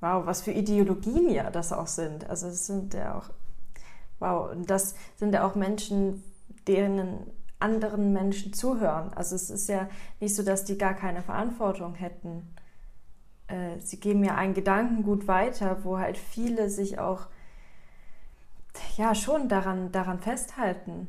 wow, 0.00 0.26
was 0.26 0.42
für 0.42 0.52
Ideologien 0.52 1.30
ja 1.30 1.50
das 1.50 1.72
auch 1.72 1.86
sind. 1.86 2.28
Also 2.28 2.48
es 2.48 2.66
sind 2.66 2.94
ja 2.94 3.18
auch, 3.18 3.30
wow, 4.18 4.50
und 4.52 4.68
das 4.70 4.94
sind 5.16 5.32
ja 5.34 5.46
auch 5.46 5.54
Menschen, 5.54 6.22
deren 6.66 7.18
anderen 7.58 8.12
Menschen 8.12 8.52
zuhören. 8.52 9.12
Also 9.14 9.34
es 9.34 9.48
ist 9.50 9.68
ja 9.68 9.88
nicht 10.20 10.34
so, 10.34 10.42
dass 10.42 10.64
die 10.64 10.76
gar 10.76 10.94
keine 10.94 11.22
Verantwortung 11.22 11.94
hätten. 11.94 12.54
Äh, 13.48 13.78
sie 13.80 13.98
geben 14.00 14.22
ja 14.24 14.34
ein 14.36 14.52
Gedankengut 14.54 15.26
weiter, 15.28 15.84
wo 15.84 15.98
halt 15.98 16.18
viele 16.18 16.68
sich 16.68 16.98
auch 16.98 17.28
ja 18.98 19.14
schon 19.14 19.48
daran, 19.48 19.92
daran 19.92 20.20
festhalten. 20.20 21.08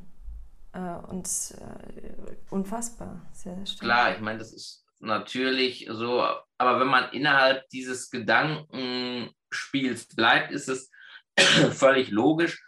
Äh, 0.78 0.98
und 1.08 1.28
äh, 1.60 2.14
unfassbar. 2.52 3.28
Sehr 3.34 3.66
stark. 3.66 3.80
Klar, 3.80 4.16
ich 4.16 4.22
meine, 4.22 4.38
das 4.38 4.54
ist 4.54 4.86
natürlich 5.00 5.88
so, 5.90 6.22
aber 6.58 6.80
wenn 6.80 6.88
man 6.88 7.12
innerhalb 7.12 7.68
dieses 7.70 8.12
Gedankenspiels 8.12 10.08
bleibt, 10.16 10.52
ist 10.52 10.70
es 10.70 10.92
völlig 11.72 12.12
logisch, 12.12 12.64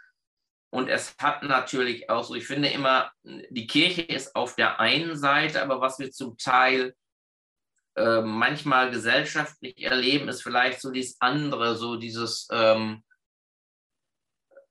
Und 0.72 0.90
es 0.90 1.16
hat 1.20 1.44
natürlich 1.44 2.10
auch 2.10 2.24
so, 2.24 2.34
ich 2.36 2.48
finde 2.48 2.70
immer, 2.70 3.12
die 3.24 3.68
Kirche 3.68 4.02
ist 4.02 4.36
auf 4.36 4.56
der 4.56 4.80
einen 4.80 5.16
Seite, 5.16 5.62
aber 5.62 5.80
was 5.82 6.00
wir 6.00 6.12
zum 6.12 6.36
Teil 6.38 6.96
äh, 7.96 8.22
manchmal 8.22 8.90
gesellschaftlich 8.90 9.84
erleben, 9.84 10.30
ist 10.30 10.42
vielleicht 10.42 10.82
so 10.82 10.92
dieses 10.92 11.20
andere, 11.22 11.76
so 11.76 11.96
dieses 11.96 12.48
ähm, 12.52 13.04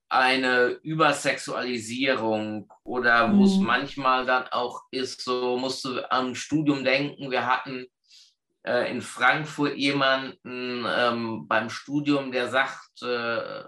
eine 0.09 0.79
Übersexualisierung 0.83 2.73
oder 2.83 3.37
wo 3.37 3.45
es 3.45 3.57
mhm. 3.57 3.67
manchmal 3.67 4.25
dann 4.27 4.47
auch 4.49 4.83
ist, 4.91 5.23
so 5.23 5.59
musst 5.59 5.85
du 5.85 6.11
am 6.11 6.35
Studium 6.35 6.85
denken, 6.85 7.31
wir 7.31 7.47
hatten 7.47 7.87
äh, 8.67 8.91
in 8.91 9.03
Frankfurt 9.03 9.77
jemanden 9.77 10.87
ähm, 10.89 11.47
beim 11.47 11.69
Studium, 11.69 12.33
der 12.33 12.49
sagt, 12.49 13.03
äh, 13.03 13.65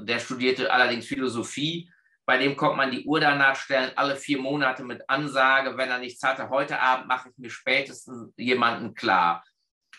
der 0.00 0.18
studierte 0.20 0.72
allerdings 0.72 1.06
Philosophie, 1.06 1.90
bei 2.24 2.38
dem 2.38 2.56
kommt 2.56 2.76
man 2.76 2.92
die 2.92 3.04
Uhr 3.04 3.18
danach 3.18 3.56
stellen, 3.56 3.90
alle 3.96 4.14
vier 4.14 4.38
Monate 4.38 4.84
mit 4.84 5.02
Ansage, 5.08 5.76
wenn 5.76 5.90
er 5.90 5.98
nichts 5.98 6.22
hatte, 6.22 6.48
heute 6.48 6.80
Abend 6.80 7.08
mache 7.08 7.30
ich 7.30 7.38
mir 7.38 7.50
spätestens 7.50 8.32
jemanden 8.36 8.94
klar. 8.94 9.42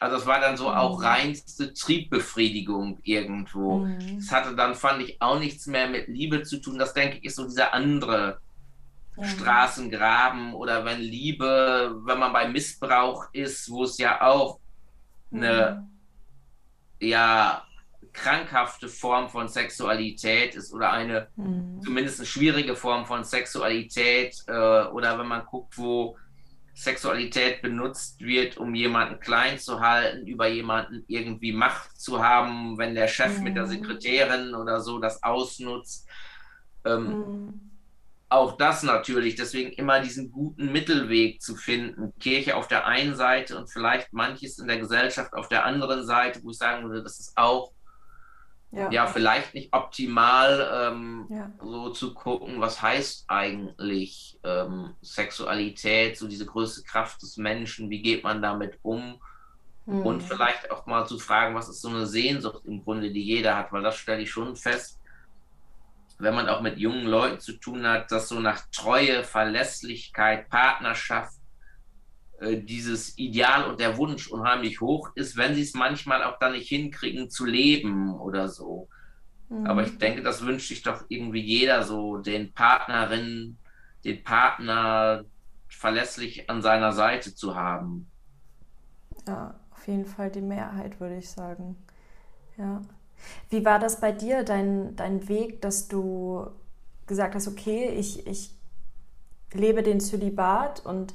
Also 0.01 0.17
es 0.17 0.25
war 0.25 0.39
dann 0.39 0.57
so 0.57 0.71
auch 0.71 0.97
mhm. 0.97 1.05
reinste 1.05 1.75
Triebbefriedigung 1.75 2.97
irgendwo. 3.03 3.85
Mhm. 3.85 4.17
Das 4.17 4.31
hatte 4.31 4.55
dann, 4.55 4.73
fand 4.73 5.03
ich, 5.03 5.21
auch 5.21 5.37
nichts 5.37 5.67
mehr 5.67 5.87
mit 5.87 6.07
Liebe 6.07 6.41
zu 6.41 6.59
tun. 6.59 6.79
Das, 6.79 6.95
denke 6.95 7.17
ich, 7.17 7.25
ist 7.25 7.35
so 7.35 7.45
dieser 7.45 7.71
andere 7.75 8.39
ja. 9.15 9.25
Straßengraben 9.25 10.55
oder 10.55 10.85
wenn 10.85 10.99
Liebe, 10.99 11.95
wenn 12.03 12.17
man 12.17 12.33
bei 12.33 12.47
Missbrauch 12.47 13.27
ist, 13.31 13.69
wo 13.69 13.83
es 13.83 13.99
ja 13.99 14.23
auch 14.23 14.59
eine 15.31 15.85
mhm. 16.99 17.07
ja 17.07 17.63
krankhafte 18.11 18.87
Form 18.87 19.29
von 19.29 19.49
Sexualität 19.49 20.55
ist 20.55 20.73
oder 20.73 20.91
eine 20.91 21.27
mhm. 21.35 21.79
zumindest 21.83 22.19
eine 22.19 22.25
schwierige 22.25 22.75
Form 22.75 23.05
von 23.05 23.23
Sexualität 23.23 24.35
äh, 24.47 24.51
oder 24.51 25.19
wenn 25.19 25.27
man 25.27 25.45
guckt, 25.45 25.77
wo 25.77 26.17
Sexualität 26.81 27.61
benutzt 27.61 28.21
wird, 28.21 28.57
um 28.57 28.73
jemanden 28.73 29.19
klein 29.19 29.59
zu 29.59 29.81
halten, 29.81 30.25
über 30.25 30.47
jemanden 30.47 31.03
irgendwie 31.07 31.53
Macht 31.53 32.01
zu 32.01 32.23
haben, 32.23 32.75
wenn 32.79 32.95
der 32.95 33.07
Chef 33.07 33.37
mhm. 33.37 33.43
mit 33.43 33.55
der 33.55 33.65
mhm. 33.65 33.69
Sekretärin 33.69 34.55
oder 34.55 34.81
so 34.81 34.97
das 34.97 35.21
ausnutzt. 35.21 36.09
Ähm, 36.83 37.05
mhm. 37.05 37.71
Auch 38.29 38.57
das 38.57 38.81
natürlich, 38.81 39.35
deswegen 39.35 39.73
immer 39.73 39.99
diesen 39.99 40.31
guten 40.31 40.71
Mittelweg 40.71 41.39
zu 41.39 41.55
finden. 41.55 42.13
Kirche 42.19 42.55
auf 42.55 42.67
der 42.67 42.87
einen 42.87 43.15
Seite 43.15 43.59
und 43.59 43.69
vielleicht 43.69 44.11
manches 44.11 44.57
in 44.57 44.67
der 44.67 44.79
Gesellschaft 44.79 45.33
auf 45.33 45.49
der 45.49 45.65
anderen 45.65 46.03
Seite, 46.03 46.41
wo 46.41 46.49
ich 46.49 46.57
sagen 46.57 46.89
würde, 46.89 47.03
das 47.03 47.19
ist 47.19 47.37
auch 47.37 47.73
ja, 48.71 48.89
ja 48.91 49.07
vielleicht 49.07 49.53
nicht 49.53 49.73
optimal, 49.73 50.69
ähm, 50.73 51.25
ja. 51.29 51.51
so 51.61 51.89
zu 51.89 52.13
gucken, 52.13 52.61
was 52.61 52.81
heißt 52.81 53.25
eigentlich 53.27 54.39
ähm, 54.43 54.95
Sexualität, 55.01 56.17
so 56.17 56.27
diese 56.27 56.45
größte 56.45 56.83
Kraft 56.83 57.21
des 57.21 57.37
Menschen, 57.37 57.89
wie 57.89 58.01
geht 58.01 58.23
man 58.23 58.41
damit 58.41 58.79
um? 58.81 59.19
Mhm. 59.85 60.05
Und 60.05 60.21
vielleicht 60.21 60.71
auch 60.71 60.85
mal 60.85 61.05
zu 61.05 61.19
fragen, 61.19 61.55
was 61.55 61.67
ist 61.67 61.81
so 61.81 61.89
eine 61.89 62.05
Sehnsucht 62.05 62.63
im 62.65 62.83
Grunde, 62.83 63.11
die 63.11 63.23
jeder 63.23 63.57
hat, 63.57 63.73
weil 63.73 63.83
das 63.83 63.97
stelle 63.97 64.21
ich 64.21 64.31
schon 64.31 64.55
fest, 64.55 64.99
wenn 66.19 66.35
man 66.35 66.47
auch 66.47 66.61
mit 66.61 66.77
jungen 66.77 67.07
Leuten 67.07 67.39
zu 67.39 67.53
tun 67.53 67.85
hat, 67.85 68.11
dass 68.11 68.29
so 68.29 68.39
nach 68.39 68.61
Treue, 68.71 69.23
Verlässlichkeit, 69.23 70.49
Partnerschaft, 70.49 71.40
dieses 72.41 73.17
Ideal 73.17 73.69
und 73.69 73.79
der 73.79 73.97
Wunsch 73.97 74.27
unheimlich 74.27 74.81
hoch 74.81 75.11
ist, 75.15 75.37
wenn 75.37 75.53
sie 75.53 75.61
es 75.61 75.73
manchmal 75.73 76.23
auch 76.23 76.39
dann 76.39 76.53
nicht 76.53 76.69
hinkriegen 76.69 77.29
zu 77.29 77.45
leben 77.45 78.19
oder 78.19 78.47
so. 78.47 78.87
Mhm. 79.49 79.67
Aber 79.67 79.83
ich 79.83 79.97
denke, 79.97 80.23
das 80.23 80.45
wünscht 80.45 80.69
sich 80.69 80.81
doch 80.81 81.03
irgendwie 81.09 81.41
jeder 81.41 81.83
so, 81.83 82.17
den 82.17 82.51
Partnerin, 82.53 83.57
den 84.03 84.23
Partner 84.23 85.25
verlässlich 85.67 86.49
an 86.49 86.61
seiner 86.61 86.93
Seite 86.93 87.35
zu 87.35 87.55
haben. 87.55 88.09
Ja, 89.27 89.53
auf 89.71 89.87
jeden 89.87 90.05
Fall 90.05 90.31
die 90.31 90.41
Mehrheit, 90.41 90.99
würde 90.99 91.17
ich 91.17 91.29
sagen. 91.29 91.75
Ja. 92.57 92.81
Wie 93.49 93.63
war 93.63 93.77
das 93.77 93.99
bei 93.99 94.11
dir, 94.11 94.43
dein, 94.43 94.95
dein 94.95 95.27
Weg, 95.29 95.61
dass 95.61 95.87
du 95.87 96.47
gesagt 97.05 97.35
hast, 97.35 97.47
okay, 97.47 97.89
ich, 97.89 98.25
ich 98.25 98.51
lebe 99.53 99.83
den 99.83 99.99
Zölibat 99.99 100.83
und 100.85 101.13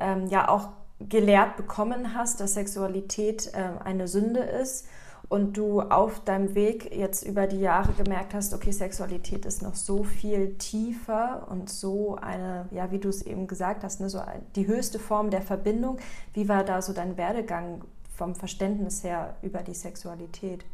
ähm, 0.00 0.26
ja 0.26 0.48
auch 0.48 0.70
gelehrt 1.00 1.56
bekommen 1.56 2.14
hast, 2.14 2.40
dass 2.40 2.54
Sexualität 2.54 3.52
äh, 3.54 3.82
eine 3.84 4.08
Sünde 4.08 4.40
ist 4.40 4.88
und 5.28 5.56
du 5.56 5.80
auf 5.80 6.24
deinem 6.24 6.54
Weg 6.54 6.94
jetzt 6.94 7.24
über 7.24 7.46
die 7.46 7.60
Jahre 7.60 7.92
gemerkt 7.92 8.32
hast, 8.32 8.54
okay, 8.54 8.70
Sexualität 8.70 9.44
ist 9.44 9.62
noch 9.62 9.74
so 9.74 10.04
viel 10.04 10.56
tiefer 10.56 11.48
und 11.50 11.68
so 11.68 12.16
eine, 12.16 12.68
ja, 12.70 12.90
wie 12.92 12.98
du 12.98 13.08
es 13.08 13.22
eben 13.22 13.46
gesagt 13.46 13.82
hast, 13.82 14.00
ne, 14.00 14.08
so 14.08 14.22
die 14.54 14.66
höchste 14.66 14.98
Form 14.98 15.30
der 15.30 15.42
Verbindung. 15.42 15.98
Wie 16.32 16.48
war 16.48 16.64
da 16.64 16.80
so 16.80 16.92
dein 16.92 17.16
Werdegang 17.16 17.84
vom 18.16 18.34
Verständnis 18.34 19.02
her 19.02 19.36
über 19.42 19.62
die 19.62 19.74
Sexualität? 19.74 20.64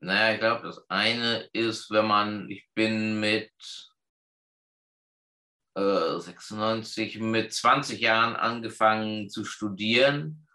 Naja, 0.00 0.34
ich 0.34 0.40
glaube, 0.40 0.62
das 0.62 0.84
eine 0.88 1.48
ist, 1.52 1.90
wenn 1.90 2.06
man, 2.06 2.48
ich 2.48 2.68
bin 2.74 3.20
mit 3.20 3.52
96 5.74 7.16
äh, 7.16 7.18
mit 7.20 7.52
20 7.52 8.00
Jahren 8.00 8.36
angefangen 8.36 9.28
zu 9.30 9.44
studieren, 9.44 10.46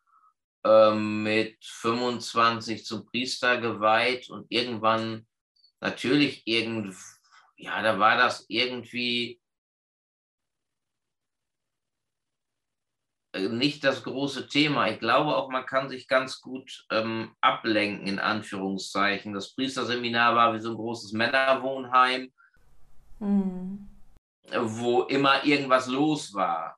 äh, 0.63 0.93
mit 0.93 1.57
25 1.63 2.85
zum 2.85 3.05
Priester 3.05 3.59
geweiht 3.59 4.29
und 4.29 4.45
irgendwann 4.49 5.25
natürlich 5.79 6.45
irgend, 6.45 6.95
ja, 7.55 7.81
da 7.81 7.97
war 7.99 8.17
das 8.17 8.45
irgendwie 8.47 9.41
äh, 13.33 13.49
nicht 13.49 13.83
das 13.83 14.03
große 14.03 14.47
Thema. 14.47 14.89
Ich 14.89 14.99
glaube 14.99 15.35
auch, 15.35 15.49
man 15.49 15.65
kann 15.65 15.89
sich 15.89 16.07
ganz 16.07 16.41
gut 16.41 16.85
ähm, 16.91 17.35
ablenken, 17.41 18.05
in 18.05 18.19
Anführungszeichen. 18.19 19.33
Das 19.33 19.55
Priesterseminar 19.55 20.35
war 20.35 20.53
wie 20.53 20.59
so 20.59 20.69
ein 20.69 20.75
großes 20.75 21.11
Männerwohnheim. 21.13 22.31
Mhm 23.19 23.96
wo 24.55 25.03
immer 25.03 25.43
irgendwas 25.43 25.87
los 25.87 26.33
war. 26.33 26.77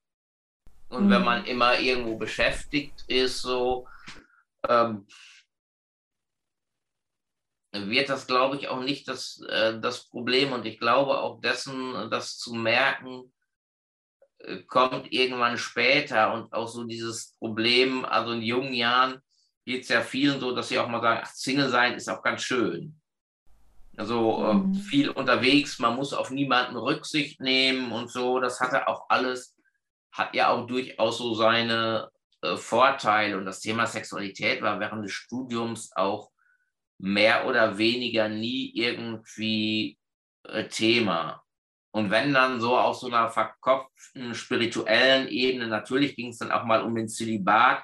Und 0.89 1.05
mhm. 1.05 1.09
wenn 1.11 1.23
man 1.23 1.45
immer 1.45 1.79
irgendwo 1.79 2.17
beschäftigt 2.17 3.03
ist, 3.07 3.41
so 3.41 3.87
ähm, 4.67 5.05
wird 7.71 8.09
das, 8.09 8.25
glaube 8.25 8.55
ich, 8.57 8.67
auch 8.67 8.81
nicht 8.81 9.07
das, 9.07 9.41
äh, 9.47 9.79
das 9.79 10.09
Problem. 10.09 10.51
Und 10.53 10.65
ich 10.65 10.79
glaube 10.79 11.19
auch 11.19 11.39
dessen, 11.41 12.09
das 12.09 12.37
zu 12.37 12.53
merken, 12.53 13.31
äh, 14.39 14.63
kommt 14.63 15.11
irgendwann 15.11 15.57
später. 15.57 16.33
Und 16.33 16.51
auch 16.53 16.67
so 16.67 16.83
dieses 16.85 17.35
Problem, 17.37 18.05
also 18.05 18.31
in 18.31 18.41
jungen 18.41 18.73
Jahren 18.73 19.21
geht 19.65 19.83
es 19.83 19.89
ja 19.89 20.01
vielen 20.01 20.39
so, 20.39 20.55
dass 20.55 20.69
sie 20.69 20.79
auch 20.79 20.87
mal 20.87 21.01
sagen, 21.01 21.21
ach, 21.23 21.31
Single 21.31 21.69
sein 21.69 21.93
ist 21.93 22.09
auch 22.09 22.23
ganz 22.23 22.41
schön. 22.41 22.98
Also 23.99 24.45
äh, 24.45 24.53
mhm. 24.53 24.75
viel 24.75 25.09
unterwegs, 25.09 25.77
man 25.77 25.97
muss 25.97 26.13
auf 26.13 26.31
niemanden 26.31 26.77
Rücksicht 26.77 27.41
nehmen 27.41 27.91
und 27.91 28.09
so. 28.09 28.39
Das 28.39 28.61
hatte 28.61 28.87
auch 28.87 29.09
alles, 29.09 29.57
hat 30.13 30.33
ja 30.33 30.51
auch 30.51 30.65
durchaus 30.67 31.17
so 31.17 31.33
seine 31.33 32.09
äh, 32.41 32.55
Vorteile. 32.55 33.37
Und 33.37 33.45
das 33.45 33.59
Thema 33.59 33.85
Sexualität 33.85 34.61
war 34.61 34.79
während 34.79 35.03
des 35.03 35.11
Studiums 35.11 35.91
auch 35.97 36.31
mehr 36.97 37.45
oder 37.45 37.77
weniger 37.77 38.29
nie 38.29 38.71
irgendwie 38.73 39.97
äh, 40.43 40.69
Thema. 40.69 41.43
Und 41.91 42.09
wenn 42.09 42.33
dann 42.33 42.61
so 42.61 42.77
auf 42.77 42.95
so 42.95 43.07
einer 43.07 43.29
verkopften 43.29 44.33
spirituellen 44.33 45.27
Ebene, 45.27 45.67
natürlich 45.67 46.15
ging 46.15 46.29
es 46.29 46.37
dann 46.37 46.53
auch 46.53 46.63
mal 46.63 46.83
um 46.83 46.95
den 46.95 47.09
Zölibat, 47.09 47.83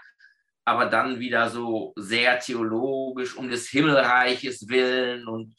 aber 0.64 0.86
dann 0.86 1.20
wieder 1.20 1.50
so 1.50 1.92
sehr 1.98 2.40
theologisch, 2.40 3.36
um 3.36 3.50
des 3.50 3.68
Himmelreiches 3.68 4.70
willen 4.70 5.28
und 5.28 5.54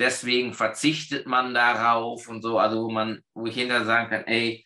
deswegen 0.00 0.54
verzichtet 0.54 1.26
man 1.26 1.54
darauf 1.54 2.26
und 2.26 2.42
so, 2.42 2.58
also 2.58 2.84
wo 2.84 2.90
man, 2.90 3.22
wo 3.34 3.46
ich 3.46 3.54
hinterher 3.54 3.84
sagen 3.84 4.10
kann, 4.10 4.24
ey, 4.24 4.64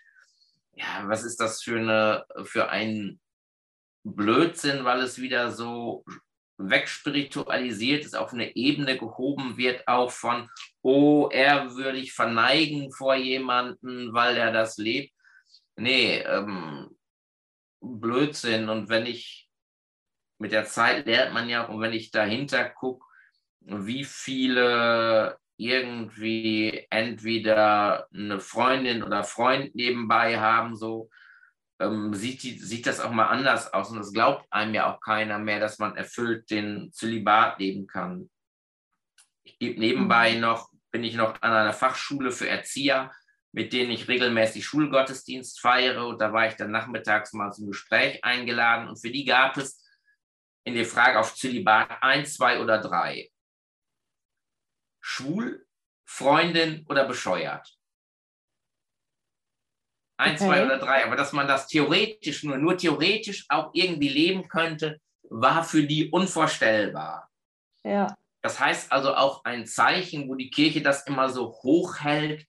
ja, 0.75 1.05
was 1.07 1.25
ist 1.25 1.41
das 1.41 1.63
für 1.63 1.79
eine, 1.79 2.25
für 2.45 2.71
ein 2.71 3.21
Blödsinn, 4.05 4.85
weil 4.85 5.01
es 5.01 5.21
wieder 5.21 5.51
so 5.51 6.05
wegspiritualisiert 6.57 8.05
ist, 8.05 8.17
auf 8.17 8.33
eine 8.33 8.55
Ebene 8.55 8.97
gehoben 8.97 9.57
wird, 9.57 9.89
auch 9.89 10.11
von, 10.13 10.49
oh, 10.83 11.29
er 11.33 11.75
würde 11.75 11.99
ich 11.99 12.13
verneigen 12.13 12.93
vor 12.93 13.17
jemanden, 13.17 14.13
weil 14.13 14.37
er 14.37 14.53
das 14.53 14.77
lebt. 14.79 15.13
Nee, 15.77 16.19
ähm, 16.19 16.97
Blödsinn. 17.81 18.69
Und 18.69 18.89
wenn 18.89 19.07
ich 19.07 19.49
mit 20.39 20.53
der 20.53 20.65
Zeit 20.65 21.07
lernt 21.07 21.35
man 21.35 21.49
ja, 21.49 21.65
und 21.65 21.81
wenn 21.81 21.93
ich 21.93 22.13
dahinter 22.13 22.69
gucke, 22.69 23.05
wie 23.65 24.05
viele 24.05 25.39
irgendwie 25.57 26.87
entweder 26.91 28.09
eine 28.13 28.41
Freundin 28.41 29.03
oder 29.03 29.25
Freund 29.25 29.75
nebenbei 29.75 30.39
haben, 30.39 30.75
so 30.75 31.11
ähm, 31.81 32.13
sieht, 32.15 32.43
die, 32.43 32.59
sieht 32.59 32.87
das 32.87 33.01
auch 33.01 33.13
mal 33.13 33.29
anders 33.29 33.73
aus. 33.73 33.91
Und 33.91 33.99
das 33.99 34.13
glaubt 34.13 34.47
einem 34.51 34.75
ja 34.75 34.93
auch 34.93 35.01
keiner 35.01 35.39
mehr, 35.39 35.61
dass 35.61 35.79
man 35.79 35.97
erfüllt 35.97 36.51
den 36.51 36.93
Zölibat 36.93 37.59
leben 37.59 37.87
kann. 37.87 38.31
Ich 39.45 39.59
gebe 39.59 39.79
nebenbei 39.79 40.35
mhm. 40.35 40.41
noch 40.41 40.75
bin 40.95 41.03
ich 41.03 41.17
noch 41.17 41.43
an 41.43 41.53
einer 41.53 41.73
Fachschule 41.73 42.31
für 42.31 42.49
Erzieher, 42.49 43.11
mit 43.51 43.73
denen 43.73 43.91
ich 43.91 44.07
regelmäßig 44.07 44.65
Schulgottesdienst 44.65 45.61
feiere. 45.61 46.07
Und 46.07 46.21
da 46.21 46.33
war 46.33 46.47
ich 46.47 46.55
dann 46.55 46.71
nachmittags 46.71 47.33
mal 47.33 47.51
zum 47.51 47.67
Gespräch 47.67 48.25
eingeladen. 48.25 48.87
Und 48.87 49.01
für 49.01 49.11
die 49.11 49.25
gab 49.25 49.57
es 49.57 49.85
in 50.63 50.77
der 50.77 50.85
Frage 50.85 51.19
auf 51.19 51.35
Zölibat 51.35 52.01
eins, 52.01 52.35
zwei 52.35 52.61
oder 52.61 52.79
drei. 52.79 53.29
Schwul, 55.07 55.67
Freundin 56.07 56.87
oder 56.89 57.05
bescheuert? 57.05 57.77
Ein, 60.17 60.37
okay. 60.37 60.47
zwei 60.47 60.65
oder 60.65 60.79
drei. 60.79 61.05
Aber 61.05 61.15
dass 61.15 61.35
man 61.35 61.47
das 61.47 61.67
theoretisch, 61.67 62.43
nur, 62.43 62.57
nur 62.57 62.79
theoretisch 62.79 63.45
auch 63.51 63.71
irgendwie 63.75 64.09
leben 64.09 64.49
könnte, 64.49 64.99
war 65.29 65.63
für 65.63 65.83
die 65.83 66.11
unvorstellbar. 66.11 67.29
Ja. 67.83 68.17
Das 68.41 68.59
heißt 68.59 68.91
also 68.93 69.15
auch 69.15 69.45
ein 69.45 69.67
Zeichen, 69.67 70.27
wo 70.27 70.37
die 70.37 70.51
Kirche 70.51 70.81
das 70.81 71.07
immer 71.07 71.29
so 71.29 71.53
hoch 71.63 72.01
hält, 72.01 72.47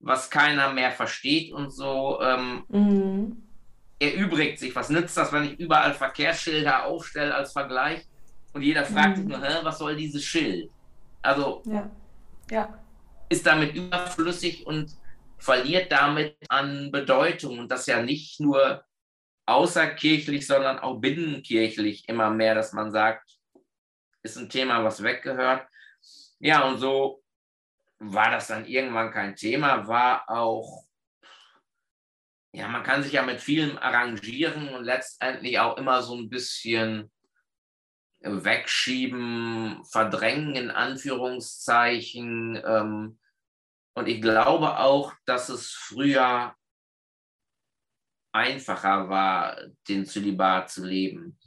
was 0.00 0.30
keiner 0.30 0.72
mehr 0.72 0.92
versteht 0.92 1.52
und 1.52 1.70
so. 1.70 2.22
Ähm, 2.22 2.64
mhm. 2.68 3.48
Erübrigt 3.98 4.60
sich. 4.60 4.74
Was 4.74 4.88
nützt 4.88 5.16
das, 5.18 5.30
wenn 5.30 5.44
ich 5.44 5.60
überall 5.60 5.92
Verkehrsschilder 5.92 6.86
aufstelle 6.86 7.34
als 7.34 7.52
Vergleich 7.52 8.06
und 8.54 8.62
jeder 8.62 8.86
fragt 8.86 9.18
mhm. 9.18 9.20
sich 9.20 9.26
nur, 9.26 9.42
Hä, 9.42 9.58
was 9.62 9.76
soll 9.76 9.94
dieses 9.94 10.24
Schild? 10.24 10.70
Also 11.22 11.62
ja. 11.66 11.90
Ja. 12.50 12.78
ist 13.28 13.46
damit 13.46 13.74
überflüssig 13.74 14.66
und 14.66 14.96
verliert 15.38 15.92
damit 15.92 16.36
an 16.48 16.90
Bedeutung. 16.90 17.58
Und 17.58 17.70
das 17.70 17.86
ja 17.86 18.02
nicht 18.02 18.40
nur 18.40 18.84
außerkirchlich, 19.46 20.46
sondern 20.46 20.78
auch 20.78 20.98
binnenkirchlich 20.98 22.08
immer 22.08 22.30
mehr, 22.30 22.54
dass 22.54 22.72
man 22.72 22.90
sagt, 22.90 23.38
ist 24.22 24.36
ein 24.36 24.50
Thema, 24.50 24.84
was 24.84 25.02
weggehört. 25.02 25.66
Ja, 26.38 26.68
und 26.68 26.78
so 26.78 27.22
war 27.98 28.30
das 28.30 28.48
dann 28.48 28.66
irgendwann 28.66 29.10
kein 29.10 29.34
Thema, 29.34 29.88
war 29.88 30.28
auch, 30.28 30.84
ja, 32.52 32.68
man 32.68 32.82
kann 32.82 33.02
sich 33.02 33.12
ja 33.12 33.22
mit 33.22 33.40
vielem 33.40 33.78
arrangieren 33.78 34.68
und 34.68 34.84
letztendlich 34.84 35.58
auch 35.58 35.76
immer 35.76 36.02
so 36.02 36.14
ein 36.14 36.28
bisschen 36.28 37.10
wegschieben, 38.20 39.84
verdrängen 39.84 40.56
in 40.56 40.70
Anführungszeichen. 40.70 42.60
Ähm, 42.64 43.18
und 43.94 44.08
ich 44.08 44.20
glaube 44.20 44.78
auch, 44.78 45.12
dass 45.24 45.48
es 45.48 45.72
früher 45.72 46.54
einfacher 48.32 49.08
war, 49.08 49.56
den 49.88 50.04
Zölibat 50.04 50.70
zu 50.70 50.84
leben. 50.84 51.38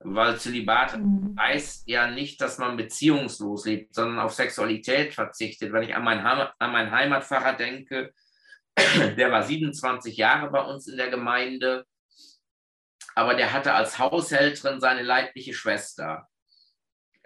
Weil 0.00 0.38
Zölibat 0.38 0.96
mhm. 0.96 1.36
heißt 1.38 1.88
ja 1.88 2.10
nicht, 2.10 2.40
dass 2.40 2.58
man 2.58 2.76
beziehungslos 2.76 3.66
lebt, 3.66 3.94
sondern 3.94 4.20
auf 4.20 4.32
Sexualität 4.32 5.14
verzichtet. 5.14 5.72
Wenn 5.72 5.82
ich 5.82 5.94
an, 5.94 6.04
mein 6.04 6.20
an 6.20 6.72
meinen 6.72 6.90
Heimatpfarrer 6.90 7.54
denke, 7.54 8.12
der 9.16 9.32
war 9.32 9.42
27 9.42 10.16
Jahre 10.16 10.50
bei 10.50 10.62
uns 10.62 10.86
in 10.86 10.96
der 10.96 11.10
Gemeinde, 11.10 11.84
aber 13.18 13.34
der 13.34 13.52
hatte 13.52 13.74
als 13.74 13.98
Haushälterin 13.98 14.80
seine 14.80 15.02
leibliche 15.02 15.52
Schwester. 15.52 16.28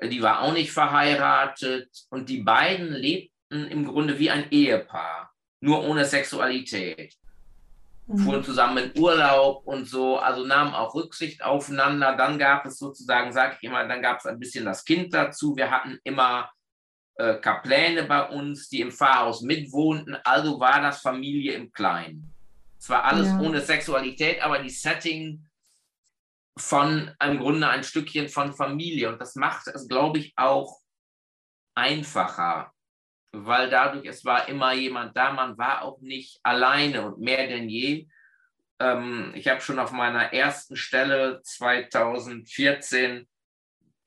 Die 0.03 0.23
war 0.23 0.41
auch 0.41 0.55
nicht 0.55 0.73
verheiratet 0.73 1.91
und 2.09 2.31
die 2.31 2.43
beiden 2.43 2.93
lebten 2.93 3.67
im 3.69 3.85
Grunde 3.85 4.19
wie 4.19 4.31
ein 4.31 4.51
Ehepaar, 4.51 5.31
nur 5.61 5.85
ohne 5.85 6.07
Sexualität 6.07 7.15
mhm. 8.07 8.19
fuhren 8.19 8.43
zusammen 8.43 8.91
in 8.91 8.99
Urlaub 8.99 9.67
und 9.67 9.87
so, 9.87 10.19
also 10.19 10.47
nahmen 10.47 10.73
auch 10.73 10.95
Rücksicht 10.95 11.45
aufeinander. 11.45 12.17
Dann 12.17 12.39
gab 12.39 12.65
es 12.65 12.79
sozusagen, 12.79 13.31
sage 13.31 13.57
ich 13.59 13.69
immer, 13.69 13.87
dann 13.87 14.01
gab 14.01 14.19
es 14.19 14.25
ein 14.25 14.39
bisschen 14.39 14.65
das 14.65 14.87
Kind 14.87 15.13
dazu. 15.13 15.57
Wir 15.57 15.71
hatten 15.71 15.99
immer 16.05 16.51
äh, 17.17 17.35
Kapläne 17.35 18.05
bei 18.05 18.31
uns, 18.31 18.71
die 18.71 18.81
im 18.81 18.93
Pfarrhaus 18.93 19.43
mitwohnten. 19.43 20.17
Also 20.25 20.59
war 20.59 20.81
das 20.81 21.03
Familie 21.03 21.53
im 21.53 21.71
Kleinen. 21.71 22.33
Zwar 22.79 23.05
alles 23.05 23.29
ja. 23.29 23.41
ohne 23.41 23.61
Sexualität, 23.61 24.43
aber 24.43 24.59
die 24.61 24.71
Setting 24.71 25.45
von 26.59 27.15
im 27.23 27.39
Grunde 27.39 27.69
ein 27.69 27.85
Stückchen 27.85 28.29
von 28.29 28.53
Familie. 28.53 29.09
Und 29.09 29.21
das 29.21 29.35
macht 29.35 29.69
es, 29.69 29.89
glaube 29.89 30.19
ich, 30.19 30.33
auch 30.37 30.81
einfacher, 31.75 32.73
weil 33.33 33.71
dadurch, 33.71 34.07
es 34.07 34.25
war 34.25 34.49
immer 34.49 34.75
jemand 34.75 35.17
da, 35.17 35.33
man 35.33 35.57
war 35.57 35.83
auch 35.83 36.01
nicht 36.01 36.39
alleine 36.43 37.07
und 37.07 37.19
mehr 37.19 37.47
denn 37.47 37.69
je. 37.69 38.07
Ähm, 38.79 39.33
ich 39.35 39.49
habe 39.49 39.61
schon 39.61 39.79
auf 39.79 39.93
meiner 39.93 40.33
ersten 40.33 40.77
Stelle 40.77 41.41
2014 41.43 43.27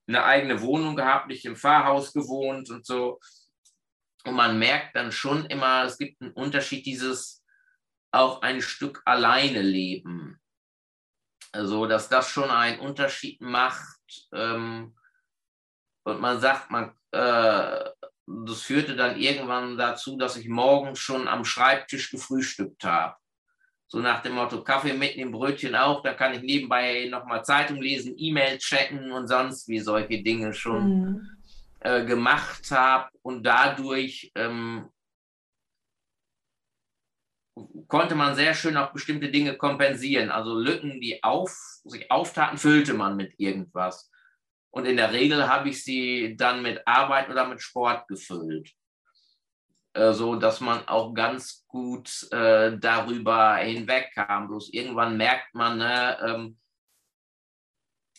eine 0.07 0.23
eigene 0.23 0.61
Wohnung 0.61 0.95
gehabt, 0.95 1.27
nicht 1.27 1.45
im 1.45 1.55
Pfarrhaus 1.55 2.13
gewohnt 2.13 2.69
und 2.69 2.85
so. 2.85 3.19
Und 4.25 4.35
man 4.35 4.59
merkt 4.59 4.95
dann 4.95 5.11
schon 5.11 5.45
immer, 5.45 5.85
es 5.85 5.97
gibt 5.97 6.21
einen 6.21 6.31
Unterschied, 6.31 6.85
dieses 6.85 7.43
auch 8.11 8.41
ein 8.41 8.61
Stück 8.61 9.01
alleine 9.05 9.61
leben. 9.61 10.39
Also, 11.55 11.85
dass 11.85 12.09
das 12.09 12.29
schon 12.29 12.49
einen 12.49 12.79
Unterschied 12.79 13.39
macht. 13.41 14.27
Ähm, 14.33 14.93
und 16.03 16.19
man 16.19 16.39
sagt, 16.39 16.69
man, 16.69 16.91
äh, 17.11 17.89
das 18.27 18.61
führte 18.61 18.95
dann 18.95 19.17
irgendwann 19.17 19.77
dazu, 19.77 20.17
dass 20.17 20.35
ich 20.35 20.49
morgens 20.49 20.99
schon 20.99 21.27
am 21.27 21.45
Schreibtisch 21.45 22.11
gefrühstückt 22.11 22.83
habe. 22.83 23.15
So 23.87 23.99
nach 23.99 24.21
dem 24.21 24.33
Motto, 24.33 24.63
Kaffee 24.63 24.93
mitnehmen, 24.93 25.31
Brötchen 25.31 25.75
auch, 25.75 26.01
da 26.01 26.13
kann 26.13 26.33
ich 26.33 26.41
nebenbei 26.41 27.07
nochmal 27.09 27.45
Zeitung 27.45 27.81
lesen, 27.81 28.15
E-Mail 28.17 28.57
checken 28.57 29.11
und 29.11 29.27
sonst 29.27 29.67
wie 29.69 29.79
solche 29.79 30.21
Dinge 30.23 30.53
schon 30.53 30.87
mhm. 30.87 31.29
äh, 31.79 32.03
gemacht 32.03 32.69
habe. 32.71 33.09
Und 33.21 33.43
dadurch 33.43 34.31
ähm, 34.35 34.89
konnte 37.87 38.15
man 38.15 38.35
sehr 38.35 38.53
schön 38.53 38.77
auch 38.77 38.91
bestimmte 38.91 39.29
Dinge 39.29 39.57
kompensieren. 39.57 40.29
Also 40.29 40.57
Lücken, 40.57 40.99
die 40.99 41.23
auf, 41.23 41.51
sich 41.83 42.11
auftaten, 42.11 42.57
füllte 42.57 42.93
man 42.93 43.15
mit 43.15 43.33
irgendwas. 43.37 44.11
Und 44.71 44.85
in 44.85 44.97
der 44.97 45.13
Regel 45.13 45.47
habe 45.47 45.69
ich 45.69 45.83
sie 45.83 46.35
dann 46.37 46.61
mit 46.61 46.85
Arbeit 46.85 47.29
oder 47.29 47.47
mit 47.47 47.61
Sport 47.61 48.07
gefüllt. 48.07 48.71
Äh, 49.95 50.11
so 50.11 50.35
dass 50.35 50.59
man 50.59 50.85
auch 50.89 51.13
ganz 51.13 51.65
gut 51.67 52.27
äh, 52.31 52.77
darüber 52.77 53.55
hinwegkam. 53.55 54.49
Bloß 54.49 54.73
irgendwann 54.73 55.15
merkt 55.15 55.55
man, 55.55 55.77
ne, 55.77 56.17
ähm, 56.21 56.57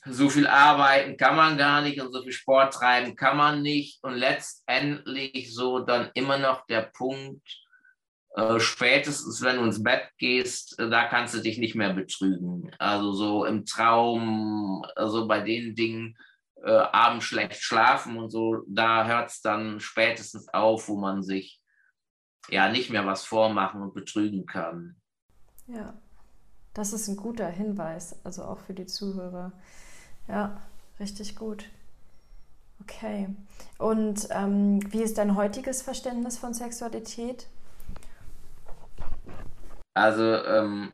so 0.07 0.31
viel 0.31 0.47
arbeiten 0.47 1.17
kann 1.19 1.37
man 1.37 1.59
gar 1.59 1.83
nicht 1.83 2.01
und 2.01 2.13
so 2.13 2.23
viel 2.23 2.33
Sport 2.33 2.73
treiben 2.73 3.15
kann 3.15 3.37
man 3.37 3.61
nicht. 3.61 4.03
Und 4.03 4.15
letztendlich 4.15 5.55
so 5.55 5.81
dann 5.81 6.11
immer 6.15 6.39
noch 6.39 6.65
der 6.67 6.83
Punkt, 6.83 7.66
äh, 8.37 8.61
spätestens 8.61 9.41
wenn 9.41 9.57
du 9.57 9.65
ins 9.65 9.83
Bett 9.83 10.11
gehst, 10.19 10.79
äh, 10.79 10.91
da 10.91 11.09
kannst 11.09 11.35
du 11.35 11.41
dich 11.41 11.57
nicht 11.57 11.75
mehr 11.75 11.95
betrügen. 11.95 12.71
Also 12.79 13.13
so 13.15 13.45
im 13.47 13.65
Traum, 13.65 14.85
also 14.95 15.27
bei 15.27 15.41
den 15.41 15.75
Dingen, 15.75 16.19
äh, 16.63 16.71
abends 16.71 17.25
schlecht 17.25 17.63
schlafen 17.63 18.19
und 18.19 18.29
so, 18.31 18.63
da 18.69 19.07
hört 19.07 19.31
es 19.31 19.41
dann 19.41 19.81
spätestens 19.81 20.49
auf, 20.53 20.89
wo 20.89 20.97
man 20.97 21.23
sich 21.23 21.63
ja 22.51 22.71
nicht 22.71 22.91
mehr 22.91 23.07
was 23.07 23.25
vormachen 23.25 23.81
und 23.81 23.95
betrügen 23.95 24.45
kann. 24.45 24.97
Ja, 25.67 25.95
das 26.75 26.93
ist 26.93 27.09
ein 27.09 27.17
guter 27.17 27.49
Hinweis, 27.49 28.17
also 28.23 28.45
auch 28.45 28.59
für 28.59 28.75
die 28.75 28.87
Zuhörer. 28.87 29.53
Ja, 30.29 30.61
richtig 31.01 31.37
gut. 31.37 31.65
Okay. 32.83 33.29
Und 33.79 34.29
ähm, 34.31 34.81
wie 34.93 35.03
ist 35.03 35.17
dein 35.17 35.37
heutiges 35.37 35.81
Verständnis 35.81 36.37
von 36.37 36.53
Sexualität? 36.53 37.47
Also 39.97 40.45
ähm, 40.45 40.93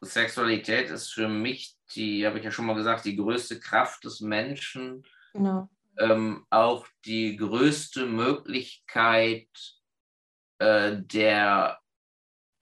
Sexualität 0.00 0.88
ist 0.88 1.12
für 1.12 1.28
mich 1.28 1.76
die, 1.94 2.26
habe 2.26 2.38
ich 2.38 2.44
ja 2.44 2.50
schon 2.50 2.64
mal 2.64 2.74
gesagt, 2.74 3.04
die 3.04 3.16
größte 3.16 3.60
Kraft 3.60 4.04
des 4.04 4.20
Menschen. 4.20 5.06
Genau. 5.34 5.68
Ähm, 5.98 6.46
auch 6.48 6.86
die 7.04 7.36
größte 7.36 8.06
Möglichkeit 8.06 9.48
äh, 10.58 10.96
der 10.98 11.78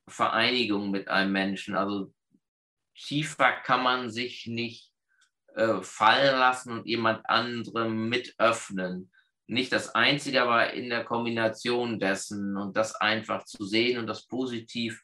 Vereinigung 0.08 0.90
mit 0.90 1.06
einem 1.06 1.30
Menschen. 1.30 1.76
Also 1.76 2.12
tiefer 2.96 3.52
kann 3.62 3.84
man 3.84 4.10
sich 4.10 4.48
nicht 4.48 4.92
äh, 5.54 5.82
fallen 5.82 6.36
lassen 6.36 6.72
und 6.72 6.86
jemand 6.86 7.24
anderem 7.28 8.08
mit 8.08 8.34
öffnen. 8.38 9.12
Nicht 9.46 9.70
das 9.72 9.94
Einzige, 9.94 10.42
aber 10.42 10.72
in 10.72 10.90
der 10.90 11.04
Kombination 11.04 12.00
dessen 12.00 12.56
und 12.56 12.76
das 12.76 12.96
einfach 12.96 13.44
zu 13.44 13.64
sehen 13.64 13.98
und 14.00 14.08
das 14.08 14.26
positiv 14.26 15.00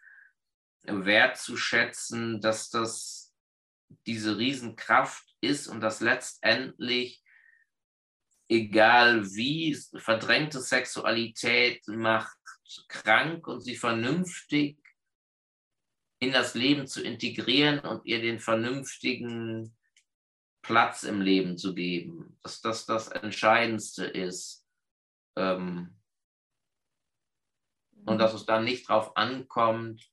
wertzuschätzen, 0.91 2.41
dass 2.41 2.70
das 2.70 3.34
diese 4.07 4.39
Riesenkraft 4.39 5.24
ist 5.41 5.68
und 5.68 5.80
dass 5.80 6.01
letztendlich, 6.01 7.22
egal 8.49 9.24
wie, 9.34 9.78
verdrängte 9.97 10.61
Sexualität 10.61 11.86
macht 11.89 12.36
krank 12.89 13.47
und 13.47 13.61
sie 13.61 13.76
vernünftig 13.76 14.78
in 16.20 16.32
das 16.32 16.55
Leben 16.55 16.86
zu 16.86 17.03
integrieren 17.03 17.78
und 17.80 18.05
ihr 18.05 18.20
den 18.20 18.41
vernünftigen 18.41 19.76
Platz 20.62 21.05
im 21.05 21.20
Leben 21.20 21.57
zu 21.57 21.74
geben, 21.74 22.39
dass 22.43 22.61
das 22.61 22.84
das 22.84 23.09
Entscheidendste 23.09 24.05
ist. 24.05 24.66
Ähm, 25.36 25.95
und 28.05 28.14
mhm. 28.14 28.18
dass 28.18 28.34
es 28.34 28.45
dann 28.47 28.64
nicht 28.64 28.89
darauf 28.89 29.16
ankommt, 29.16 30.11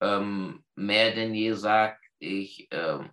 ähm, 0.00 0.64
mehr 0.74 1.14
denn 1.14 1.34
je 1.34 1.52
sagt, 1.52 2.04
ich, 2.18 2.68
ähm, 2.70 3.10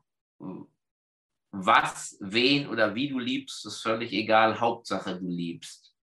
was, 1.51 2.17
wen 2.19 2.67
oder 2.67 2.95
wie 2.95 3.09
du 3.09 3.19
liebst, 3.19 3.65
ist 3.65 3.81
völlig 3.81 4.11
egal, 4.13 4.59
Hauptsache 4.59 5.19
du 5.19 5.27
liebst. 5.27 5.95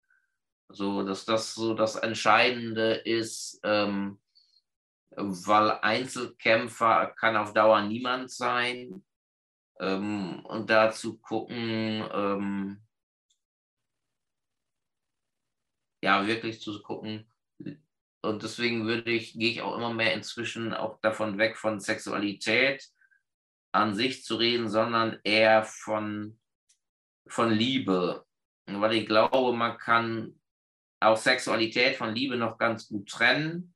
So, 0.69 1.03
dass 1.03 1.25
das 1.25 1.55
so 1.55 1.75
das 1.75 1.97
Entscheidende 1.97 2.93
ist, 2.95 3.61
ähm, 3.65 4.21
weil 5.11 5.73
Einzelkämpfer 5.83 7.13
kann 7.19 7.37
auf 7.37 7.53
Dauer 7.53 7.83
niemand 7.83 8.31
sein. 8.31 9.05
Ähm, 9.81 10.45
und 10.45 10.71
da 10.71 10.93
zu 10.93 11.19
gucken, 11.19 12.05
ähm, 12.13 12.83
ja, 16.03 16.27
wirklich 16.27 16.61
zu 16.61 16.81
gucken. 16.83 17.27
Und 18.23 18.43
deswegen 18.43 18.87
würde 18.87 19.11
ich, 19.11 19.33
gehe 19.33 19.51
ich 19.51 19.63
auch 19.63 19.77
immer 19.77 19.95
mehr 19.95 20.15
inzwischen 20.15 20.75
auch 20.75 21.01
davon 21.01 21.39
weg, 21.39 21.57
von 21.57 21.81
Sexualität 21.81 22.87
an 23.73 23.95
sich 23.95 24.25
zu 24.25 24.37
reden, 24.37 24.69
sondern 24.69 25.19
eher 25.25 25.65
von, 25.65 26.39
von 27.27 27.51
Liebe. 27.51 28.27
Weil 28.67 28.95
ich 28.95 29.07
glaube, 29.07 29.57
man 29.57 29.79
kann 29.79 30.41
auch 31.01 31.17
Sexualität 31.17 31.97
von 31.97 32.15
Liebe 32.15 32.37
noch 32.37 32.59
ganz 32.59 32.89
gut 32.89 33.09
trennen, 33.09 33.75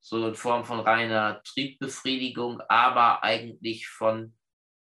so 0.00 0.28
in 0.28 0.34
Form 0.34 0.64
von 0.64 0.80
reiner 0.80 1.42
Triebbefriedigung, 1.42 2.60
aber 2.68 3.24
eigentlich 3.24 3.88
von 3.88 4.36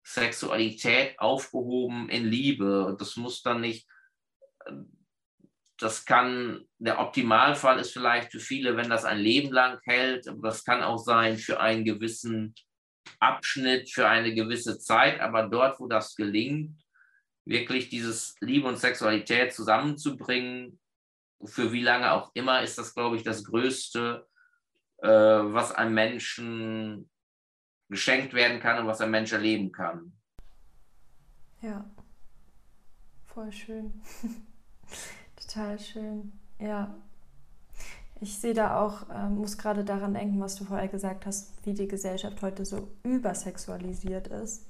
Sexualität 0.04 1.20
aufgehoben 1.20 2.10
in 2.10 2.26
Liebe. 2.26 2.86
Und 2.86 3.00
das 3.00 3.16
muss 3.16 3.42
dann 3.42 3.62
nicht, 3.62 3.88
das 5.84 6.06
kann, 6.06 6.66
der 6.80 7.00
Optimalfall 7.00 7.80
ist 7.80 7.92
vielleicht 7.92 8.32
für 8.32 8.40
viele, 8.40 8.78
wenn 8.78 8.90
das 8.90 9.06
ein 9.06 9.20
Leben 9.20 9.52
lang 9.52 9.80
hält, 9.84 10.28
aber 10.28 10.50
das 10.50 10.64
kann 10.64 10.82
auch 10.82 10.98
sein 10.98 11.38
für 11.38 11.60
einen 11.60 11.84
gewissen 11.84 12.56
Abschnitt, 13.20 13.90
für 13.90 14.08
eine 14.08 14.34
gewisse 14.34 14.80
Zeit, 14.80 15.20
aber 15.20 15.50
dort, 15.50 15.80
wo 15.80 15.88
das 15.88 16.16
gelingt, 16.16 16.82
wirklich 17.46 17.90
dieses 17.90 18.36
Liebe 18.40 18.68
und 18.68 18.78
Sexualität 18.78 19.54
zusammenzubringen, 19.54 20.80
für 21.44 21.74
wie 21.74 21.84
lange 21.84 22.12
auch 22.14 22.32
immer, 22.34 22.62
ist 22.62 22.78
das, 22.78 22.94
glaube 22.94 23.18
ich, 23.18 23.24
das 23.24 23.44
Größte, 23.44 24.26
äh, 25.00 25.08
was 25.08 25.74
einem 25.74 25.94
Menschen 25.94 27.10
geschenkt 27.90 28.34
werden 28.34 28.62
kann 28.62 28.80
und 28.80 28.88
was 28.88 29.02
ein 29.02 29.12
Mensch 29.12 29.34
erleben 29.34 29.72
kann. 29.74 30.14
Ja, 31.62 31.90
voll 33.26 33.52
schön. 33.52 34.02
Total 35.54 35.80
schön. 35.80 36.32
Ja. 36.60 36.96
Ich 38.20 38.40
sehe 38.40 38.54
da 38.54 38.80
auch, 38.80 39.10
äh, 39.10 39.30
muss 39.30 39.58
gerade 39.58 39.84
daran 39.84 40.14
denken, 40.14 40.40
was 40.40 40.56
du 40.56 40.64
vorher 40.64 40.88
gesagt 40.88 41.26
hast, 41.26 41.52
wie 41.64 41.74
die 41.74 41.88
Gesellschaft 41.88 42.42
heute 42.42 42.66
so 42.66 42.88
übersexualisiert 43.04 44.30
ist. 44.30 44.66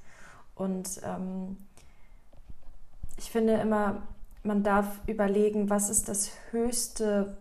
Und 0.54 1.00
ähm, 1.04 1.56
ich 3.16 3.30
finde 3.30 3.54
immer, 3.54 4.02
man 4.42 4.62
darf 4.62 5.00
überlegen, 5.06 5.70
was 5.70 5.88
ist 5.88 6.08
das 6.08 6.32
Höchste 6.50 7.36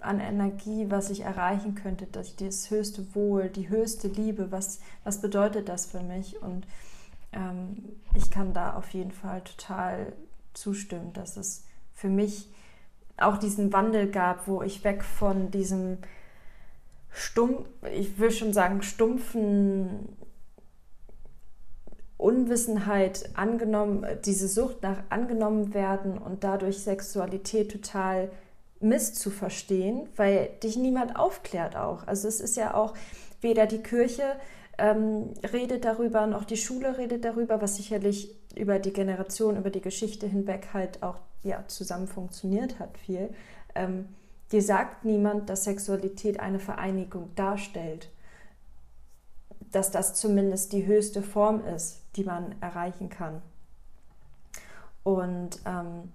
an 0.00 0.20
Energie, 0.20 0.90
was 0.90 1.08
ich 1.08 1.20
erreichen 1.20 1.74
könnte, 1.74 2.06
das, 2.06 2.36
das 2.36 2.70
höchste 2.70 3.14
Wohl, 3.14 3.48
die 3.48 3.70
höchste 3.70 4.08
Liebe, 4.08 4.52
was, 4.52 4.80
was 5.02 5.22
bedeutet 5.22 5.70
das 5.70 5.86
für 5.86 6.02
mich? 6.02 6.42
Und 6.42 6.66
ähm, 7.32 7.96
ich 8.14 8.30
kann 8.30 8.52
da 8.52 8.74
auf 8.74 8.90
jeden 8.90 9.12
Fall 9.12 9.40
total 9.42 10.12
zustimmen, 10.52 11.14
dass 11.14 11.38
es 11.38 11.64
für 11.94 12.08
mich 12.08 12.50
auch 13.16 13.38
diesen 13.38 13.72
Wandel 13.72 14.10
gab, 14.10 14.48
wo 14.48 14.62
ich 14.62 14.84
weg 14.84 15.04
von 15.04 15.50
diesem 15.50 15.98
stumpf, 17.10 17.68
ich 17.92 18.18
will 18.18 18.30
schon 18.30 18.52
sagen, 18.52 18.82
stumpfen 18.82 20.16
Unwissenheit 22.16 23.30
angenommen, 23.34 24.06
diese 24.24 24.48
Sucht 24.48 24.82
nach 24.82 25.02
angenommen 25.10 25.74
werden 25.74 26.18
und 26.18 26.42
dadurch 26.42 26.78
Sexualität 26.78 27.70
total 27.70 28.30
misszuverstehen, 28.80 30.08
weil 30.16 30.50
dich 30.62 30.76
niemand 30.76 31.16
aufklärt 31.16 31.76
auch. 31.76 32.06
Also 32.06 32.28
es 32.28 32.40
ist 32.40 32.56
ja 32.56 32.74
auch 32.74 32.94
weder 33.40 33.66
die 33.66 33.82
Kirche 33.82 34.24
ähm, 34.78 35.34
redet 35.52 35.84
darüber, 35.84 36.26
noch 36.26 36.44
die 36.44 36.56
Schule 36.56 36.98
redet 36.98 37.24
darüber, 37.24 37.62
was 37.62 37.76
sicherlich 37.76 38.34
über 38.56 38.78
die 38.78 38.92
Generation, 38.92 39.56
über 39.56 39.70
die 39.70 39.80
Geschichte 39.80 40.26
hinweg 40.26 40.68
halt 40.72 41.02
auch 41.02 41.18
ja, 41.44 41.64
zusammen 41.68 42.08
funktioniert 42.08 42.78
hat 42.78 42.98
viel. 42.98 43.32
Ähm, 43.74 44.08
dir 44.52 44.62
sagt 44.62 45.04
niemand, 45.04 45.48
dass 45.48 45.64
Sexualität 45.64 46.40
eine 46.40 46.58
Vereinigung 46.58 47.30
darstellt 47.34 48.08
dass 49.74 49.90
das 49.90 50.14
zumindest 50.14 50.72
die 50.72 50.86
höchste 50.86 51.22
Form 51.22 51.64
ist, 51.64 52.00
die 52.16 52.24
man 52.24 52.54
erreichen 52.60 53.08
kann. 53.08 53.42
Und 55.02 55.58
ähm, 55.66 56.12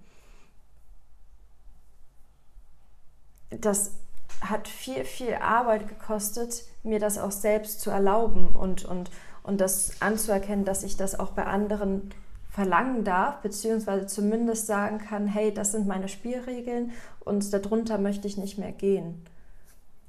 das 3.50 3.92
hat 4.40 4.66
viel, 4.66 5.04
viel 5.04 5.34
Arbeit 5.34 5.88
gekostet, 5.88 6.64
mir 6.82 6.98
das 6.98 7.18
auch 7.18 7.32
selbst 7.32 7.80
zu 7.80 7.90
erlauben 7.90 8.48
und, 8.48 8.84
und, 8.84 9.10
und 9.42 9.60
das 9.60 10.00
anzuerkennen, 10.00 10.64
dass 10.64 10.82
ich 10.82 10.96
das 10.96 11.18
auch 11.18 11.32
bei 11.32 11.44
anderen 11.44 12.10
verlangen 12.50 13.04
darf, 13.04 13.40
beziehungsweise 13.42 14.06
zumindest 14.06 14.66
sagen 14.66 14.98
kann, 14.98 15.26
hey, 15.26 15.54
das 15.54 15.72
sind 15.72 15.86
meine 15.86 16.08
Spielregeln 16.08 16.92
und 17.20 17.52
darunter 17.52 17.98
möchte 17.98 18.26
ich 18.26 18.36
nicht 18.36 18.58
mehr 18.58 18.72
gehen. 18.72 19.22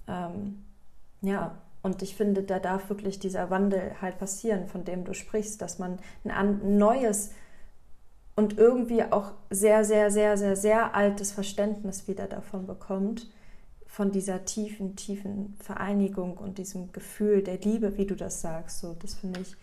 Ähm, 0.07 0.63
ja, 1.21 1.57
und 1.83 2.01
ich 2.01 2.15
finde, 2.15 2.43
da 2.43 2.59
darf 2.59 2.89
wirklich 2.89 3.19
dieser 3.19 3.49
Wandel 3.49 3.93
halt 4.01 4.17
passieren, 4.17 4.67
von 4.67 4.83
dem 4.83 5.05
du 5.05 5.13
sprichst, 5.13 5.61
dass 5.61 5.79
man 5.79 5.99
ein 6.25 6.77
neues 6.77 7.31
und 8.35 8.57
irgendwie 8.57 9.03
auch 9.03 9.33
sehr, 9.49 9.83
sehr, 9.83 10.09
sehr, 10.09 10.37
sehr, 10.37 10.55
sehr 10.55 10.95
altes 10.95 11.31
Verständnis 11.31 12.07
wieder 12.07 12.27
davon 12.27 12.65
bekommt, 12.65 13.29
von 13.85 14.11
dieser 14.11 14.45
tiefen, 14.45 14.95
tiefen 14.95 15.57
Vereinigung 15.59 16.37
und 16.37 16.57
diesem 16.57 16.91
Gefühl 16.91 17.43
der 17.43 17.57
Liebe, 17.57 17.97
wie 17.97 18.05
du 18.05 18.15
das 18.15 18.41
sagst. 18.41 18.79
So, 18.79 18.93
das 18.93 19.15
finde 19.15 19.41
ich 19.41 19.55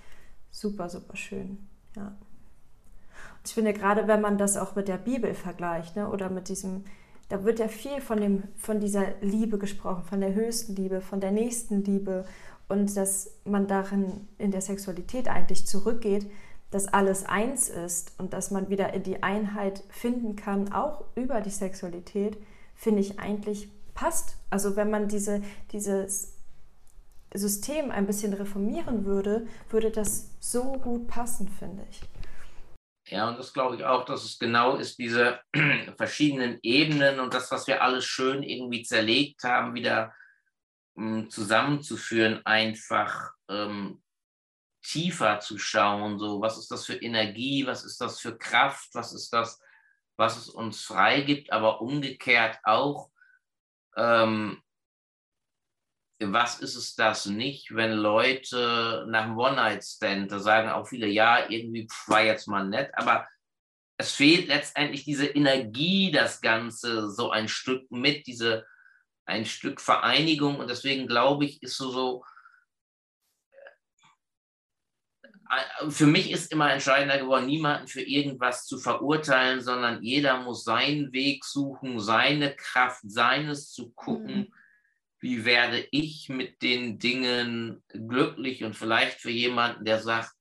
super, 0.50 0.88
super 0.88 1.16
schön. 1.16 1.66
Ja. 1.96 2.14
Ich 3.48 3.54
finde, 3.54 3.72
gerade 3.72 4.06
wenn 4.06 4.20
man 4.20 4.38
das 4.38 4.56
auch 4.56 4.74
mit 4.74 4.88
der 4.88 4.98
Bibel 4.98 5.34
vergleicht 5.34 5.96
ne, 5.96 6.08
oder 6.08 6.30
mit 6.30 6.48
diesem 6.48 6.84
da 7.28 7.44
wird 7.44 7.58
ja 7.58 7.68
viel 7.68 8.00
von, 8.00 8.20
dem, 8.20 8.44
von 8.56 8.80
dieser 8.80 9.06
Liebe 9.20 9.58
gesprochen, 9.58 10.02
von 10.04 10.20
der 10.20 10.34
höchsten 10.34 10.74
Liebe, 10.76 11.00
von 11.00 11.20
der 11.20 11.30
nächsten 11.30 11.84
Liebe 11.84 12.24
und 12.68 12.96
dass 12.96 13.30
man 13.44 13.66
darin 13.66 14.26
in 14.38 14.50
der 14.50 14.60
Sexualität 14.60 15.28
eigentlich 15.28 15.66
zurückgeht, 15.66 16.30
dass 16.70 16.88
alles 16.88 17.24
eins 17.24 17.68
ist 17.68 18.12
und 18.18 18.32
dass 18.32 18.50
man 18.50 18.68
wieder 18.68 18.92
in 18.92 19.02
die 19.02 19.22
Einheit 19.22 19.82
finden 19.88 20.36
kann, 20.36 20.72
auch 20.72 21.04
über 21.14 21.40
die 21.40 21.50
Sexualität, 21.50 22.38
finde 22.74 23.00
ich 23.00 23.18
eigentlich 23.18 23.68
passt. 23.94 24.36
Also 24.50 24.76
wenn 24.76 24.90
man 24.90 25.08
diese, 25.08 25.42
dieses 25.72 26.34
System 27.34 27.90
ein 27.90 28.06
bisschen 28.06 28.32
reformieren 28.32 29.04
würde, 29.04 29.46
würde 29.70 29.90
das 29.90 30.30
so 30.40 30.72
gut 30.74 31.08
passen, 31.08 31.48
finde 31.48 31.82
ich. 31.90 32.02
Ja, 33.10 33.28
und 33.28 33.38
das 33.38 33.52
glaube 33.54 33.76
ich 33.76 33.84
auch, 33.84 34.04
dass 34.04 34.24
es 34.24 34.38
genau 34.38 34.76
ist, 34.76 34.98
diese 34.98 35.40
verschiedenen 35.96 36.58
Ebenen 36.62 37.20
und 37.20 37.32
das, 37.32 37.50
was 37.50 37.66
wir 37.66 37.82
alles 37.82 38.04
schön 38.04 38.42
irgendwie 38.42 38.82
zerlegt 38.82 39.44
haben, 39.44 39.74
wieder 39.74 40.14
ähm, 40.96 41.30
zusammenzuführen, 41.30 42.44
einfach 42.44 43.30
ähm, 43.48 44.02
tiefer 44.82 45.40
zu 45.40 45.58
schauen. 45.58 46.18
So, 46.18 46.40
was 46.40 46.58
ist 46.58 46.70
das 46.70 46.84
für 46.84 46.96
Energie, 46.96 47.66
was 47.66 47.84
ist 47.84 48.00
das 48.00 48.20
für 48.20 48.36
Kraft, 48.36 48.90
was 48.92 49.12
ist 49.14 49.32
das, 49.32 49.58
was 50.16 50.36
es 50.36 50.48
uns 50.50 50.82
freigibt, 50.82 51.50
aber 51.52 51.80
umgekehrt 51.80 52.58
auch, 52.64 53.10
ähm, 53.96 54.62
was 56.20 56.58
ist 56.60 56.74
es 56.74 56.94
das 56.96 57.26
nicht, 57.26 57.74
wenn 57.74 57.92
Leute 57.92 59.06
nach 59.08 59.24
einem 59.24 59.38
One-Night-Stand, 59.38 60.32
da 60.32 60.40
sagen 60.40 60.68
auch 60.68 60.88
viele, 60.88 61.06
ja, 61.06 61.48
irgendwie 61.48 61.86
pf, 61.86 62.08
war 62.08 62.24
jetzt 62.24 62.48
mal 62.48 62.66
nett, 62.66 62.90
aber 62.94 63.26
es 63.98 64.12
fehlt 64.12 64.48
letztendlich 64.48 65.04
diese 65.04 65.26
Energie, 65.26 66.10
das 66.10 66.40
Ganze 66.40 67.10
so 67.10 67.30
ein 67.30 67.48
Stück 67.48 67.90
mit, 67.90 68.26
diese 68.26 68.66
ein 69.26 69.44
Stück 69.44 69.80
Vereinigung 69.80 70.58
und 70.58 70.68
deswegen 70.68 71.06
glaube 71.06 71.44
ich, 71.44 71.62
ist 71.62 71.76
so, 71.76 71.90
so 71.90 72.24
äh, 75.50 75.90
für 75.90 76.06
mich 76.06 76.30
ist 76.30 76.50
immer 76.50 76.72
entscheidender 76.72 77.18
geworden, 77.18 77.46
niemanden 77.46 77.86
für 77.86 78.02
irgendwas 78.02 78.66
zu 78.66 78.78
verurteilen, 78.78 79.60
sondern 79.60 80.02
jeder 80.02 80.42
muss 80.42 80.64
seinen 80.64 81.12
Weg 81.12 81.44
suchen, 81.44 82.00
seine 82.00 82.56
Kraft, 82.56 83.02
seines 83.04 83.70
zu 83.70 83.90
gucken. 83.90 84.36
Mhm 84.38 84.57
wie 85.20 85.44
werde 85.44 85.86
ich 85.90 86.28
mit 86.28 86.62
den 86.62 86.98
Dingen 86.98 87.82
glücklich 87.88 88.64
und 88.64 88.74
vielleicht 88.74 89.20
für 89.20 89.30
jemanden, 89.30 89.84
der 89.84 90.00
sagt, 90.00 90.32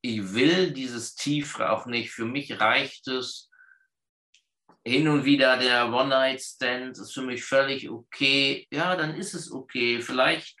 ich 0.00 0.32
will 0.34 0.72
dieses 0.72 1.14
Tiefere 1.14 1.70
auch 1.70 1.86
nicht, 1.86 2.10
für 2.10 2.24
mich 2.24 2.60
reicht 2.60 3.08
es, 3.08 3.48
hin 4.88 5.08
und 5.08 5.24
wieder 5.24 5.58
der 5.58 5.92
One-Night-Stand 5.92 6.98
ist 6.98 7.12
für 7.12 7.22
mich 7.22 7.44
völlig 7.44 7.90
okay. 7.90 8.66
Ja, 8.70 8.96
dann 8.96 9.14
ist 9.14 9.34
es 9.34 9.52
okay. 9.52 10.00
Vielleicht 10.00 10.56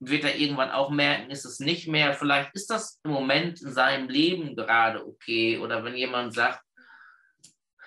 wird 0.00 0.24
er 0.24 0.36
irgendwann 0.36 0.70
auch 0.70 0.90
merken, 0.90 1.30
ist 1.30 1.44
es 1.44 1.60
nicht 1.60 1.86
mehr. 1.86 2.14
Vielleicht 2.14 2.52
ist 2.54 2.68
das 2.70 3.00
im 3.04 3.12
Moment 3.12 3.62
in 3.62 3.72
seinem 3.72 4.08
Leben 4.08 4.56
gerade 4.56 5.06
okay. 5.06 5.58
Oder 5.58 5.84
wenn 5.84 5.94
jemand 5.94 6.34
sagt, 6.34 6.62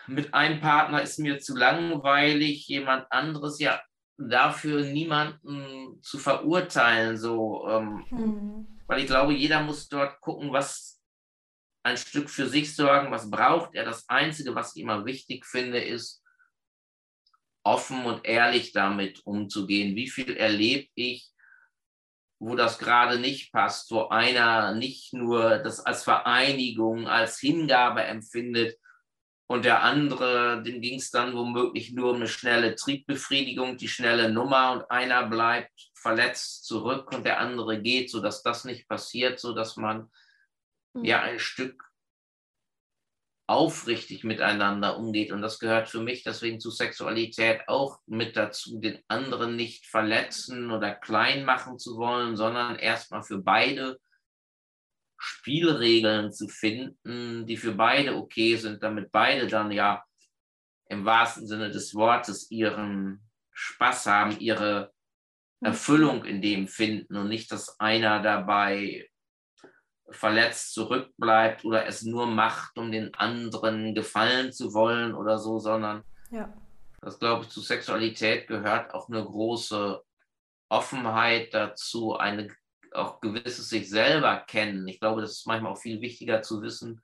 mit 0.07 0.33
einem 0.33 0.61
Partner 0.61 1.01
ist 1.01 1.19
mir 1.19 1.37
zu 1.39 1.55
langweilig, 1.55 2.67
jemand 2.67 3.11
anderes, 3.11 3.59
ja, 3.59 3.81
dafür 4.17 4.83
niemanden 4.83 6.01
zu 6.01 6.17
verurteilen, 6.17 7.17
so, 7.17 7.67
ähm, 7.69 8.05
mhm. 8.09 8.81
weil 8.87 8.99
ich 8.99 9.07
glaube, 9.07 9.33
jeder 9.33 9.61
muss 9.61 9.87
dort 9.89 10.19
gucken, 10.21 10.51
was 10.51 10.99
ein 11.83 11.97
Stück 11.97 12.29
für 12.29 12.47
sich 12.47 12.75
sorgen, 12.75 13.11
was 13.11 13.29
braucht 13.29 13.75
er. 13.75 13.85
Das 13.85 14.09
Einzige, 14.09 14.55
was 14.55 14.75
ich 14.75 14.81
immer 14.81 15.05
wichtig 15.05 15.45
finde, 15.45 15.79
ist, 15.79 16.23
offen 17.63 18.05
und 18.05 18.25
ehrlich 18.25 18.71
damit 18.71 19.25
umzugehen. 19.25 19.95
Wie 19.95 20.09
viel 20.09 20.35
erlebe 20.35 20.87
ich, 20.95 21.29
wo 22.39 22.55
das 22.55 22.79
gerade 22.79 23.19
nicht 23.19 23.51
passt, 23.51 23.91
wo 23.91 24.07
einer 24.07 24.73
nicht 24.73 25.13
nur 25.13 25.59
das 25.59 25.79
als 25.79 26.03
Vereinigung, 26.03 27.07
als 27.07 27.39
Hingabe 27.39 28.03
empfindet 28.03 28.77
und 29.47 29.63
der 29.63 29.81
andere, 29.81 30.61
dem 30.61 30.81
ging 30.81 30.99
es 30.99 31.09
dann 31.09 31.33
womöglich 31.33 31.93
nur 31.93 32.11
um 32.11 32.17
eine 32.17 32.27
schnelle 32.27 32.75
Triebbefriedigung, 32.75 33.77
die 33.77 33.87
schnelle 33.87 34.29
Nummer 34.29 34.73
und 34.73 34.91
einer 34.91 35.25
bleibt 35.25 35.71
verletzt 35.95 36.65
zurück 36.65 37.13
und 37.13 37.25
der 37.25 37.39
andere 37.39 37.81
geht, 37.81 38.11
sodass 38.11 38.43
das 38.43 38.65
nicht 38.65 38.89
passiert, 38.89 39.39
sodass 39.39 39.77
man 39.77 40.11
mhm. 40.93 41.05
ja 41.05 41.21
ein 41.21 41.39
Stück 41.39 41.81
aufrichtig 43.49 44.25
miteinander 44.25 44.97
umgeht. 44.97 45.31
Und 45.31 45.41
das 45.41 45.59
gehört 45.59 45.87
für 45.87 46.01
mich 46.01 46.23
deswegen 46.23 46.59
zu 46.59 46.69
Sexualität 46.69 47.61
auch 47.67 47.99
mit 48.05 48.35
dazu, 48.35 48.81
den 48.81 48.99
anderen 49.07 49.55
nicht 49.55 49.85
verletzen 49.85 50.71
oder 50.71 50.93
klein 50.93 51.45
machen 51.45 51.79
zu 51.79 51.95
wollen, 51.95 52.35
sondern 52.35 52.75
erstmal 52.75 53.23
für 53.23 53.37
beide 53.37 53.97
Spielregeln 55.17 56.31
zu 56.31 56.47
finden, 56.47 57.45
die 57.45 57.57
für 57.57 57.73
beide 57.73 58.15
okay 58.15 58.55
sind, 58.55 58.83
damit 58.83 59.11
beide 59.11 59.47
dann 59.47 59.71
ja 59.71 60.03
im 60.89 61.05
wahrsten 61.05 61.47
Sinne 61.47 61.71
des 61.71 61.95
Wortes 61.95 62.49
ihren 62.51 63.27
Spaß 63.51 64.05
haben, 64.05 64.39
ihre 64.39 64.93
mhm. 65.59 65.67
Erfüllung 65.67 66.25
in 66.25 66.41
dem 66.41 66.67
finden 66.67 67.15
und 67.17 67.27
nicht, 67.27 67.51
dass 67.51 67.79
einer 67.79 68.21
dabei 68.21 69.09
verletzt 70.09 70.73
zurückbleibt 70.73 71.65
oder 71.65 71.85
es 71.85 72.03
nur 72.03 72.27
macht, 72.27 72.77
um 72.77 72.91
den 72.91 73.13
anderen 73.15 73.93
gefallen 73.93 74.53
zu 74.53 74.73
wollen 74.73 75.13
oder 75.13 75.37
so, 75.37 75.59
sondern 75.59 76.03
ja. 76.31 76.53
das 77.01 77.19
glaube 77.19 77.43
ich 77.43 77.49
zu 77.49 77.59
Sexualität 77.59 78.47
gehört 78.47 78.93
auch 78.93 79.09
eine 79.09 79.23
große 79.23 80.01
Offenheit 80.69 81.53
dazu, 81.53 82.15
eine 82.15 82.47
auch 82.93 83.21
gewisses 83.21 83.69
sich 83.69 83.89
selber 83.89 84.43
kennen. 84.47 84.87
Ich 84.87 84.99
glaube, 84.99 85.21
das 85.21 85.31
ist 85.31 85.47
manchmal 85.47 85.73
auch 85.73 85.81
viel 85.81 86.01
wichtiger 86.01 86.41
zu 86.41 86.61
wissen, 86.61 87.01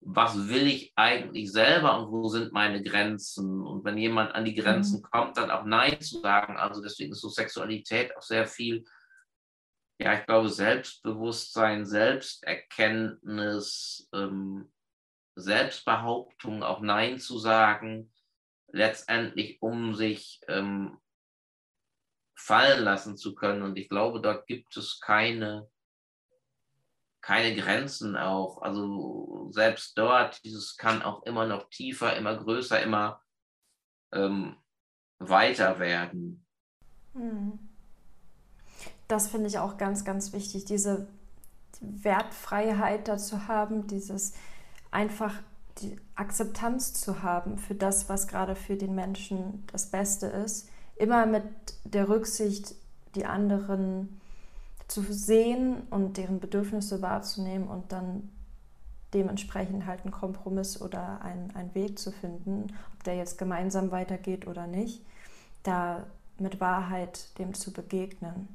was 0.00 0.48
will 0.48 0.68
ich 0.68 0.92
eigentlich 0.94 1.50
selber 1.50 1.98
und 1.98 2.12
wo 2.12 2.28
sind 2.28 2.52
meine 2.52 2.82
Grenzen? 2.82 3.66
Und 3.66 3.84
wenn 3.84 3.98
jemand 3.98 4.34
an 4.34 4.44
die 4.44 4.54
Grenzen 4.54 5.00
mhm. 5.00 5.10
kommt, 5.10 5.36
dann 5.36 5.50
auch 5.50 5.64
Nein 5.64 6.00
zu 6.00 6.20
sagen. 6.20 6.56
Also 6.56 6.80
deswegen 6.80 7.12
ist 7.12 7.20
so 7.20 7.28
Sexualität 7.28 8.16
auch 8.16 8.22
sehr 8.22 8.46
viel 8.46 8.84
ja, 10.00 10.14
ich 10.14 10.26
glaube, 10.26 10.48
Selbstbewusstsein, 10.48 11.84
Selbsterkenntnis, 11.84 14.08
ähm, 14.12 14.72
Selbstbehauptung, 15.34 16.62
auch 16.62 16.80
Nein 16.80 17.18
zu 17.18 17.36
sagen, 17.38 18.12
letztendlich 18.68 19.60
um 19.60 19.94
sich 19.94 20.40
ähm, 20.46 21.00
fallen 22.38 22.82
lassen 22.84 23.16
zu 23.16 23.34
können. 23.34 23.62
Und 23.62 23.76
ich 23.76 23.88
glaube, 23.88 24.20
dort 24.20 24.46
gibt 24.46 24.76
es 24.76 25.00
keine, 25.00 25.68
keine 27.20 27.54
Grenzen 27.54 28.16
auch. 28.16 28.62
Also 28.62 29.48
selbst 29.50 29.98
dort, 29.98 30.42
dieses 30.44 30.76
kann 30.76 31.02
auch 31.02 31.22
immer 31.24 31.46
noch 31.46 31.68
tiefer, 31.68 32.16
immer 32.16 32.36
größer, 32.36 32.82
immer 32.82 33.22
ähm, 34.12 34.56
weiter 35.18 35.78
werden. 35.78 36.46
Mhm 37.14 37.68
das 39.08 39.28
finde 39.28 39.48
ich 39.48 39.58
auch 39.58 39.78
ganz, 39.78 40.04
ganz 40.04 40.32
wichtig, 40.32 40.66
diese 40.66 41.08
Wertfreiheit 41.80 43.08
dazu 43.08 43.48
haben, 43.48 43.86
dieses 43.86 44.34
einfach 44.90 45.34
die 45.80 45.98
Akzeptanz 46.14 46.92
zu 46.92 47.22
haben 47.22 47.56
für 47.56 47.74
das, 47.74 48.08
was 48.08 48.28
gerade 48.28 48.54
für 48.54 48.76
den 48.76 48.94
Menschen 48.94 49.64
das 49.72 49.90
Beste 49.90 50.26
ist. 50.26 50.68
Immer 50.98 51.26
mit 51.26 51.44
der 51.84 52.08
Rücksicht, 52.08 52.74
die 53.14 53.24
anderen 53.24 54.20
zu 54.88 55.02
sehen 55.02 55.82
und 55.90 56.16
deren 56.16 56.40
Bedürfnisse 56.40 57.02
wahrzunehmen 57.02 57.68
und 57.68 57.92
dann 57.92 58.30
dementsprechend 59.14 59.86
halt 59.86 60.02
einen 60.02 60.12
Kompromiss 60.12 60.80
oder 60.80 61.20
einen, 61.22 61.50
einen 61.54 61.74
Weg 61.74 61.98
zu 61.98 62.10
finden, 62.10 62.66
ob 62.94 63.04
der 63.04 63.16
jetzt 63.16 63.38
gemeinsam 63.38 63.90
weitergeht 63.90 64.46
oder 64.46 64.66
nicht, 64.66 65.02
da 65.62 66.04
mit 66.38 66.60
Wahrheit 66.60 67.38
dem 67.38 67.54
zu 67.54 67.72
begegnen. 67.72 68.48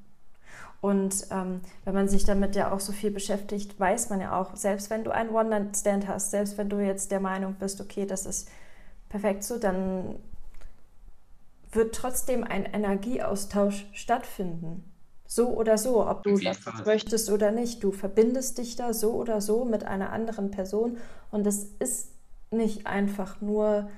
Und 0.81 1.27
ähm, 1.31 1.61
wenn 1.85 1.93
man 1.93 2.09
sich 2.09 2.25
damit 2.25 2.55
ja 2.55 2.71
auch 2.71 2.79
so 2.79 2.91
viel 2.91 3.09
beschäftigt, 3.09 3.79
weiß 3.79 4.09
man 4.09 4.19
ja 4.19 4.39
auch, 4.39 4.55
selbst 4.55 4.89
wenn 4.89 5.03
du 5.03 5.11
einen 5.11 5.29
One-Night-Stand 5.29 6.07
hast, 6.07 6.31
selbst 6.31 6.57
wenn 6.57 6.69
du 6.69 6.79
jetzt 6.79 7.09
der 7.11 7.21
Meinung 7.21 7.55
bist, 7.55 7.79
okay, 7.79 8.05
das 8.05 8.25
ist 8.25 8.49
perfekt 9.09 9.43
so, 9.43 9.57
dann 9.57 10.15
wird 11.76 11.95
trotzdem 11.95 12.43
ein 12.43 12.65
Energieaustausch 12.65 13.88
stattfinden. 13.93 14.84
So 15.26 15.49
oder 15.49 15.78
so, 15.78 16.07
ob 16.07 16.24
du 16.24 16.38
das 16.38 16.59
möchtest 16.86 17.32
oder 17.32 17.51
nicht. 17.51 17.84
Du 17.84 17.91
verbindest 17.91 18.59
dich 18.59 18.76
da 18.76 18.93
so 18.93 19.13
oder 19.13 19.41
so 19.41 19.65
mit 19.65 19.84
einer 19.84 20.11
anderen 20.11 20.51
Person 20.51 20.97
und 21.32 21.47
es 21.47 21.65
ist 21.80 22.11
nicht 22.51 22.86
einfach 22.86 23.41
nur 23.41 23.89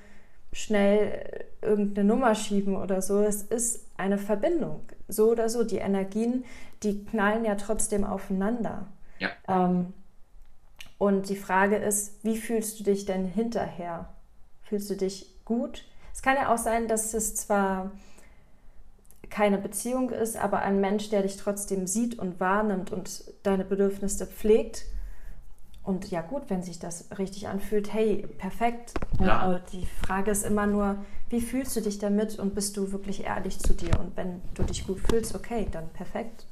schnell 0.52 1.44
irgendeine 1.60 2.08
Nummer 2.08 2.34
schieben 2.34 2.76
oder 2.76 3.02
so. 3.02 3.20
Es 3.20 3.42
ist 3.42 3.86
eine 3.98 4.16
Verbindung. 4.16 4.80
So 5.08 5.30
oder 5.30 5.50
so. 5.50 5.64
Die 5.64 5.76
Energien, 5.76 6.44
die 6.82 7.04
knallen 7.04 7.44
ja 7.44 7.56
trotzdem 7.56 8.04
aufeinander. 8.04 8.86
Ja. 9.18 9.30
Ähm, 9.48 9.92
und 10.98 11.28
die 11.28 11.36
Frage 11.36 11.76
ist, 11.76 12.24
wie 12.24 12.38
fühlst 12.38 12.80
du 12.80 12.84
dich 12.84 13.04
denn 13.04 13.26
hinterher? 13.26 14.08
Fühlst 14.62 14.88
du 14.88 14.96
dich 14.96 15.34
gut? 15.44 15.84
Es 16.16 16.22
kann 16.22 16.36
ja 16.36 16.50
auch 16.50 16.56
sein, 16.56 16.88
dass 16.88 17.12
es 17.12 17.34
zwar 17.34 17.92
keine 19.28 19.58
Beziehung 19.58 20.08
ist, 20.08 20.38
aber 20.38 20.62
ein 20.62 20.80
Mensch, 20.80 21.10
der 21.10 21.20
dich 21.20 21.36
trotzdem 21.36 21.86
sieht 21.86 22.18
und 22.18 22.40
wahrnimmt 22.40 22.90
und 22.90 23.22
deine 23.42 23.66
Bedürfnisse 23.66 24.26
pflegt 24.26 24.86
und 25.82 26.10
ja 26.10 26.22
gut, 26.22 26.44
wenn 26.48 26.62
sich 26.62 26.78
das 26.78 27.10
richtig 27.18 27.48
anfühlt, 27.48 27.92
hey, 27.92 28.26
perfekt. 28.38 28.94
Ja. 29.20 29.40
Aber 29.40 29.58
die 29.60 29.86
Frage 30.06 30.30
ist 30.30 30.44
immer 30.44 30.66
nur, 30.66 31.04
wie 31.28 31.42
fühlst 31.42 31.76
du 31.76 31.82
dich 31.82 31.98
damit 31.98 32.38
und 32.38 32.54
bist 32.54 32.78
du 32.78 32.92
wirklich 32.92 33.24
ehrlich 33.24 33.58
zu 33.58 33.74
dir? 33.74 34.00
Und 34.00 34.16
wenn 34.16 34.40
du 34.54 34.62
dich 34.62 34.86
gut 34.86 34.98
fühlst, 34.98 35.34
okay, 35.34 35.68
dann 35.70 35.92
perfekt. 35.92 36.46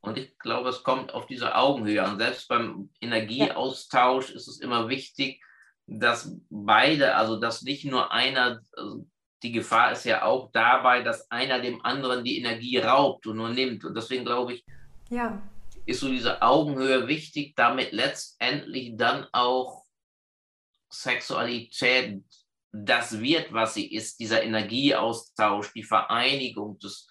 Und 0.00 0.18
ich 0.18 0.36
glaube, 0.40 0.70
es 0.70 0.82
kommt 0.82 1.14
auf 1.14 1.26
diese 1.26 1.54
Augenhöhe 1.54 2.02
an. 2.02 2.18
Selbst 2.18 2.48
beim 2.48 2.90
Energieaustausch 3.00 4.30
ja. 4.30 4.34
ist 4.34 4.48
es 4.48 4.60
immer 4.60 4.88
wichtig, 4.88 5.40
dass 5.86 6.36
beide, 6.50 7.14
also 7.14 7.38
dass 7.38 7.62
nicht 7.62 7.84
nur 7.84 8.12
einer, 8.12 8.60
also 8.72 9.06
die 9.42 9.52
Gefahr 9.52 9.92
ist 9.92 10.04
ja 10.04 10.22
auch 10.22 10.50
dabei, 10.52 11.02
dass 11.02 11.30
einer 11.30 11.60
dem 11.60 11.84
anderen 11.84 12.24
die 12.24 12.38
Energie 12.38 12.78
raubt 12.78 13.26
und 13.26 13.36
nur 13.36 13.50
nimmt. 13.50 13.84
Und 13.84 13.94
deswegen 13.94 14.24
glaube 14.24 14.54
ich, 14.54 14.64
ja 15.10 15.42
ist 15.86 16.00
so 16.00 16.08
diese 16.08 16.40
Augenhöhe 16.42 17.06
wichtig, 17.08 17.54
damit 17.56 17.92
letztendlich 17.92 18.96
dann 18.96 19.26
auch 19.32 19.84
Sexualität 20.90 22.24
das 22.72 23.20
wird, 23.20 23.52
was 23.52 23.74
sie 23.74 23.92
ist, 23.92 24.18
dieser 24.18 24.42
Energieaustausch, 24.42 25.72
die 25.72 25.84
Vereinigung, 25.84 26.78
das, 26.80 27.06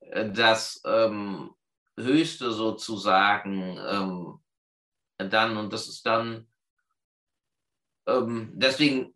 äh, 0.00 0.30
das 0.30 0.80
ähm, 0.86 1.50
Höchste 1.98 2.52
sozusagen 2.52 3.78
ähm, 3.78 4.38
dann, 5.18 5.56
und 5.56 5.72
das 5.72 5.88
ist 5.88 6.06
dann 6.06 6.46
ähm, 8.06 8.52
deswegen 8.54 9.14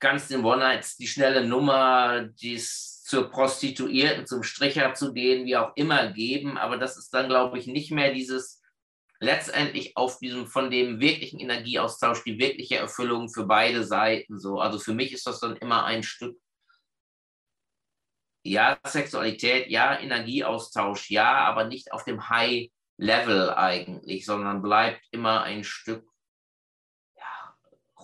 ganz 0.00 0.28
den 0.28 0.44
One-Nights 0.44 0.96
die 0.96 1.06
schnelle 1.06 1.46
Nummer, 1.46 2.22
die 2.22 2.54
es 2.54 3.02
zur 3.04 3.30
Prostituierten, 3.30 4.26
zum 4.26 4.42
Stricher 4.42 4.94
zu 4.94 5.12
gehen, 5.12 5.46
wie 5.46 5.56
auch 5.56 5.72
immer 5.76 6.12
geben. 6.12 6.58
Aber 6.58 6.76
das 6.76 6.96
ist 6.96 7.12
dann, 7.14 7.28
glaube 7.28 7.58
ich, 7.58 7.66
nicht 7.66 7.90
mehr 7.90 8.12
dieses 8.12 8.62
letztendlich 9.20 9.96
auf 9.96 10.18
diesem 10.18 10.46
von 10.46 10.70
dem 10.70 11.00
wirklichen 11.00 11.40
Energieaustausch, 11.40 12.24
die 12.24 12.38
wirkliche 12.38 12.76
Erfüllung 12.76 13.28
für 13.28 13.46
beide 13.46 13.84
Seiten 13.84 14.38
so. 14.38 14.58
Also 14.58 14.78
für 14.78 14.94
mich 14.94 15.12
ist 15.12 15.26
das 15.26 15.40
dann 15.40 15.56
immer 15.56 15.84
ein 15.84 16.02
Stück, 16.02 16.36
ja, 18.44 18.78
Sexualität, 18.86 19.70
ja, 19.70 19.98
Energieaustausch, 19.98 21.10
ja, 21.10 21.36
aber 21.44 21.64
nicht 21.64 21.92
auf 21.92 22.04
dem 22.04 22.28
High 22.28 22.70
Level 22.98 23.50
eigentlich, 23.54 24.26
sondern 24.26 24.62
bleibt 24.62 25.02
immer 25.10 25.42
ein 25.42 25.64
Stück 25.64 26.06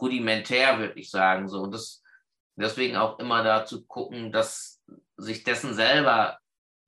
rudimentär, 0.00 0.78
würde 0.78 0.98
ich 0.98 1.10
sagen. 1.10 1.48
So. 1.48 1.62
Und 1.62 1.72
das, 1.72 2.02
deswegen 2.56 2.96
auch 2.96 3.18
immer 3.18 3.42
da 3.42 3.64
zu 3.64 3.84
gucken, 3.86 4.32
dass 4.32 4.80
sich 5.16 5.44
dessen 5.44 5.74
selber 5.74 6.38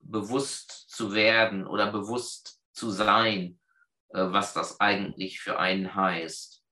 bewusst 0.01 0.91
zu 0.91 1.15
werden 1.15 1.67
oder 1.67 1.93
bewusst 1.93 2.61
zu 2.73 2.91
sein, 2.91 3.59
äh, 4.11 4.25
was 4.25 4.55
das 4.55 4.81
eigentlich 4.81 5.41
für 5.41 5.59
einen 5.59 5.95
heißt. 5.95 6.63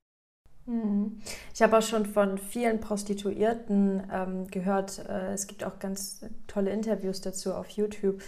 Hm. 0.67 1.21
Ich 1.55 1.63
habe 1.63 1.79
auch 1.79 1.83
schon 1.83 2.07
von 2.07 2.39
vielen 2.39 2.81
Prostituierten 2.81 4.09
ähm, 4.13 4.47
gehört, 4.49 4.99
äh, 4.99 5.33
es 5.33 5.47
gibt 5.47 5.65
auch 5.65 5.79
ganz 5.79 6.25
tolle 6.47 6.71
Interviews 6.71 7.21
dazu 7.21 7.55
auf 7.55 7.69
YouTube, 7.71 8.23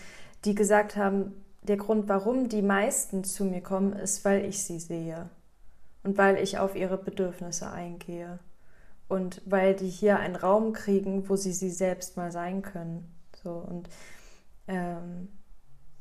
die 0.44 0.54
gesagt 0.54 0.96
haben, 0.96 1.34
der 1.62 1.76
Grund, 1.76 2.08
warum 2.08 2.48
die 2.48 2.62
meisten 2.62 3.22
zu 3.22 3.44
mir 3.44 3.60
kommen, 3.60 3.92
ist, 3.92 4.24
weil 4.24 4.44
ich 4.44 4.64
sie 4.64 4.80
sehe 4.80 5.30
und 6.03 6.18
weil 6.18 6.38
ich 6.38 6.59
auf 6.59 6.74
ihre 6.74 6.98
Bedürfnisse 6.98 7.70
eingehe 7.70 8.38
und 9.09 9.42
weil 9.44 9.74
die 9.74 9.88
hier 9.88 10.18
einen 10.18 10.36
Raum 10.36 10.72
kriegen, 10.72 11.28
wo 11.28 11.36
sie 11.36 11.53
sie 11.53 11.70
selbst 11.70 12.16
mal 12.16 12.32
sein 12.32 12.62
können. 12.62 13.14
So 13.42 13.50
und 13.50 13.88
ähm, 14.66 15.28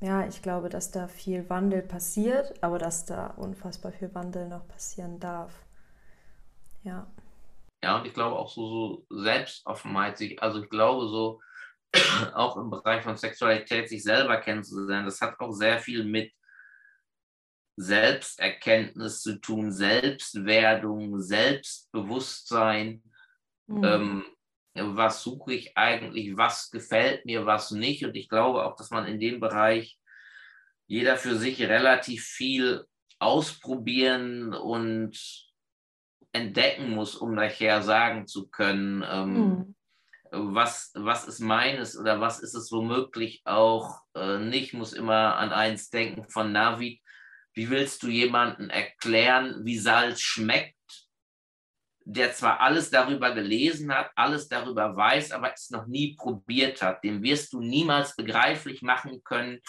ja, 0.01 0.25
ich 0.27 0.41
glaube, 0.41 0.69
dass 0.69 0.91
da 0.91 1.07
viel 1.07 1.49
Wandel 1.49 1.83
passiert, 1.83 2.53
aber 2.63 2.79
dass 2.79 3.05
da 3.05 3.27
unfassbar 3.27 3.91
viel 3.91 4.13
Wandel 4.15 4.47
noch 4.47 4.67
passieren 4.67 5.19
darf. 5.19 5.53
Ja. 6.83 7.05
Ja, 7.83 7.97
und 7.99 8.07
ich 8.07 8.13
glaube 8.13 8.35
auch 8.35 8.49
so, 8.49 9.05
so 9.09 9.21
Selbstoffenheit, 9.23 10.17
sich, 10.17 10.41
also 10.41 10.63
ich 10.63 10.69
glaube 10.69 11.07
so, 11.07 11.39
auch 12.33 12.57
im 12.57 12.69
Bereich 12.69 13.03
von 13.03 13.17
Sexualität 13.17 13.89
sich 13.89 14.03
selber 14.03 14.37
kennenzulernen, 14.37 15.05
das 15.05 15.21
hat 15.21 15.39
auch 15.39 15.51
sehr 15.51 15.79
viel 15.79 16.03
mit 16.03 16.31
Selbsterkenntnis 17.77 19.21
zu 19.21 19.39
tun, 19.39 19.71
Selbstwerdung, 19.71 21.19
Selbstbewusstsein. 21.19 23.03
Mhm. 23.67 23.83
Ähm, 23.83 24.25
was 24.73 25.23
suche 25.23 25.53
ich 25.53 25.77
eigentlich, 25.77 26.37
was 26.37 26.71
gefällt 26.71 27.25
mir, 27.25 27.45
was 27.45 27.71
nicht. 27.71 28.05
Und 28.05 28.15
ich 28.15 28.29
glaube 28.29 28.65
auch, 28.65 28.75
dass 28.75 28.89
man 28.89 29.05
in 29.05 29.19
dem 29.19 29.39
Bereich 29.39 29.97
jeder 30.87 31.17
für 31.17 31.35
sich 31.35 31.61
relativ 31.61 32.23
viel 32.23 32.85
ausprobieren 33.19 34.53
und 34.53 35.17
entdecken 36.31 36.91
muss, 36.91 37.15
um 37.15 37.33
nachher 37.33 37.81
sagen 37.81 38.27
zu 38.27 38.47
können, 38.47 39.03
ähm, 39.07 39.33
mhm. 39.33 39.75
was, 40.31 40.91
was 40.95 41.27
ist 41.27 41.39
meines 41.39 41.97
oder 41.97 42.21
was 42.21 42.39
ist 42.39 42.55
es 42.55 42.71
womöglich 42.71 43.41
auch 43.45 44.01
äh, 44.15 44.39
nicht. 44.39 44.73
Muss 44.73 44.93
immer 44.93 45.35
an 45.35 45.51
eins 45.51 45.89
denken 45.89 46.29
von 46.29 46.51
Navid. 46.51 47.01
Wie 47.53 47.69
willst 47.69 48.03
du 48.03 48.07
jemanden 48.07 48.69
erklären, 48.69 49.65
wie 49.65 49.77
Salz 49.77 50.21
schmeckt, 50.21 50.77
der 52.03 52.33
zwar 52.33 52.61
alles 52.61 52.89
darüber 52.89 53.33
gelesen 53.33 53.93
hat, 53.93 54.11
alles 54.15 54.47
darüber 54.47 54.95
weiß, 54.95 55.31
aber 55.31 55.53
es 55.53 55.69
noch 55.69 55.87
nie 55.87 56.15
probiert 56.15 56.81
hat? 56.81 57.03
Dem 57.03 57.21
wirst 57.23 57.53
du 57.53 57.61
niemals 57.61 58.15
begreiflich 58.15 58.81
machen 58.81 59.21
können, 59.23 59.59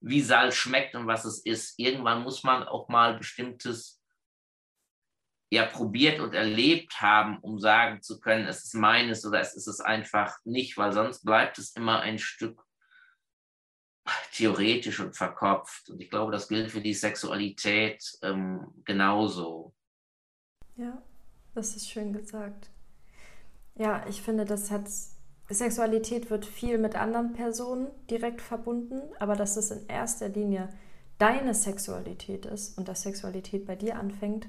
wie 0.00 0.20
Salz 0.20 0.54
schmeckt 0.54 0.94
und 0.94 1.06
was 1.06 1.24
es 1.24 1.44
ist. 1.44 1.78
Irgendwann 1.78 2.22
muss 2.22 2.42
man 2.42 2.64
auch 2.64 2.88
mal 2.88 3.18
bestimmtes 3.18 4.00
ja 5.50 5.64
probiert 5.66 6.20
und 6.20 6.34
erlebt 6.34 7.00
haben, 7.00 7.38
um 7.38 7.58
sagen 7.58 8.02
zu 8.02 8.20
können, 8.20 8.46
es 8.46 8.64
ist 8.64 8.74
meines 8.74 9.24
oder 9.24 9.40
es 9.40 9.54
ist 9.54 9.68
es 9.68 9.80
einfach 9.80 10.36
nicht, 10.44 10.76
weil 10.76 10.92
sonst 10.92 11.24
bleibt 11.24 11.58
es 11.58 11.74
immer 11.76 12.00
ein 12.00 12.18
Stück 12.18 12.65
theoretisch 14.32 15.00
und 15.00 15.16
verkopft. 15.16 15.90
Und 15.90 16.00
ich 16.00 16.10
glaube, 16.10 16.32
das 16.32 16.48
gilt 16.48 16.70
für 16.70 16.80
die 16.80 16.94
Sexualität 16.94 18.18
ähm, 18.22 18.68
genauso. 18.84 19.72
Ja, 20.76 21.02
das 21.54 21.76
ist 21.76 21.90
schön 21.90 22.12
gesagt. 22.12 22.70
Ja, 23.74 24.04
ich 24.08 24.22
finde, 24.22 24.44
das 24.44 24.70
hat 24.70 24.88
Sexualität 25.48 26.30
wird 26.30 26.44
viel 26.44 26.78
mit 26.78 26.96
anderen 26.96 27.32
Personen 27.32 27.88
direkt 28.10 28.40
verbunden, 28.42 29.00
aber 29.18 29.36
dass 29.36 29.56
es 29.56 29.70
in 29.70 29.86
erster 29.86 30.28
Linie 30.28 30.68
deine 31.18 31.54
Sexualität 31.54 32.46
ist 32.46 32.76
und 32.76 32.88
dass 32.88 33.02
Sexualität 33.02 33.64
bei 33.64 33.76
dir 33.76 33.98
anfängt, 33.98 34.48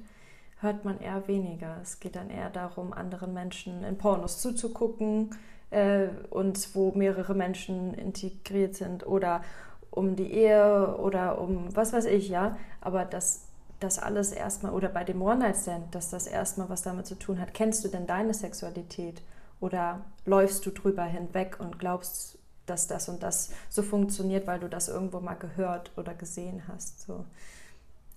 hört 0.60 0.86
man 0.86 1.00
eher 1.00 1.28
weniger. 1.28 1.80
Es 1.82 2.00
geht 2.00 2.16
dann 2.16 2.30
eher 2.30 2.50
darum, 2.50 2.94
anderen 2.94 3.34
Menschen 3.34 3.84
in 3.84 3.98
Pornos 3.98 4.42
zuzugucken 4.42 5.30
äh, 5.72 6.08
und 6.30 6.76
wo 6.76 6.92
mehrere 6.92 7.34
Menschen 7.34 7.94
integriert 7.94 8.76
sind 8.76 9.06
oder 9.06 9.44
um 9.92 10.16
die 10.16 10.32
Ehe 10.32 10.96
oder 10.98 11.40
um 11.42 11.76
was 11.76 11.94
weiß 11.94 12.06
ich, 12.06 12.30
ja. 12.30 12.58
Aber 12.82 13.06
dass 13.06 13.44
das 13.80 14.00
alles 14.00 14.32
erstmal, 14.32 14.74
oder 14.74 14.90
bei 14.90 15.04
dem 15.04 15.22
One-Night-Stand, 15.22 15.94
dass 15.94 16.10
das 16.10 16.28
erstmal 16.28 16.70
was 16.70 16.82
damit 16.82 17.06
zu 17.06 17.16
tun 17.16 17.40
hat, 17.40 17.54
kennst 17.54 17.84
du 17.84 17.90
denn 17.90 18.08
deine 18.08 18.34
Sexualität? 18.34 19.22
Oder 19.60 20.02
läufst 20.26 20.66
du 20.66 20.72
drüber 20.72 21.04
hinweg 21.04 21.58
und 21.60 21.80
glaubst, 21.80 22.38
dass 22.66 22.88
das 22.88 23.10
und 23.10 23.24
das 23.24 23.52
so 23.70 23.82
funktioniert, 23.82 24.46
weil 24.46 24.60
du 24.60 24.70
das 24.70 24.88
irgendwo 24.88 25.20
mal 25.20 25.36
gehört 25.36 25.92
oder 25.98 26.14
gesehen 26.14 26.64
hast? 26.68 27.02
So 27.02 27.26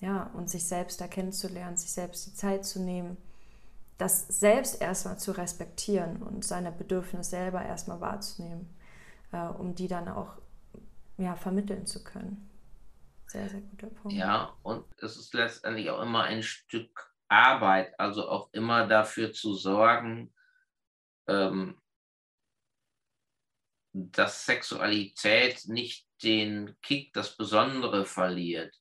ja, 0.01 0.31
und 0.35 0.49
sich 0.49 0.65
selbst 0.65 1.01
da 1.01 1.07
kennenzulernen, 1.07 1.77
sich 1.77 1.93
selbst 1.93 2.27
die 2.27 2.35
Zeit 2.35 2.65
zu 2.65 2.81
nehmen, 2.81 3.17
das 4.01 4.27
selbst 4.29 4.81
erstmal 4.81 5.19
zu 5.19 5.33
respektieren 5.33 6.23
und 6.23 6.45
seine 6.45 6.73
Bedürfnisse 6.73 7.31
selber 7.31 7.63
erstmal 7.63 8.01
wahrzunehmen, 8.01 8.75
äh, 9.33 9.47
um 9.47 9.75
die 9.75 9.89
dann 9.89 10.09
auch 10.09 10.39
ja, 11.19 11.37
vermitteln 11.37 11.85
zu 11.85 12.03
können. 12.03 12.49
Sehr, 13.27 13.49
sehr 13.49 13.61
guter 13.61 13.89
Punkt. 13.89 14.17
Ja, 14.17 14.57
und 14.63 14.87
es 15.03 15.17
ist 15.17 15.35
letztendlich 15.35 15.91
auch 15.91 16.01
immer 16.01 16.25
ein 16.25 16.43
Stück 16.43 17.15
Arbeit, 17.29 17.99
also 18.01 18.29
auch 18.29 18.49
immer 18.53 18.87
dafür 18.87 19.33
zu 19.33 19.55
sorgen, 19.55 20.33
ähm, 21.29 21.79
dass 23.93 24.47
Sexualität 24.47 25.69
nicht 25.69 26.09
den 26.23 26.75
Kick, 26.81 27.13
das 27.13 27.37
Besondere 27.37 28.05
verliert. 28.05 28.75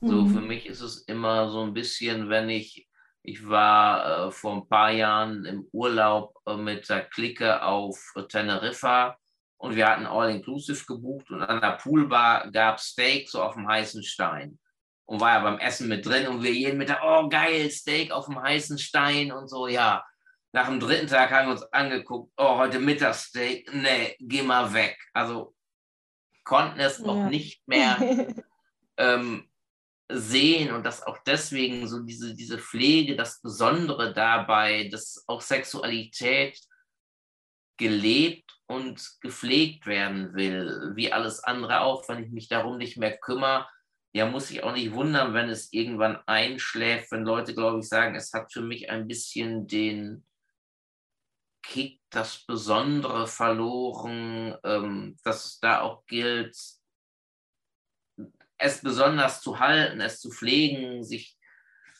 So, 0.00 0.26
für 0.26 0.40
mhm. 0.40 0.48
mich 0.48 0.66
ist 0.66 0.80
es 0.80 0.98
immer 1.02 1.48
so 1.48 1.62
ein 1.62 1.74
bisschen, 1.74 2.28
wenn 2.28 2.50
ich, 2.50 2.88
ich 3.22 3.48
war 3.48 4.26
äh, 4.26 4.30
vor 4.32 4.54
ein 4.54 4.68
paar 4.68 4.90
Jahren 4.90 5.44
im 5.44 5.68
Urlaub 5.72 6.34
äh, 6.46 6.56
mit 6.56 6.88
der 6.88 7.04
Clique 7.04 7.62
auf 7.62 7.98
Teneriffa 8.28 9.16
und 9.62 9.76
wir 9.76 9.88
hatten 9.88 10.06
All-Inclusive 10.06 10.84
gebucht 10.86 11.30
und 11.30 11.40
an 11.40 11.60
der 11.60 11.76
Poolbar 11.76 12.50
gab 12.50 12.78
es 12.78 12.86
Steak 12.86 13.28
so 13.28 13.40
auf 13.40 13.54
dem 13.54 13.68
heißen 13.68 14.02
Stein. 14.02 14.58
Und 15.04 15.20
war 15.20 15.34
ja 15.34 15.40
beim 15.40 15.58
Essen 15.58 15.88
mit 15.88 16.04
drin 16.04 16.26
und 16.26 16.42
wir 16.42 16.52
jeden 16.52 16.78
Mittag, 16.78 17.00
oh 17.04 17.28
geil, 17.28 17.70
Steak 17.70 18.10
auf 18.10 18.26
dem 18.26 18.40
heißen 18.40 18.78
Stein 18.78 19.30
und 19.30 19.48
so, 19.48 19.68
ja. 19.68 20.04
Nach 20.52 20.66
dem 20.66 20.80
dritten 20.80 21.06
Tag 21.06 21.30
haben 21.30 21.46
wir 21.46 21.52
uns 21.52 21.72
angeguckt, 21.72 22.32
oh, 22.36 22.58
heute 22.58 22.80
Mittagssteak, 22.80 23.72
nee, 23.72 24.16
geh 24.18 24.42
mal 24.42 24.74
weg. 24.74 24.98
Also 25.12 25.54
konnten 26.44 26.80
es 26.80 26.98
ja. 26.98 27.04
auch 27.06 27.28
nicht 27.28 27.66
mehr 27.68 27.98
ähm, 28.96 29.48
sehen 30.18 30.72
und 30.72 30.84
dass 30.84 31.02
auch 31.02 31.18
deswegen 31.26 31.86
so 31.88 32.00
diese, 32.00 32.34
diese 32.34 32.58
Pflege, 32.58 33.16
das 33.16 33.40
Besondere 33.40 34.12
dabei, 34.12 34.88
dass 34.88 35.24
auch 35.26 35.40
Sexualität 35.40 36.58
gelebt 37.78 38.58
und 38.66 39.20
gepflegt 39.20 39.86
werden 39.86 40.34
will, 40.34 40.92
wie 40.94 41.12
alles 41.12 41.42
andere 41.42 41.80
auch. 41.80 42.08
Wenn 42.08 42.24
ich 42.24 42.30
mich 42.30 42.48
darum 42.48 42.78
nicht 42.78 42.96
mehr 42.96 43.16
kümmere, 43.18 43.66
ja, 44.14 44.26
muss 44.26 44.50
ich 44.50 44.62
auch 44.62 44.72
nicht 44.72 44.92
wundern, 44.92 45.34
wenn 45.34 45.48
es 45.48 45.72
irgendwann 45.72 46.18
einschläft, 46.26 47.10
wenn 47.12 47.24
Leute, 47.24 47.54
glaube 47.54 47.80
ich, 47.80 47.88
sagen, 47.88 48.14
es 48.14 48.32
hat 48.32 48.52
für 48.52 48.60
mich 48.60 48.90
ein 48.90 49.08
bisschen 49.08 49.66
den 49.66 50.24
Kick, 51.62 52.00
das 52.10 52.44
Besondere 52.44 53.26
verloren, 53.26 54.56
ähm, 54.64 55.16
dass 55.24 55.46
es 55.46 55.60
da 55.60 55.80
auch 55.80 56.04
gilt, 56.06 56.56
es 58.62 58.80
besonders 58.80 59.42
zu 59.42 59.58
halten, 59.58 60.00
es 60.00 60.20
zu 60.20 60.30
pflegen, 60.30 61.02
sich 61.02 61.36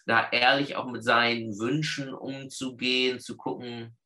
da 0.06 0.28
ehrlich 0.30 0.76
auch 0.76 0.86
mit 0.86 1.02
seinen 1.02 1.58
Wünschen 1.58 2.14
umzugehen, 2.14 3.20
zu 3.20 3.36
gucken, 3.36 3.96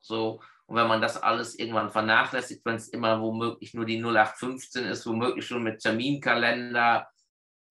so. 0.00 0.40
Und 0.66 0.76
wenn 0.76 0.86
man 0.86 1.02
das 1.02 1.22
alles 1.22 1.58
irgendwann 1.58 1.90
vernachlässigt, 1.90 2.64
wenn 2.64 2.76
es 2.76 2.88
immer 2.88 3.20
womöglich 3.20 3.74
nur 3.74 3.84
die 3.84 3.98
0815 3.98 4.84
ist, 4.86 5.06
womöglich 5.06 5.46
schon 5.46 5.62
mit 5.62 5.80
Terminkalender, 5.80 7.06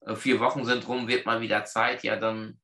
äh, 0.01 0.15
vier 0.15 0.39
Wochen 0.39 0.63
sind 0.65 0.87
rum, 0.87 1.07
wird 1.07 1.25
mal 1.25 1.41
wieder 1.41 1.63
Zeit, 1.65 2.03
ja, 2.03 2.17
dann 2.17 2.59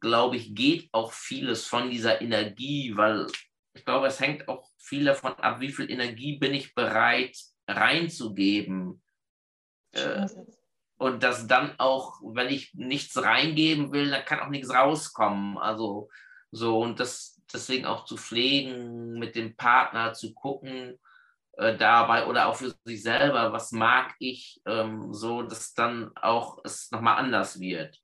glaube 0.00 0.36
ich, 0.36 0.54
geht 0.54 0.88
auch 0.92 1.12
vieles 1.12 1.64
von 1.64 1.88
dieser 1.88 2.20
Energie, 2.20 2.96
weil 2.96 3.26
ich 3.72 3.84
glaube, 3.84 4.08
es 4.08 4.20
hängt 4.20 4.48
auch 4.48 4.68
viel 4.78 5.04
davon 5.04 5.32
ab, 5.34 5.60
wie 5.60 5.72
viel 5.72 5.90
Energie 5.90 6.36
bin 6.38 6.52
ich 6.52 6.74
bereit 6.74 7.36
reinzugeben 7.66 9.02
äh, 9.92 10.26
und 10.98 11.22
dass 11.22 11.46
dann 11.46 11.78
auch, 11.78 12.20
wenn 12.22 12.48
ich 12.48 12.74
nichts 12.74 13.22
reingeben 13.22 13.92
will, 13.92 14.10
dann 14.10 14.24
kann 14.24 14.40
auch 14.40 14.48
nichts 14.48 14.70
rauskommen. 14.70 15.56
Also 15.58 16.08
so 16.50 16.80
und 16.80 16.98
das 16.98 17.40
deswegen 17.52 17.86
auch 17.86 18.04
zu 18.04 18.16
pflegen, 18.16 19.18
mit 19.18 19.36
dem 19.36 19.56
Partner 19.56 20.12
zu 20.12 20.34
gucken 20.34 20.98
äh, 21.52 21.76
dabei 21.76 22.26
oder 22.26 22.46
auch 22.46 22.56
für 22.56 22.74
sich 22.84 23.02
selber, 23.02 23.52
was 23.52 23.72
mag 23.72 24.14
ich, 24.18 24.60
ähm, 24.66 25.14
so 25.14 25.42
dass 25.42 25.72
dann 25.72 26.10
auch 26.16 26.58
es 26.64 26.90
nochmal 26.90 27.18
anders 27.18 27.60
wird. 27.60 27.98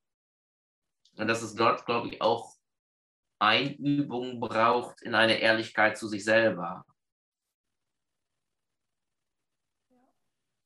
Und 1.17 1.29
das 1.29 1.43
ist 1.43 1.59
dort, 1.59 1.87
glaube 1.87 2.09
ich, 2.09 2.23
auch 2.23 2.55
Einübung 3.39 4.41
braucht 4.41 5.03
in 5.03 5.15
eine 5.15 5.39
Ehrlichkeit 5.39 5.99
zu 5.99 6.09
sich 6.09 6.25
selber. 6.25 6.85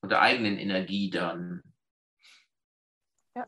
Der 0.08 0.20
eigenen 0.20 0.58
Energie 0.58 1.10
dann. 1.10 1.62
Ja. 3.36 3.46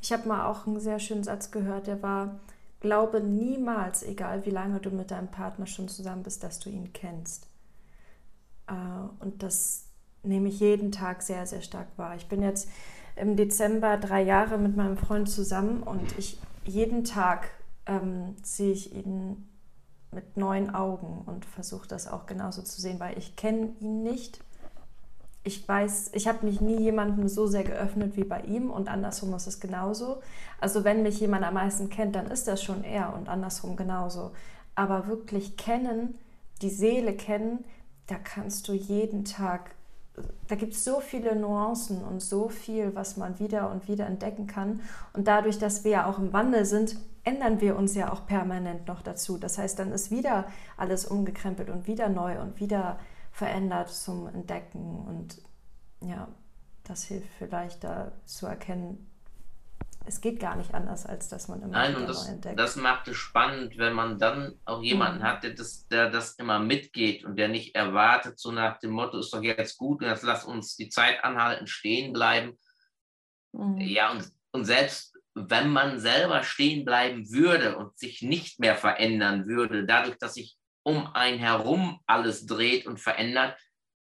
Ich 0.00 0.12
habe 0.12 0.28
mal 0.28 0.46
auch 0.46 0.66
einen 0.66 0.80
sehr 0.80 0.98
schönen 0.98 1.24
Satz 1.24 1.50
gehört, 1.50 1.86
der 1.86 2.02
war, 2.02 2.40
glaube 2.80 3.20
niemals, 3.20 4.02
egal 4.02 4.44
wie 4.46 4.50
lange 4.50 4.80
du 4.80 4.90
mit 4.90 5.10
deinem 5.10 5.30
Partner 5.30 5.66
schon 5.66 5.88
zusammen 5.88 6.22
bist, 6.22 6.42
dass 6.42 6.58
du 6.58 6.70
ihn 6.70 6.92
kennst. 6.92 7.48
Äh, 8.68 8.72
und 9.20 9.42
das 9.42 9.88
nehme 10.22 10.48
ich 10.48 10.60
jeden 10.60 10.92
Tag 10.92 11.22
sehr, 11.22 11.46
sehr 11.46 11.62
stark 11.62 11.88
wahr. 11.96 12.16
Ich 12.16 12.28
bin 12.28 12.42
jetzt 12.42 12.68
im 13.14 13.36
Dezember 13.36 13.96
drei 13.96 14.22
Jahre 14.22 14.58
mit 14.58 14.76
meinem 14.76 14.96
Freund 14.96 15.28
zusammen 15.28 15.82
und 15.82 16.18
ich 16.18 16.38
jeden 16.64 17.04
Tag 17.04 17.50
ähm, 17.86 18.36
sehe 18.42 18.72
ich 18.72 18.94
ihn 18.94 19.48
mit 20.10 20.36
neuen 20.36 20.74
Augen 20.74 21.22
und 21.26 21.44
versuche 21.44 21.88
das 21.88 22.06
auch 22.08 22.26
genauso 22.26 22.62
zu 22.62 22.80
sehen, 22.80 23.00
weil 23.00 23.16
ich 23.18 23.36
kenne 23.36 23.74
ihn 23.80 24.02
nicht. 24.02 24.40
Ich 25.46 25.66
weiß, 25.66 26.10
ich 26.14 26.26
habe 26.26 26.44
mich 26.44 26.60
nie 26.60 26.80
jemandem 26.80 27.28
so 27.28 27.46
sehr 27.46 27.62
geöffnet 27.62 28.16
wie 28.16 28.24
bei 28.24 28.40
ihm 28.40 28.68
und 28.68 28.88
andersrum 28.88 29.32
ist 29.34 29.46
es 29.46 29.60
genauso. 29.60 30.20
Also 30.60 30.82
wenn 30.82 31.04
mich 31.04 31.20
jemand 31.20 31.44
am 31.44 31.54
meisten 31.54 31.88
kennt, 31.88 32.16
dann 32.16 32.26
ist 32.26 32.48
das 32.48 32.64
schon 32.64 32.82
er 32.82 33.14
und 33.14 33.28
andersrum 33.28 33.76
genauso. 33.76 34.32
Aber 34.74 35.06
wirklich 35.06 35.56
kennen, 35.56 36.18
die 36.62 36.70
Seele 36.70 37.14
kennen, 37.14 37.64
da 38.08 38.16
kannst 38.16 38.66
du 38.66 38.72
jeden 38.72 39.24
Tag 39.24 39.70
da 40.48 40.54
gibt 40.54 40.72
es 40.72 40.82
so 40.82 41.00
viele 41.00 41.36
Nuancen 41.36 42.02
und 42.02 42.22
so 42.22 42.48
viel, 42.48 42.94
was 42.94 43.18
man 43.18 43.38
wieder 43.38 43.70
und 43.70 43.86
wieder 43.86 44.06
entdecken 44.06 44.46
kann. 44.46 44.80
Und 45.12 45.28
dadurch, 45.28 45.58
dass 45.58 45.84
wir 45.84 45.90
ja 45.90 46.06
auch 46.06 46.18
im 46.18 46.32
Wandel 46.32 46.64
sind, 46.64 46.96
ändern 47.22 47.60
wir 47.60 47.76
uns 47.76 47.94
ja 47.94 48.10
auch 48.10 48.26
permanent 48.26 48.88
noch 48.88 49.02
dazu. 49.02 49.36
Das 49.36 49.58
heißt, 49.58 49.78
dann 49.78 49.92
ist 49.92 50.10
wieder 50.10 50.46
alles 50.78 51.04
umgekrempelt 51.04 51.68
und 51.68 51.86
wieder 51.86 52.08
neu 52.08 52.40
und 52.40 52.58
wieder 52.60 52.98
verändert 53.36 53.90
zum 53.90 54.28
Entdecken. 54.28 55.04
Und 55.06 55.42
ja, 56.00 56.26
das 56.84 57.04
hilft 57.04 57.28
vielleicht 57.38 57.84
da 57.84 58.12
zu 58.24 58.46
erkennen, 58.46 59.10
es 60.08 60.20
geht 60.20 60.38
gar 60.38 60.54
nicht 60.54 60.72
anders, 60.72 61.04
als 61.04 61.28
dass 61.28 61.48
man 61.48 61.60
immer 61.60 61.72
Nein, 61.72 61.96
und 61.96 62.08
das, 62.08 62.28
entdeckt. 62.28 62.58
das 62.58 62.76
macht 62.76 63.08
es 63.08 63.16
spannend, 63.16 63.76
wenn 63.76 63.92
man 63.92 64.18
dann 64.20 64.58
auch 64.64 64.80
jemanden 64.80 65.18
mhm. 65.18 65.24
hat, 65.24 65.42
der 65.42 65.50
das, 65.50 65.88
der 65.88 66.10
das 66.10 66.34
immer 66.36 66.60
mitgeht 66.60 67.24
und 67.24 67.36
der 67.36 67.48
nicht 67.48 67.74
erwartet, 67.74 68.38
so 68.38 68.52
nach 68.52 68.78
dem 68.78 68.92
Motto, 68.92 69.18
ist 69.18 69.34
doch 69.34 69.42
jetzt 69.42 69.76
gut, 69.76 70.02
jetzt 70.02 70.22
lass 70.22 70.44
uns 70.44 70.76
die 70.76 70.88
Zeit 70.88 71.24
anhalten, 71.24 71.66
stehen 71.66 72.12
bleiben. 72.12 72.56
Mhm. 73.52 73.78
Ja, 73.80 74.12
und, 74.12 74.30
und 74.52 74.64
selbst 74.64 75.18
wenn 75.34 75.68
man 75.68 75.98
selber 75.98 76.42
stehen 76.44 76.84
bleiben 76.84 77.28
würde 77.30 77.76
und 77.76 77.98
sich 77.98 78.22
nicht 78.22 78.60
mehr 78.60 78.76
verändern 78.76 79.46
würde, 79.46 79.84
dadurch, 79.84 80.16
dass 80.18 80.34
sich 80.34 80.56
um 80.86 81.08
einen 81.14 81.40
herum 81.40 82.00
alles 82.06 82.46
dreht 82.46 82.86
und 82.86 83.00
verändert, 83.00 83.58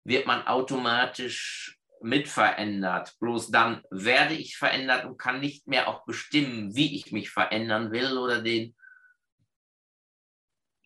wird 0.03 0.27
man 0.27 0.47
automatisch 0.47 1.79
mit 2.01 2.27
verändert. 2.27 3.15
Bloß 3.21 3.51
dann 3.51 3.83
werde 3.91 4.33
ich 4.33 4.57
verändert 4.57 5.05
und 5.05 5.19
kann 5.19 5.41
nicht 5.41 5.67
mehr 5.67 5.89
auch 5.89 6.07
bestimmen, 6.07 6.75
wie 6.75 6.97
ich 6.97 7.13
mich 7.13 7.29
verändern 7.29 7.93
will 7.93 8.17
oder 8.17 8.41
den, 8.41 8.75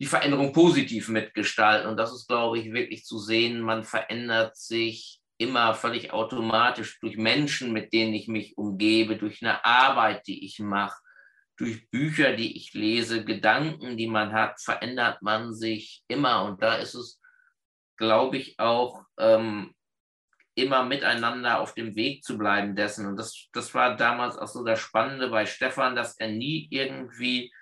die 0.01 0.05
Veränderung 0.05 0.51
positiv 0.51 1.07
mitgestalten. 1.07 1.89
Und 1.89 1.95
das 1.95 2.11
ist, 2.11 2.27
glaube 2.27 2.59
ich, 2.59 2.73
wirklich 2.73 3.05
zu 3.05 3.17
sehen. 3.17 3.61
Man 3.61 3.85
verändert 3.85 4.57
sich 4.57 5.21
immer 5.37 5.73
völlig 5.75 6.11
automatisch 6.11 6.99
durch 6.99 7.15
Menschen, 7.15 7.71
mit 7.71 7.93
denen 7.93 8.13
ich 8.13 8.27
mich 8.27 8.57
umgebe, 8.57 9.15
durch 9.15 9.41
eine 9.41 9.63
Arbeit, 9.63 10.27
die 10.27 10.45
ich 10.45 10.59
mache, 10.59 11.04
durch 11.57 11.89
Bücher, 11.89 12.35
die 12.35 12.57
ich 12.57 12.73
lese, 12.73 13.23
Gedanken, 13.23 13.97
die 13.97 14.07
man 14.07 14.33
hat, 14.33 14.61
verändert 14.61 15.21
man 15.21 15.53
sich 15.53 16.03
immer. 16.07 16.43
Und 16.43 16.61
da 16.61 16.75
ist 16.75 16.95
es, 16.95 17.21
glaube 17.97 18.37
ich, 18.37 18.59
auch 18.59 19.03
ähm, 19.17 19.73
immer 20.55 20.83
miteinander 20.83 21.59
auf 21.59 21.73
dem 21.73 21.95
Weg 21.95 22.23
zu 22.23 22.37
bleiben 22.37 22.75
dessen. 22.75 23.05
Und 23.05 23.17
das, 23.17 23.47
das 23.53 23.73
war 23.73 23.95
damals 23.95 24.37
auch 24.37 24.47
so 24.47 24.63
das 24.63 24.79
Spannende 24.79 25.29
bei 25.29 25.45
Stefan, 25.45 25.95
dass 25.95 26.17
er 26.17 26.29
nie 26.29 26.67
irgendwie 26.71 27.53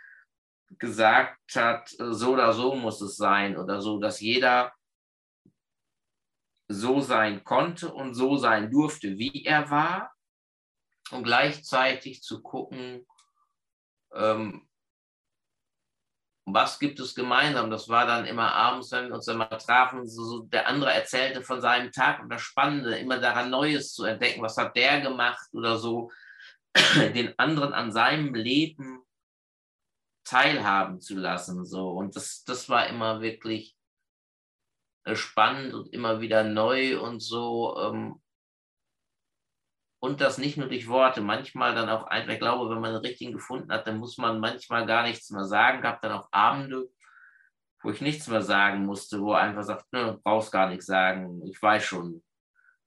gesagt 0.79 1.55
hat, 1.55 1.89
so 1.89 2.33
oder 2.33 2.53
so 2.53 2.75
muss 2.75 3.01
es 3.01 3.15
sein 3.15 3.57
oder 3.57 3.81
so, 3.81 3.99
dass 3.99 4.19
jeder 4.19 4.73
so 6.67 7.01
sein 7.01 7.43
konnte 7.43 7.93
und 7.93 8.13
so 8.13 8.37
sein 8.37 8.71
durfte, 8.71 9.17
wie 9.17 9.43
er 9.45 9.69
war. 9.69 10.11
Und 11.11 11.23
gleichzeitig 11.23 12.23
zu 12.23 12.41
gucken, 12.41 13.05
ähm, 14.15 14.67
was 16.45 16.77
gibt 16.77 16.99
es 16.99 17.15
gemeinsam? 17.15 17.71
Das 17.71 17.87
war 17.87 18.05
dann 18.05 18.25
immer 18.25 18.53
abends, 18.53 18.91
wenn 18.91 19.07
wir 19.07 19.15
uns 19.15 19.25
dann 19.25 19.37
mal 19.37 19.45
trafen, 19.57 20.05
so, 20.07 20.23
so, 20.23 20.39
der 20.43 20.67
andere 20.67 20.91
erzählte 20.91 21.41
von 21.41 21.61
seinem 21.61 21.91
Tag 21.91 22.21
und 22.21 22.29
das 22.29 22.41
Spannende, 22.41 22.97
immer 22.97 23.19
daran 23.19 23.49
Neues 23.49 23.93
zu 23.93 24.03
entdecken, 24.03 24.41
was 24.41 24.57
hat 24.57 24.75
der 24.75 25.01
gemacht 25.01 25.47
oder 25.53 25.77
so, 25.77 26.11
den 27.15 27.37
anderen 27.39 27.73
an 27.73 27.91
seinem 27.91 28.33
Leben 28.33 29.03
teilhaben 30.25 30.99
zu 30.99 31.15
lassen. 31.15 31.65
So. 31.65 31.91
Und 31.91 32.15
das, 32.15 32.43
das 32.43 32.69
war 32.69 32.87
immer 32.87 33.21
wirklich 33.21 33.77
äh, 35.05 35.15
spannend 35.15 35.73
und 35.73 35.93
immer 35.93 36.21
wieder 36.21 36.43
neu 36.43 36.99
und 36.99 37.21
so. 37.21 37.77
Ähm, 37.79 38.22
und 40.03 40.19
das 40.19 40.37
nicht 40.37 40.57
nur 40.57 40.67
durch 40.67 40.89
Worte, 40.89 41.21
manchmal 41.21 41.73
dann 41.73 41.87
auch 41.87 42.03
einfach, 42.07 42.33
ich 42.33 42.39
glaube, 42.39 42.69
wenn 42.69 42.81
man 42.81 42.89
einen 42.89 43.05
richtigen 43.05 43.31
gefunden 43.31 43.71
hat, 43.71 43.87
dann 43.87 43.99
muss 43.99 44.17
man 44.17 44.41
manchmal 44.41 44.85
gar 44.85 45.03
nichts 45.03 45.29
mehr 45.29 45.45
sagen. 45.45 45.81
Gab 45.81 46.01
dann 46.01 46.11
auch 46.11 46.27
Abende, 46.29 46.89
wo 47.81 47.89
ich 47.89 48.01
nichts 48.01 48.27
mehr 48.27 48.41
sagen 48.41 48.85
musste, 48.85 49.21
wo 49.21 49.31
einfach 49.31 49.63
sagt, 49.63 49.93
ne, 49.93 50.19
brauchst 50.21 50.51
gar 50.51 50.67
nichts 50.67 50.87
sagen, 50.87 51.41
ich 51.47 51.61
weiß 51.61 51.85
schon, 51.85 52.21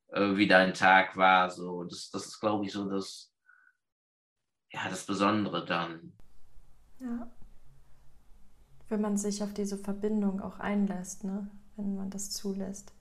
äh, 0.08 0.36
wie 0.36 0.46
dein 0.46 0.74
Tag 0.74 1.16
war. 1.16 1.48
So, 1.48 1.84
das, 1.84 2.10
das 2.10 2.26
ist, 2.26 2.38
glaube 2.38 2.66
ich, 2.66 2.72
so 2.72 2.86
das, 2.86 3.32
ja, 4.70 4.86
das 4.90 5.06
Besondere 5.06 5.64
dann. 5.64 6.12
Ja. 7.00 7.30
Wenn 8.90 9.00
man 9.00 9.16
sich 9.16 9.42
auf 9.42 9.54
diese 9.54 9.78
Verbindung 9.78 10.42
auch 10.42 10.58
einlässt, 10.58 11.24
ne? 11.24 11.50
wenn 11.76 11.96
man 11.96 12.10
das 12.10 12.30
zulässt. 12.30 12.92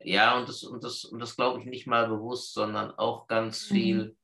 Ja, 0.00 0.38
und 0.38 0.48
das, 0.48 0.62
und 0.62 0.84
das, 0.84 1.04
und 1.04 1.18
das 1.18 1.36
glaube 1.36 1.60
ich 1.60 1.66
nicht 1.66 1.86
mal 1.86 2.08
bewusst, 2.08 2.54
sondern 2.54 2.92
auch 2.92 3.26
ganz 3.26 3.68
mhm. 3.70 3.74
viel 3.74 4.04
mhm. 4.04 4.16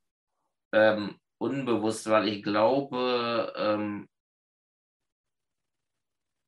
ähm, 0.73 1.21
unbewusst, 1.39 2.09
weil 2.09 2.29
ich 2.29 2.43
glaube, 2.43 3.53
ähm, 3.57 4.09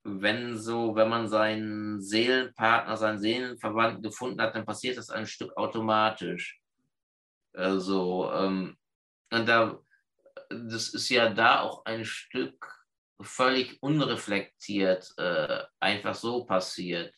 wenn 0.04 0.56
so, 0.56 0.94
wenn 0.94 1.08
man 1.08 1.28
seinen 1.28 2.00
Seelenpartner, 2.00 2.96
seinen 2.96 3.18
Seelenverwandten 3.18 4.02
gefunden 4.02 4.40
hat, 4.40 4.54
dann 4.54 4.64
passiert 4.64 4.96
das 4.96 5.10
ein 5.10 5.26
Stück 5.26 5.56
automatisch. 5.56 6.60
Also, 7.52 8.30
ähm, 8.32 8.76
und 9.32 9.48
da, 9.48 9.80
das 10.48 10.94
ist 10.94 11.08
ja 11.08 11.30
da 11.30 11.60
auch 11.60 11.84
ein 11.84 12.04
Stück 12.04 12.86
völlig 13.20 13.82
unreflektiert 13.82 15.12
äh, 15.16 15.64
einfach 15.80 16.14
so 16.14 16.44
passiert 16.44 17.12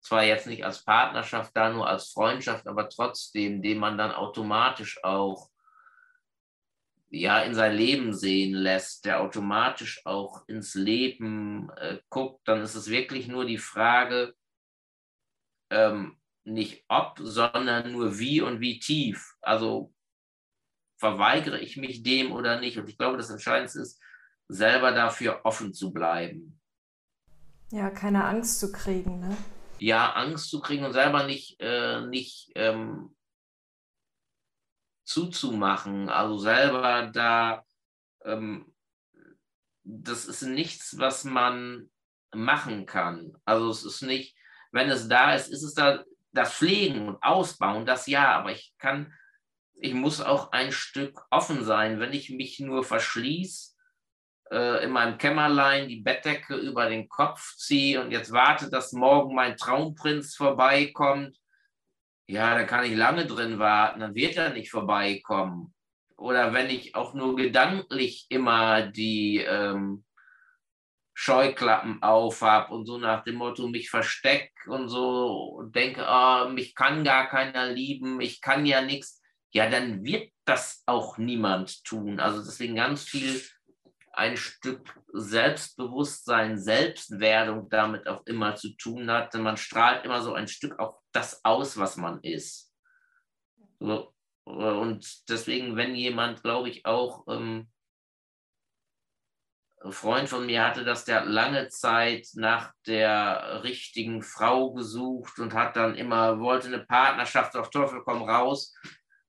zwar 0.00 0.24
jetzt 0.24 0.46
nicht 0.46 0.64
als 0.64 0.84
Partnerschaft 0.84 1.56
da, 1.56 1.70
nur 1.70 1.88
als 1.88 2.10
Freundschaft, 2.10 2.66
aber 2.66 2.88
trotzdem, 2.88 3.62
den 3.62 3.78
man 3.78 3.98
dann 3.98 4.12
automatisch 4.12 5.02
auch 5.04 5.50
ja 7.10 7.42
in 7.42 7.54
sein 7.54 7.74
Leben 7.74 8.14
sehen 8.14 8.54
lässt, 8.54 9.04
der 9.04 9.20
automatisch 9.20 10.06
auch 10.06 10.46
ins 10.46 10.74
Leben 10.74 11.70
äh, 11.76 11.98
guckt, 12.08 12.46
dann 12.46 12.62
ist 12.62 12.76
es 12.76 12.88
wirklich 12.88 13.26
nur 13.26 13.44
die 13.44 13.58
Frage, 13.58 14.34
ähm, 15.70 16.16
nicht 16.44 16.84
ob, 16.88 17.18
sondern 17.18 17.92
nur 17.92 18.18
wie 18.18 18.40
und 18.40 18.60
wie 18.60 18.78
tief. 18.78 19.34
Also 19.40 19.92
verweigere 20.98 21.58
ich 21.58 21.76
mich 21.76 22.02
dem 22.02 22.32
oder 22.32 22.60
nicht. 22.60 22.78
Und 22.78 22.88
ich 22.88 22.96
glaube, 22.96 23.16
das 23.16 23.30
Entscheidendste 23.30 23.80
ist, 23.80 24.00
selber 24.48 24.92
dafür 24.92 25.40
offen 25.44 25.72
zu 25.72 25.92
bleiben. 25.92 26.60
Ja, 27.70 27.90
keine 27.90 28.24
Angst 28.24 28.58
zu 28.58 28.72
kriegen, 28.72 29.20
ne? 29.20 29.36
Ja, 29.80 30.12
Angst 30.12 30.50
zu 30.50 30.60
kriegen 30.60 30.84
und 30.84 30.92
selber 30.92 31.24
nicht, 31.24 31.60
äh, 31.60 32.02
nicht 32.02 32.50
ähm, 32.54 33.16
zuzumachen. 35.04 36.08
Also 36.08 36.38
selber 36.38 37.10
da, 37.12 37.64
ähm, 38.24 38.74
das 39.82 40.26
ist 40.26 40.42
nichts, 40.42 40.98
was 40.98 41.24
man 41.24 41.90
machen 42.32 42.86
kann. 42.86 43.36
Also 43.44 43.70
es 43.70 43.84
ist 43.84 44.02
nicht, 44.02 44.36
wenn 44.70 44.88
es 44.90 45.08
da 45.08 45.34
ist, 45.34 45.48
ist 45.48 45.62
es 45.62 45.74
da 45.74 46.04
das 46.32 46.54
Pflegen 46.54 47.08
und 47.08 47.22
Ausbauen, 47.22 47.86
das 47.86 48.06
ja, 48.06 48.36
aber 48.36 48.52
ich 48.52 48.72
kann, 48.78 49.12
ich 49.74 49.94
muss 49.94 50.20
auch 50.20 50.52
ein 50.52 50.70
Stück 50.70 51.26
offen 51.30 51.64
sein. 51.64 51.98
Wenn 51.98 52.12
ich 52.12 52.30
mich 52.30 52.60
nur 52.60 52.84
verschließe, 52.84 53.69
äh, 54.50 54.84
in 54.84 54.90
meinem 54.90 55.18
Kämmerlein 55.18 55.88
die 55.88 56.00
Bettdecke 56.00 56.54
über 56.54 56.88
den 56.88 57.08
Kopf 57.08 57.56
ziehe 57.56 58.02
und 58.02 58.10
jetzt 58.10 58.32
warte, 58.32 58.70
dass 58.70 58.92
morgen 58.92 59.34
mein 59.34 59.56
Traumprinz 59.56 60.36
vorbeikommt, 60.36 61.36
ja, 62.26 62.54
da 62.54 62.64
kann 62.64 62.84
ich 62.84 62.94
lange 62.94 63.26
drin 63.26 63.58
warten, 63.58 64.00
dann 64.00 64.14
wird 64.14 64.36
er 64.36 64.50
nicht 64.50 64.70
vorbeikommen. 64.70 65.74
Oder 66.16 66.52
wenn 66.52 66.70
ich 66.70 66.94
auch 66.94 67.14
nur 67.14 67.34
gedanklich 67.34 68.26
immer 68.28 68.82
die, 68.82 69.38
ähm, 69.38 70.04
Scheuklappen 71.22 72.02
auf 72.02 72.40
habe 72.40 72.72
und 72.72 72.86
so 72.86 72.96
nach 72.96 73.24
dem 73.24 73.34
Motto 73.34 73.68
mich 73.68 73.90
versteck 73.90 74.52
und 74.66 74.88
so 74.88 75.50
und 75.58 75.76
denke, 75.76 76.06
oh, 76.08 76.48
mich 76.48 76.74
kann 76.74 77.04
gar 77.04 77.28
keiner 77.28 77.66
lieben, 77.68 78.22
ich 78.22 78.40
kann 78.40 78.64
ja 78.64 78.80
nichts, 78.80 79.20
ja, 79.50 79.68
dann 79.68 80.02
wird 80.02 80.32
das 80.46 80.82
auch 80.86 81.18
niemand 81.18 81.84
tun. 81.84 82.20
Also 82.20 82.42
deswegen 82.42 82.76
ganz 82.76 83.04
viel 83.04 83.38
ein 84.12 84.36
Stück 84.36 84.94
Selbstbewusstsein, 85.12 86.58
Selbstwerdung 86.58 87.68
damit 87.68 88.06
auch 88.08 88.24
immer 88.26 88.56
zu 88.56 88.76
tun 88.76 89.10
hat. 89.10 89.34
Denn 89.34 89.42
man 89.42 89.56
strahlt 89.56 90.04
immer 90.04 90.20
so 90.22 90.34
ein 90.34 90.48
Stück 90.48 90.78
auch 90.78 91.00
das 91.12 91.44
aus, 91.44 91.76
was 91.76 91.96
man 91.96 92.20
ist. 92.22 92.72
So, 93.78 94.12
und 94.44 95.28
deswegen, 95.28 95.76
wenn 95.76 95.94
jemand, 95.94 96.42
glaube 96.42 96.68
ich, 96.68 96.84
auch 96.84 97.24
ähm, 97.28 97.68
ein 99.82 99.92
Freund 99.92 100.28
von 100.28 100.44
mir 100.44 100.66
hatte 100.66 100.84
das, 100.84 101.04
der 101.06 101.24
lange 101.24 101.68
Zeit 101.68 102.28
nach 102.34 102.72
der 102.86 103.62
richtigen 103.64 104.22
Frau 104.22 104.72
gesucht 104.72 105.38
und 105.38 105.54
hat 105.54 105.76
dann 105.76 105.94
immer, 105.94 106.38
wollte 106.38 106.66
eine 106.66 106.84
Partnerschaft 106.84 107.56
auf 107.56 107.70
Teufel 107.70 108.02
komm 108.04 108.22
raus. 108.22 108.74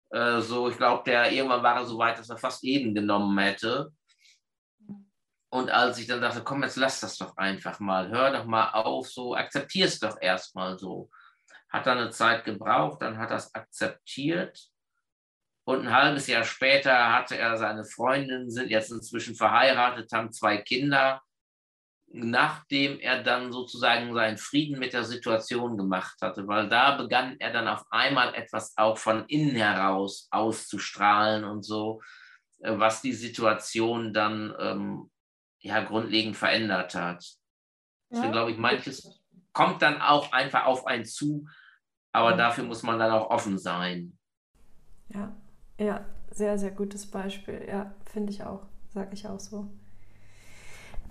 Äh, 0.09 0.41
so, 0.41 0.69
ich 0.69 0.75
glaube, 0.75 1.03
der 1.05 1.31
irgendwann 1.31 1.63
war 1.63 1.77
er 1.77 1.85
so 1.85 1.97
weit, 1.97 2.19
dass 2.19 2.29
er 2.29 2.37
fast 2.37 2.63
jeden 2.63 2.93
genommen 2.93 3.37
hätte. 3.37 3.93
Und 5.53 5.69
als 5.69 5.99
ich 5.99 6.07
dann 6.07 6.21
dachte, 6.21 6.43
komm, 6.43 6.63
jetzt 6.63 6.77
lass 6.77 7.01
das 7.01 7.17
doch 7.17 7.35
einfach 7.35 7.81
mal, 7.81 8.09
hör 8.09 8.31
doch 8.31 8.45
mal 8.45 8.71
auf, 8.71 9.09
so, 9.09 9.35
akzeptier 9.35 9.85
es 9.85 9.99
doch 9.99 10.15
erstmal 10.21 10.79
so. 10.79 11.09
Hat 11.69 11.85
dann 11.85 11.97
eine 11.97 12.09
Zeit 12.09 12.45
gebraucht, 12.45 13.01
dann 13.01 13.17
hat 13.17 13.31
er 13.31 13.35
es 13.35 13.53
akzeptiert. 13.53 14.57
Und 15.65 15.81
ein 15.85 15.93
halbes 15.93 16.27
Jahr 16.27 16.45
später 16.45 17.13
hatte 17.13 17.37
er 17.37 17.57
seine 17.57 17.83
Freundin, 17.83 18.49
sind 18.49 18.69
jetzt 18.69 18.91
inzwischen 18.91 19.35
verheiratet, 19.35 20.13
haben 20.13 20.31
zwei 20.31 20.57
Kinder, 20.57 21.21
nachdem 22.07 22.99
er 23.01 23.21
dann 23.21 23.51
sozusagen 23.51 24.13
seinen 24.13 24.37
Frieden 24.37 24.79
mit 24.79 24.93
der 24.93 25.03
Situation 25.03 25.77
gemacht 25.77 26.15
hatte, 26.21 26.47
weil 26.47 26.69
da 26.69 26.95
begann 26.95 27.35
er 27.39 27.51
dann 27.51 27.67
auf 27.67 27.83
einmal 27.89 28.33
etwas 28.35 28.77
auch 28.77 28.97
von 28.97 29.25
innen 29.27 29.57
heraus 29.57 30.29
auszustrahlen 30.31 31.43
und 31.43 31.63
so, 31.63 32.01
äh, 32.59 32.71
was 32.77 33.01
die 33.01 33.13
Situation 33.13 34.13
dann 34.13 34.55
ähm, 34.57 35.11
ja 35.61 35.83
grundlegend 35.83 36.35
verändert 36.35 36.95
hat. 36.95 37.25
Deswegen 38.09 38.27
ja. 38.27 38.31
glaube 38.31 38.51
ich, 38.51 38.57
manches 38.57 39.21
kommt 39.53 39.81
dann 39.81 40.01
auch 40.01 40.31
einfach 40.31 40.65
auf 40.65 40.85
einen 40.85 41.05
zu, 41.05 41.47
aber 42.11 42.33
dafür 42.33 42.63
muss 42.63 42.83
man 42.83 42.99
dann 42.99 43.11
auch 43.11 43.29
offen 43.29 43.57
sein. 43.57 44.17
Ja, 45.09 45.31
ja, 45.77 46.05
sehr, 46.31 46.57
sehr 46.57 46.71
gutes 46.71 47.09
Beispiel. 47.09 47.65
Ja, 47.67 47.93
finde 48.05 48.31
ich 48.31 48.43
auch. 48.43 48.63
Sage 48.93 49.13
ich 49.13 49.27
auch 49.27 49.39
so. 49.39 49.67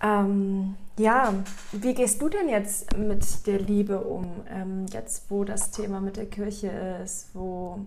Ähm, 0.03 0.77
ja, 0.99 1.35
wie 1.73 1.95
gehst 1.95 2.23
du 2.23 2.29
denn 2.29 2.49
jetzt 2.49 2.97
mit 2.97 3.47
der 3.47 3.59
Liebe 3.59 4.01
um? 4.01 4.45
Ähm, 4.49 4.87
jetzt, 4.87 5.31
wo 5.31 5.45
das 5.45 5.71
Thema 5.71 6.01
mit 6.01 6.17
der 6.17 6.27
Kirche 6.27 6.69
ist, 7.03 7.35
wo 7.35 7.85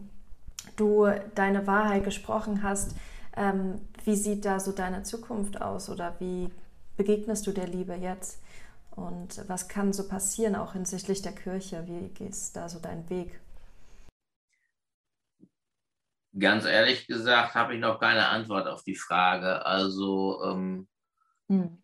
du 0.75 1.07
deine 1.33 1.65
Wahrheit 1.65 2.03
gesprochen 2.03 2.61
hast, 2.61 2.95
ähm, 3.35 3.81
wie 4.05 4.15
sieht 4.15 4.45
da 4.45 4.59
so 4.59 4.71
deine 4.71 5.03
Zukunft 5.03 5.61
aus 5.61 5.89
oder 5.89 6.19
wie 6.19 6.49
begegnest 6.97 7.47
du 7.47 7.51
der 7.51 7.67
Liebe 7.67 7.95
jetzt? 7.95 8.41
Und 8.91 9.47
was 9.47 9.67
kann 9.67 9.91
so 9.91 10.07
passieren, 10.07 10.55
auch 10.55 10.73
hinsichtlich 10.73 11.21
der 11.21 11.33
Kirche? 11.33 11.87
Wie 11.87 12.09
gehst 12.09 12.55
da 12.55 12.69
so 12.69 12.79
dein 12.79 13.09
Weg? 13.09 13.39
Ganz 16.37 16.65
ehrlich 16.65 17.07
gesagt 17.07 17.55
habe 17.55 17.75
ich 17.75 17.79
noch 17.79 17.99
keine 17.99 18.27
Antwort 18.27 18.67
auf 18.67 18.83
die 18.83 18.95
Frage. 18.95 19.65
Also 19.65 20.43
ähm, 20.45 20.87
hm. 21.47 21.77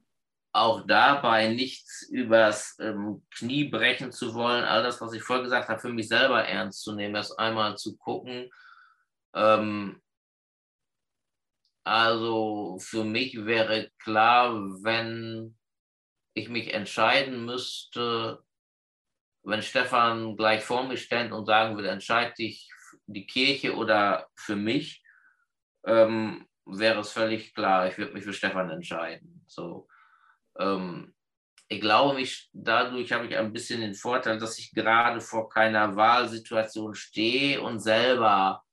auch 0.52 0.86
dabei 0.86 1.48
nichts 1.50 2.04
übers 2.10 2.78
ähm, 2.80 3.24
Knie 3.32 3.70
brechen 3.70 4.12
zu 4.12 4.34
wollen, 4.34 4.64
all 4.64 4.84
das, 4.84 5.02
was 5.02 5.14
ich 5.14 5.24
vorher 5.24 5.44
gesagt 5.44 5.70
habe, 5.70 5.80
für 5.80 5.90
mich 5.90 6.08
selber 6.08 6.44
ernst 6.44 6.84
zu 6.84 6.94
nehmen, 6.94 7.16
erst 7.16 7.40
einmal 7.40 7.78
zu 7.78 7.96
gucken. 7.98 8.50
Ähm, 9.34 10.02
also 11.90 12.78
für 12.80 13.04
mich 13.04 13.46
wäre 13.48 13.90
klar, 13.98 14.54
wenn 14.84 15.58
ich 16.36 16.48
mich 16.48 16.72
entscheiden 16.72 17.46
müsste, 17.46 18.44
wenn 19.42 19.64
Stefan 19.64 20.38
gleich 20.38 20.64
vor 20.64 20.88
mir 20.88 20.98
stände 20.98 21.34
und 21.34 21.48
sagen 21.48 21.76
würde, 21.76 21.90
entscheide 21.90 22.36
dich 22.36 22.70
die 23.08 23.26
Kirche 23.26 23.76
oder 23.76 24.28
für 24.36 24.56
mich, 24.56 25.04
ähm, 25.84 26.48
wäre 26.66 27.00
es 27.00 27.12
völlig 27.12 27.56
klar, 27.56 27.88
ich 27.88 27.98
würde 27.98 28.14
mich 28.14 28.24
für 28.24 28.34
Stefan 28.34 28.70
entscheiden. 28.70 29.44
So, 29.48 29.88
ähm, 30.60 31.16
ich 31.70 31.82
glaube, 31.82 32.14
mich, 32.14 32.52
dadurch 32.54 33.12
habe 33.12 33.26
ich 33.26 33.36
ein 33.36 33.52
bisschen 33.52 33.82
den 33.82 33.96
Vorteil, 33.96 34.38
dass 34.38 34.60
ich 34.60 34.72
gerade 34.74 35.22
vor 35.22 35.50
keiner 35.50 35.96
Wahlsituation 35.96 36.94
stehe 36.94 37.60
und 37.62 37.80
selber 37.80 38.64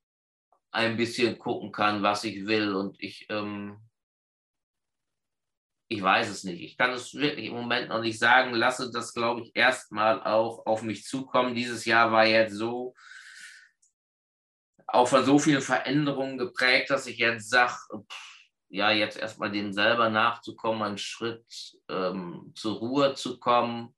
ein 0.76 0.96
bisschen 0.96 1.38
gucken 1.38 1.72
kann, 1.72 2.02
was 2.02 2.24
ich 2.24 2.46
will. 2.46 2.74
Und 2.74 3.02
ich, 3.02 3.26
ähm, 3.30 3.78
ich 5.88 6.02
weiß 6.02 6.28
es 6.28 6.44
nicht. 6.44 6.60
Ich 6.62 6.76
kann 6.76 6.92
es 6.92 7.14
wirklich 7.14 7.46
im 7.46 7.54
Moment 7.54 7.88
noch 7.88 8.02
nicht 8.02 8.18
sagen. 8.18 8.54
Lasse 8.54 8.90
das, 8.92 9.14
glaube 9.14 9.40
ich, 9.40 9.56
erstmal 9.56 10.22
auch 10.22 10.66
auf 10.66 10.82
mich 10.82 11.04
zukommen. 11.04 11.54
Dieses 11.54 11.86
Jahr 11.86 12.12
war 12.12 12.26
jetzt 12.26 12.54
so, 12.54 12.94
auch 14.86 15.08
von 15.08 15.24
so 15.24 15.38
vielen 15.38 15.62
Veränderungen 15.62 16.38
geprägt, 16.38 16.90
dass 16.90 17.06
ich 17.06 17.18
jetzt 17.18 17.48
sage, 17.48 17.74
ja, 18.68 18.90
jetzt 18.90 19.16
erstmal 19.16 19.50
dem 19.50 19.72
selber 19.72 20.10
nachzukommen, 20.10 20.82
einen 20.82 20.98
Schritt 20.98 21.46
ähm, 21.88 22.52
zur 22.54 22.76
Ruhe 22.76 23.14
zu 23.14 23.38
kommen. 23.38 23.94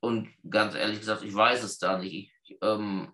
Und 0.00 0.28
ganz 0.50 0.74
ehrlich 0.74 0.98
gesagt, 0.98 1.22
ich 1.22 1.34
weiß 1.34 1.62
es 1.62 1.78
da 1.78 1.98
nicht. 1.98 2.32
Ich 2.42 2.58
ähm, 2.62 3.12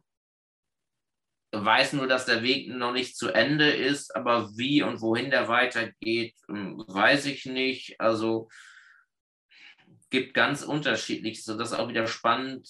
weiß 1.53 1.95
nur, 1.95 2.07
dass 2.07 2.27
der 2.27 2.43
Weg 2.43 2.69
noch 2.69 2.93
nicht 2.93 3.17
zu 3.17 3.29
Ende 3.29 3.71
ist, 3.71 4.15
aber 4.15 4.51
wie 4.57 4.83
und 4.83 5.01
wohin 5.01 5.31
der 5.31 5.49
weitergeht, 5.49 6.35
ähm, 6.49 6.85
weiß 6.87 7.27
ich 7.27 7.47
nicht. 7.47 8.01
Also 8.01 8.49
gibt 10.11 10.35
ganz 10.35 10.63
unterschiedlich, 10.63 11.45
so 11.45 11.57
das 11.57 11.73
ist 11.73 11.79
auch 11.79 11.89
wieder 11.89 12.07
spannend, 12.07 12.69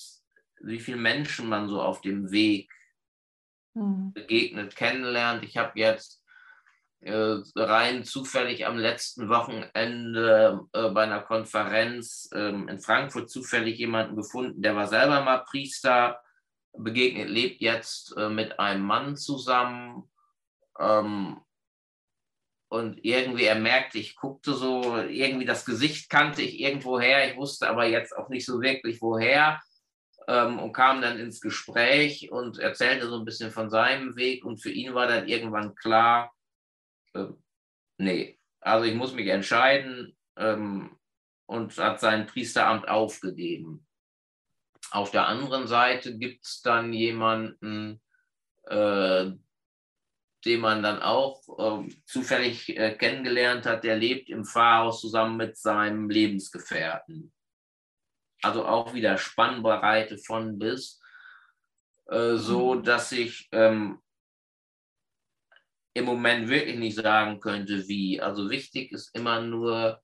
wie 0.60 0.80
viele 0.80 0.96
Menschen 0.96 1.48
man 1.48 1.68
so 1.68 1.80
auf 1.80 2.00
dem 2.00 2.30
Weg 2.30 2.70
mhm. 3.74 4.12
begegnet, 4.12 4.76
kennenlernt. 4.76 5.44
Ich 5.44 5.56
habe 5.56 5.78
jetzt 5.78 6.22
äh, 7.00 7.36
rein 7.54 8.04
zufällig 8.04 8.66
am 8.66 8.76
letzten 8.76 9.28
Wochenende 9.28 10.66
äh, 10.72 10.90
bei 10.90 11.04
einer 11.04 11.22
Konferenz 11.22 12.28
äh, 12.32 12.48
in 12.48 12.80
Frankfurt 12.80 13.30
zufällig 13.30 13.78
jemanden 13.78 14.16
gefunden, 14.16 14.62
der 14.62 14.74
war 14.74 14.88
selber 14.88 15.22
mal 15.22 15.44
Priester, 15.44 16.20
begegnet, 16.76 17.28
lebt 17.28 17.60
jetzt 17.60 18.16
äh, 18.16 18.28
mit 18.28 18.58
einem 18.58 18.84
Mann 18.84 19.16
zusammen. 19.16 20.10
Ähm, 20.78 21.40
und 22.70 23.02
irgendwie, 23.02 23.44
er 23.44 23.54
merkte, 23.54 23.98
ich 23.98 24.16
guckte 24.16 24.52
so, 24.52 24.96
irgendwie 24.98 25.46
das 25.46 25.64
Gesicht 25.64 26.10
kannte 26.10 26.42
ich 26.42 26.60
irgendwo 26.60 27.00
her, 27.00 27.30
ich 27.30 27.36
wusste 27.36 27.68
aber 27.68 27.86
jetzt 27.86 28.14
auch 28.14 28.28
nicht 28.28 28.44
so 28.44 28.60
wirklich 28.60 29.00
woher 29.00 29.58
ähm, 30.28 30.58
und 30.58 30.74
kam 30.74 31.00
dann 31.00 31.18
ins 31.18 31.40
Gespräch 31.40 32.30
und 32.30 32.58
erzählte 32.58 33.08
so 33.08 33.18
ein 33.18 33.24
bisschen 33.24 33.50
von 33.50 33.70
seinem 33.70 34.14
Weg. 34.16 34.44
Und 34.44 34.58
für 34.58 34.70
ihn 34.70 34.94
war 34.94 35.08
dann 35.08 35.26
irgendwann 35.26 35.74
klar, 35.74 36.32
äh, 37.14 37.24
nee, 37.96 38.38
also 38.60 38.84
ich 38.84 38.94
muss 38.94 39.14
mich 39.14 39.28
entscheiden 39.28 40.16
ähm, 40.36 40.98
und 41.46 41.76
hat 41.78 42.00
sein 42.00 42.26
Priesteramt 42.26 42.86
aufgegeben. 42.86 43.87
Auf 44.90 45.10
der 45.10 45.26
anderen 45.26 45.66
Seite 45.66 46.16
gibt 46.16 46.44
es 46.44 46.62
dann 46.62 46.92
jemanden, 46.92 48.00
äh, 48.66 49.30
den 50.44 50.60
man 50.60 50.82
dann 50.82 51.02
auch 51.02 51.42
äh, 51.58 51.88
zufällig 52.06 52.68
äh, 52.76 52.94
kennengelernt 52.94 53.66
hat, 53.66 53.84
der 53.84 53.96
lebt 53.96 54.30
im 54.30 54.44
Pfarrhaus 54.44 55.00
zusammen 55.00 55.36
mit 55.36 55.56
seinem 55.56 56.08
Lebensgefährten 56.08 57.32
also 58.42 58.64
auch 58.64 58.94
wieder 58.94 59.18
Spannbreite 59.18 60.18
von 60.18 60.58
bis, 60.58 61.00
äh, 62.06 62.36
so 62.36 62.74
mhm. 62.74 62.82
dass 62.84 63.12
ich 63.12 63.48
ähm, 63.52 64.00
im 65.94 66.04
Moment 66.04 66.48
wirklich 66.48 66.78
nicht 66.78 66.96
sagen 66.96 67.40
könnte, 67.40 67.88
wie. 67.88 68.20
Also 68.20 68.50
wichtig 68.50 68.92
ist 68.92 69.14
immer 69.14 69.40
nur, 69.40 70.00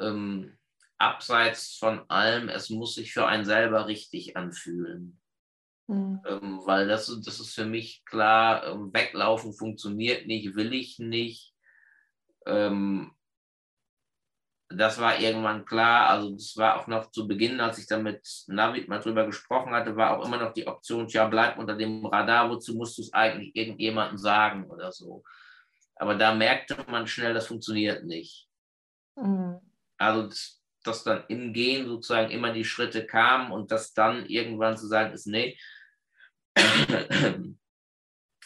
ähm, 0.00 0.58
abseits 1.02 1.76
von 1.76 2.08
allem, 2.08 2.48
es 2.48 2.70
muss 2.70 2.94
sich 2.94 3.12
für 3.12 3.26
einen 3.26 3.44
selber 3.44 3.86
richtig 3.86 4.36
anfühlen. 4.36 5.20
Mhm. 5.88 6.22
Ähm, 6.26 6.60
weil 6.64 6.86
das, 6.86 7.06
das 7.24 7.40
ist 7.40 7.54
für 7.54 7.66
mich 7.66 8.04
klar, 8.04 8.66
ähm, 8.66 8.92
weglaufen 8.94 9.52
funktioniert 9.52 10.26
nicht, 10.26 10.54
will 10.54 10.72
ich 10.72 10.98
nicht. 10.98 11.54
Ähm, 12.46 13.12
das 14.68 15.00
war 15.00 15.18
irgendwann 15.18 15.64
klar. 15.64 16.08
Also 16.08 16.30
das 16.30 16.56
war 16.56 16.80
auch 16.80 16.86
noch 16.86 17.10
zu 17.10 17.26
Beginn, 17.26 17.60
als 17.60 17.78
ich 17.78 17.86
dann 17.86 18.04
mit 18.04 18.26
Navid 18.46 18.88
mal 18.88 19.00
drüber 19.00 19.26
gesprochen 19.26 19.72
hatte, 19.72 19.96
war 19.96 20.16
auch 20.16 20.24
immer 20.24 20.38
noch 20.38 20.52
die 20.52 20.66
Option, 20.66 21.08
ja, 21.08 21.26
bleib 21.26 21.58
unter 21.58 21.76
dem 21.76 22.06
Radar, 22.06 22.48
wozu 22.48 22.74
musst 22.74 22.96
du 22.98 23.02
es 23.02 23.12
eigentlich 23.12 23.54
irgendjemandem 23.54 24.18
sagen 24.18 24.70
oder 24.70 24.92
so. 24.92 25.24
Aber 25.96 26.14
da 26.14 26.34
merkte 26.34 26.76
man 26.88 27.06
schnell, 27.06 27.34
das 27.34 27.48
funktioniert 27.48 28.04
nicht. 28.04 28.48
Mhm. 29.14 29.60
also 29.98 30.30
dass 30.82 31.04
dann 31.04 31.24
im 31.28 31.52
Gehen 31.52 31.86
sozusagen 31.86 32.30
immer 32.30 32.52
die 32.52 32.64
Schritte 32.64 33.06
kamen 33.06 33.52
und 33.52 33.70
das 33.70 33.94
dann 33.94 34.26
irgendwann 34.26 34.76
zu 34.76 34.86
sagen 34.86 35.12
ist, 35.12 35.26
nee, 35.26 35.58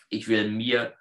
ich 0.09 0.29
will 0.29 0.51
mir 0.51 0.95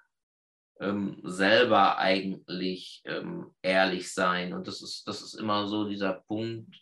ähm, 0.80 1.20
selber 1.24 1.98
eigentlich 1.98 3.02
ähm, 3.04 3.54
ehrlich 3.62 4.12
sein. 4.12 4.52
Und 4.52 4.66
das 4.66 4.82
ist, 4.82 5.06
das 5.06 5.22
ist 5.22 5.34
immer 5.34 5.66
so 5.68 5.88
dieser 5.88 6.14
Punkt, 6.26 6.76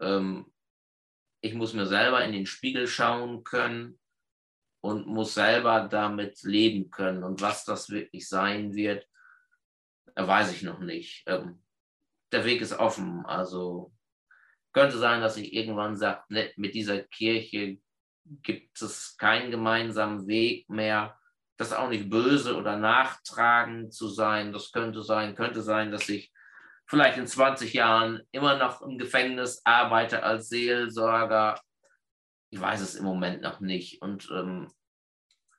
ähm, 0.00 0.46
ich 1.40 1.54
muss 1.54 1.74
mir 1.74 1.86
selber 1.86 2.24
in 2.24 2.32
den 2.32 2.46
Spiegel 2.46 2.86
schauen 2.86 3.44
können 3.44 3.98
und 4.80 5.06
muss 5.06 5.34
selber 5.34 5.88
damit 5.88 6.42
leben 6.42 6.90
können. 6.90 7.22
Und 7.22 7.40
was 7.42 7.64
das 7.64 7.90
wirklich 7.90 8.28
sein 8.28 8.74
wird, 8.74 9.06
weiß 10.16 10.52
ich 10.52 10.62
noch 10.62 10.78
nicht. 10.78 11.24
Ähm, 11.26 11.63
der 12.32 12.44
Weg 12.44 12.60
ist 12.60 12.78
offen. 12.78 13.24
Also 13.26 13.92
könnte 14.72 14.98
sein, 14.98 15.20
dass 15.20 15.36
ich 15.36 15.52
irgendwann 15.54 15.96
sage, 15.96 16.22
ne, 16.28 16.52
mit 16.56 16.74
dieser 16.74 17.00
Kirche 17.00 17.78
gibt 18.42 18.80
es 18.82 19.16
keinen 19.16 19.50
gemeinsamen 19.50 20.26
Weg 20.26 20.68
mehr. 20.68 21.18
Das 21.56 21.68
ist 21.68 21.74
auch 21.74 21.88
nicht 21.88 22.10
böse 22.10 22.56
oder 22.56 22.76
nachtragend 22.76 23.94
zu 23.94 24.08
sein. 24.08 24.52
Das 24.52 24.72
könnte 24.72 25.02
sein, 25.02 25.36
könnte 25.36 25.62
sein, 25.62 25.92
dass 25.92 26.08
ich 26.08 26.32
vielleicht 26.86 27.18
in 27.18 27.26
20 27.26 27.72
Jahren 27.72 28.22
immer 28.32 28.56
noch 28.56 28.82
im 28.82 28.98
Gefängnis 28.98 29.62
arbeite 29.64 30.22
als 30.22 30.48
Seelsorger. 30.48 31.60
Ich 32.50 32.60
weiß 32.60 32.80
es 32.80 32.96
im 32.96 33.04
Moment 33.04 33.42
noch 33.42 33.60
nicht. 33.60 34.02
Und, 34.02 34.28
ähm, 34.32 34.68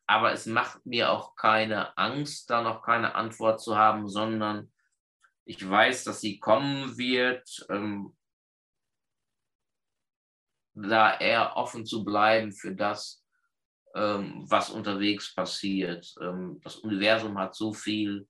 aber 0.08 0.34
es 0.34 0.46
macht 0.46 0.86
mir 0.86 1.12
auch 1.12 1.36
keine 1.36 1.98
Angst, 1.98 2.50
da 2.50 2.62
noch 2.62 2.84
keine 2.84 3.16
Antwort 3.16 3.62
zu 3.62 3.78
haben, 3.78 4.08
sondern 4.10 4.72
ich 5.46 5.68
weiß, 5.68 6.04
dass 6.04 6.22
sie 6.22 6.40
kommen 6.40 6.98
wird. 6.98 7.66
Ähm, 7.70 8.16
da 10.76 11.18
eher 11.18 11.56
offen 11.56 11.86
zu 11.86 12.04
bleiben 12.04 12.52
für 12.52 12.76
das, 12.76 13.24
ähm, 13.96 14.46
was 14.50 14.70
unterwegs 14.70 15.34
passiert. 15.34 16.14
Ähm, 16.22 16.60
das 16.64 16.78
Universum 16.78 17.38
hat 17.38 17.56
so 17.56 17.74
viel 17.74 18.28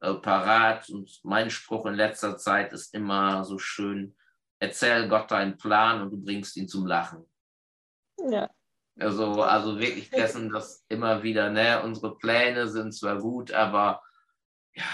äh, 0.00 0.14
parat 0.14 0.88
und 0.88 1.20
mein 1.22 1.50
Spruch 1.50 1.86
in 1.86 1.94
letzter 1.94 2.38
Zeit 2.38 2.72
ist 2.72 2.94
immer 2.94 3.44
so 3.44 3.58
schön, 3.58 4.16
erzähl 4.58 5.08
Gott 5.08 5.30
deinen 5.30 5.58
Plan 5.58 6.00
und 6.00 6.10
du 6.10 6.22
bringst 6.22 6.56
ihn 6.56 6.68
zum 6.68 6.86
Lachen. 6.86 7.24
Ja. 8.30 8.50
Also, 8.98 9.42
also 9.42 9.78
wirklich 9.78 10.10
dessen, 10.10 10.50
dass 10.50 10.84
immer 10.88 11.22
wieder, 11.22 11.50
ne, 11.50 11.82
unsere 11.82 12.16
Pläne 12.16 12.68
sind 12.68 12.92
zwar 12.92 13.18
gut, 13.18 13.52
aber 13.52 14.02
ja, 14.74 14.84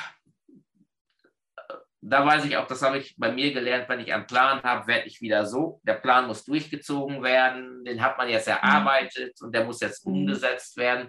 da 2.00 2.24
weiß 2.24 2.44
ich 2.44 2.56
auch, 2.56 2.66
das 2.66 2.82
habe 2.82 2.98
ich 2.98 3.16
bei 3.16 3.32
mir 3.32 3.52
gelernt, 3.52 3.88
wenn 3.88 4.00
ich 4.00 4.12
einen 4.12 4.26
Plan 4.26 4.62
habe, 4.62 4.86
werde 4.86 5.08
ich 5.08 5.20
wieder 5.20 5.46
so. 5.46 5.80
Der 5.82 5.94
Plan 5.94 6.26
muss 6.28 6.44
durchgezogen 6.44 7.22
werden, 7.22 7.84
den 7.84 8.00
hat 8.00 8.18
man 8.18 8.28
jetzt 8.28 8.46
mhm. 8.46 8.52
erarbeitet 8.52 9.40
und 9.42 9.52
der 9.52 9.64
muss 9.64 9.80
jetzt 9.80 10.06
mhm. 10.06 10.12
umgesetzt 10.12 10.76
werden. 10.76 11.08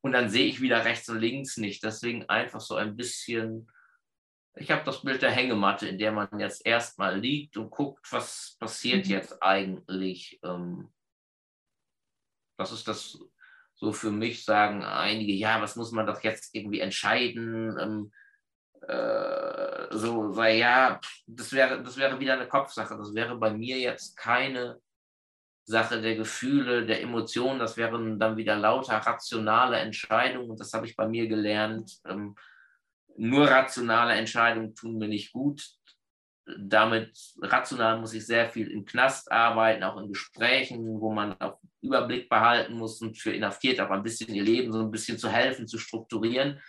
Und 0.00 0.12
dann 0.12 0.30
sehe 0.30 0.46
ich 0.46 0.60
wieder 0.60 0.84
rechts 0.84 1.08
und 1.08 1.18
links 1.18 1.56
nicht. 1.56 1.82
Deswegen 1.82 2.28
einfach 2.28 2.60
so 2.60 2.76
ein 2.76 2.96
bisschen, 2.96 3.70
ich 4.54 4.70
habe 4.70 4.84
das 4.84 5.02
Bild 5.02 5.22
der 5.22 5.32
Hängematte, 5.32 5.88
in 5.88 5.98
der 5.98 6.12
man 6.12 6.28
jetzt 6.38 6.64
erstmal 6.64 7.18
liegt 7.18 7.56
und 7.56 7.70
guckt, 7.70 8.06
was 8.12 8.56
passiert 8.60 9.06
mhm. 9.06 9.12
jetzt 9.12 9.42
eigentlich. 9.42 10.38
Ähm, 10.44 10.92
das 12.56 12.70
ist 12.70 12.86
das 12.86 13.18
so 13.74 13.92
für 13.92 14.10
mich, 14.10 14.44
sagen 14.44 14.84
einige, 14.84 15.32
ja, 15.32 15.60
was 15.60 15.74
muss 15.74 15.90
man 15.90 16.06
doch 16.06 16.22
jetzt 16.22 16.54
irgendwie 16.54 16.80
entscheiden? 16.80 18.12
Äh, 18.86 19.86
so 19.90 20.32
sei, 20.32 20.58
ja, 20.58 21.00
das 21.26 21.52
wäre, 21.52 21.82
das 21.82 21.96
wäre 21.96 22.18
wieder 22.18 22.34
eine 22.34 22.48
Kopfsache. 22.48 22.96
Das 22.96 23.14
wäre 23.14 23.36
bei 23.36 23.52
mir 23.52 23.78
jetzt 23.78 24.16
keine 24.16 24.80
Sache 25.64 26.00
der 26.00 26.16
Gefühle, 26.16 26.86
der 26.86 27.02
Emotionen. 27.02 27.58
Das 27.58 27.76
wären 27.76 28.18
dann 28.18 28.36
wieder 28.36 28.56
lauter 28.56 28.96
rationale 28.96 29.78
Entscheidungen. 29.78 30.50
Und 30.50 30.60
das 30.60 30.72
habe 30.72 30.86
ich 30.86 30.96
bei 30.96 31.06
mir 31.06 31.28
gelernt. 31.28 31.98
Ähm, 32.06 32.34
nur 33.16 33.48
rationale 33.48 34.14
Entscheidungen 34.14 34.74
tun 34.74 34.96
mir 34.96 35.08
nicht 35.08 35.32
gut. 35.32 35.62
Damit 36.58 37.16
rational 37.42 38.00
muss 38.00 38.14
ich 38.14 38.26
sehr 38.26 38.48
viel 38.48 38.70
im 38.70 38.84
Knast 38.84 39.30
arbeiten, 39.30 39.84
auch 39.84 39.98
in 39.98 40.08
Gesprächen, 40.08 41.00
wo 41.00 41.12
man 41.12 41.38
auch 41.40 41.60
Überblick 41.82 42.28
behalten 42.28 42.74
muss 42.74 43.00
und 43.02 43.18
für 43.18 43.32
Inhaftierte 43.32 43.86
auch 43.86 43.90
ein 43.90 44.02
bisschen 44.02 44.34
ihr 44.34 44.42
Leben 44.42 44.72
so 44.72 44.80
ein 44.80 44.90
bisschen 44.90 45.18
zu 45.18 45.28
helfen, 45.28 45.68
zu 45.68 45.78
strukturieren 45.78 46.60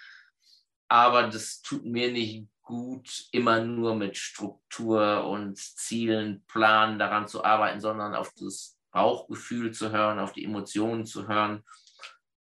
aber 0.91 1.29
das 1.29 1.61
tut 1.61 1.85
mir 1.85 2.11
nicht 2.11 2.49
gut, 2.63 3.29
immer 3.31 3.63
nur 3.63 3.95
mit 3.95 4.17
Struktur 4.17 5.25
und 5.25 5.57
Zielen, 5.57 6.43
Planen 6.47 6.99
daran 6.99 7.29
zu 7.29 7.45
arbeiten, 7.45 7.79
sondern 7.79 8.13
auf 8.13 8.33
das 8.33 8.77
Bauchgefühl 8.91 9.71
zu 9.71 9.93
hören, 9.93 10.19
auf 10.19 10.33
die 10.33 10.43
Emotionen 10.43 11.05
zu 11.05 11.29
hören 11.29 11.63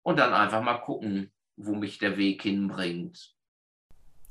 und 0.02 0.18
dann 0.18 0.34
einfach 0.34 0.62
mal 0.62 0.78
gucken, 0.78 1.30
wo 1.58 1.76
mich 1.76 1.98
der 1.98 2.16
Weg 2.16 2.44
hinbringt. 2.44 3.36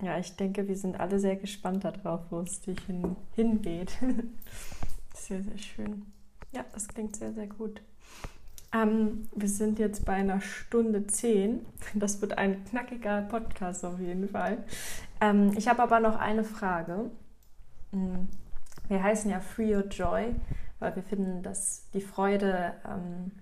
Ja, 0.00 0.18
ich 0.18 0.34
denke, 0.34 0.66
wir 0.66 0.76
sind 0.76 0.98
alle 0.98 1.18
sehr 1.18 1.36
gespannt 1.36 1.84
darauf, 1.84 2.22
wo 2.30 2.40
es 2.40 2.62
dich 2.62 2.80
hin, 2.86 3.16
hingeht. 3.34 3.98
sehr, 5.14 5.42
sehr 5.42 5.58
schön. 5.58 6.10
Ja, 6.52 6.64
das 6.72 6.88
klingt 6.88 7.16
sehr, 7.16 7.34
sehr 7.34 7.48
gut. 7.48 7.82
Ähm, 8.76 9.28
wir 9.34 9.48
sind 9.48 9.78
jetzt 9.78 10.04
bei 10.04 10.14
einer 10.14 10.40
Stunde 10.40 11.06
zehn. 11.06 11.64
Das 11.94 12.20
wird 12.20 12.38
ein 12.38 12.64
knackiger 12.64 13.22
Podcast 13.22 13.84
auf 13.84 13.98
jeden 13.98 14.28
Fall. 14.28 14.58
Ähm, 15.20 15.52
ich 15.56 15.68
habe 15.68 15.82
aber 15.82 16.00
noch 16.00 16.16
eine 16.16 16.44
Frage. 16.44 17.10
Mm, 17.92 18.26
wir 18.88 19.02
heißen 19.02 19.30
ja 19.30 19.40
Free 19.40 19.74
Your 19.74 19.86
Joy, 19.86 20.34
weil 20.78 20.94
wir 20.96 21.02
finden, 21.02 21.42
dass 21.42 21.88
die 21.94 22.00
Freude 22.00 22.74
ähm, 22.86 23.32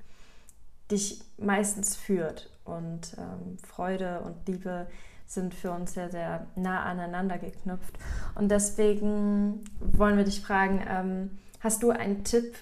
dich 0.91 1.23
meistens 1.39 1.97
führt. 1.97 2.51
Und 2.65 3.17
ähm, 3.19 3.59
Freude 3.67 4.21
und 4.21 4.49
Liebe 4.49 4.87
sind 5.27 5.55
für 5.55 5.73
uns 5.73 5.95
sehr, 5.95 6.11
sehr 6.11 6.47
nah 6.55 6.85
aneinander 6.85 7.39
geknüpft. 7.39 7.99
Und 8.35 8.51
deswegen 8.51 9.65
wollen 9.81 10.17
wir 10.17 10.25
dich 10.25 10.41
fragen, 10.41 10.83
ähm, 10.89 11.39
hast 11.61 11.83
du 11.83 11.91
einen 11.91 12.25
Tipp 12.25 12.55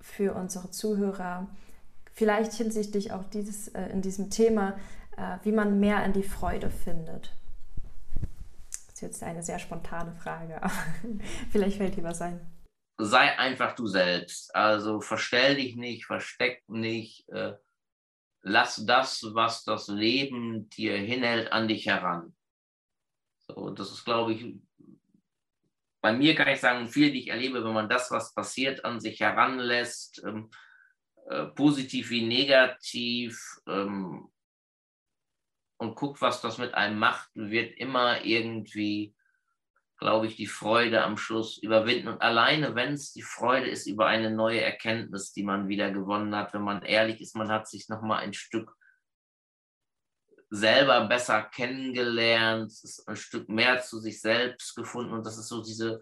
für 0.00 0.34
unsere 0.34 0.70
Zuhörer? 0.70 1.46
Vielleicht 2.16 2.54
hinsichtlich 2.54 3.12
auch 3.12 3.24
dieses, 3.24 3.68
äh, 3.68 3.88
in 3.90 4.02
diesem 4.02 4.30
Thema, 4.30 4.78
äh, 5.16 5.36
wie 5.42 5.52
man 5.52 5.78
mehr 5.78 6.04
in 6.04 6.14
die 6.14 6.22
Freude 6.22 6.70
findet. 6.70 7.32
Das 8.70 8.94
ist 8.94 9.02
jetzt 9.02 9.22
eine 9.22 9.42
sehr 9.42 9.58
spontane 9.58 10.14
Frage, 10.14 10.56
aber 10.62 10.72
vielleicht 11.52 11.76
fällt 11.76 11.96
dir 11.96 12.04
was 12.04 12.22
ein. 12.22 12.40
Sei 12.98 13.38
einfach 13.38 13.74
du 13.74 13.86
selbst. 13.86 14.54
Also 14.56 15.02
verstell 15.02 15.56
dich 15.56 15.76
nicht, 15.76 16.06
versteck 16.06 16.66
nicht. 16.68 17.28
Äh, 17.28 17.54
lass 18.40 18.86
das, 18.86 19.22
was 19.34 19.64
das 19.64 19.88
Leben 19.88 20.70
dir 20.70 20.96
hinhält, 20.96 21.52
an 21.52 21.68
dich 21.68 21.86
heran. 21.86 22.34
So, 23.46 23.68
das 23.70 23.92
ist, 23.92 24.06
glaube 24.06 24.32
ich, 24.32 24.56
bei 26.00 26.14
mir 26.14 26.34
kann 26.34 26.48
ich 26.48 26.60
sagen, 26.60 26.88
viel, 26.88 27.12
die 27.12 27.20
ich 27.20 27.28
erlebe, 27.28 27.62
wenn 27.62 27.74
man 27.74 27.90
das, 27.90 28.10
was 28.10 28.32
passiert, 28.32 28.84
an 28.86 29.00
sich 29.00 29.20
heranlässt, 29.20 30.22
ähm, 30.24 30.50
äh, 31.28 31.46
positiv 31.46 32.10
wie 32.10 32.24
negativ 32.24 33.60
ähm, 33.66 34.30
und 35.78 35.96
guckt, 35.96 36.20
was 36.20 36.40
das 36.40 36.58
mit 36.58 36.74
einem 36.74 36.98
macht, 36.98 37.30
wird 37.34 37.76
immer 37.78 38.24
irgendwie, 38.24 39.12
glaube 39.98 40.26
ich, 40.28 40.36
die 40.36 40.46
Freude 40.46 41.02
am 41.02 41.16
Schluss 41.16 41.58
überwinden. 41.58 42.08
Und 42.08 42.22
alleine, 42.22 42.76
wenn 42.76 42.92
es 42.92 43.12
die 43.12 43.22
Freude 43.22 43.68
ist 43.68 43.86
über 43.86 44.06
eine 44.06 44.30
neue 44.30 44.60
Erkenntnis, 44.60 45.32
die 45.32 45.42
man 45.42 45.68
wieder 45.68 45.90
gewonnen 45.90 46.34
hat, 46.36 46.54
wenn 46.54 46.62
man 46.62 46.82
ehrlich 46.82 47.20
ist, 47.20 47.34
man 47.34 47.50
hat 47.50 47.68
sich 47.68 47.88
nochmal 47.88 48.22
ein 48.22 48.32
Stück 48.32 48.76
selber 50.48 51.08
besser 51.08 51.42
kennengelernt, 51.42 52.72
ein 53.06 53.16
Stück 53.16 53.48
mehr 53.48 53.82
zu 53.82 53.98
sich 53.98 54.20
selbst 54.20 54.76
gefunden 54.76 55.12
und 55.12 55.26
das 55.26 55.38
ist 55.38 55.48
so 55.48 55.60
diese 55.60 56.00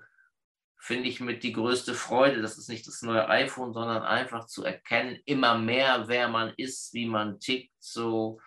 finde 0.84 1.08
ich 1.08 1.18
mit 1.18 1.42
die 1.42 1.54
größte 1.54 1.94
Freude. 1.94 2.42
Das 2.42 2.58
ist 2.58 2.68
nicht 2.68 2.86
das 2.86 3.00
neue 3.00 3.26
iPhone, 3.30 3.72
sondern 3.72 4.02
einfach 4.02 4.44
zu 4.44 4.64
erkennen, 4.64 5.18
immer 5.24 5.56
mehr, 5.56 6.08
wer 6.08 6.28
man 6.28 6.52
ist, 6.58 6.92
wie 6.92 7.06
man 7.06 7.40
tickt, 7.40 7.72
so 7.78 8.38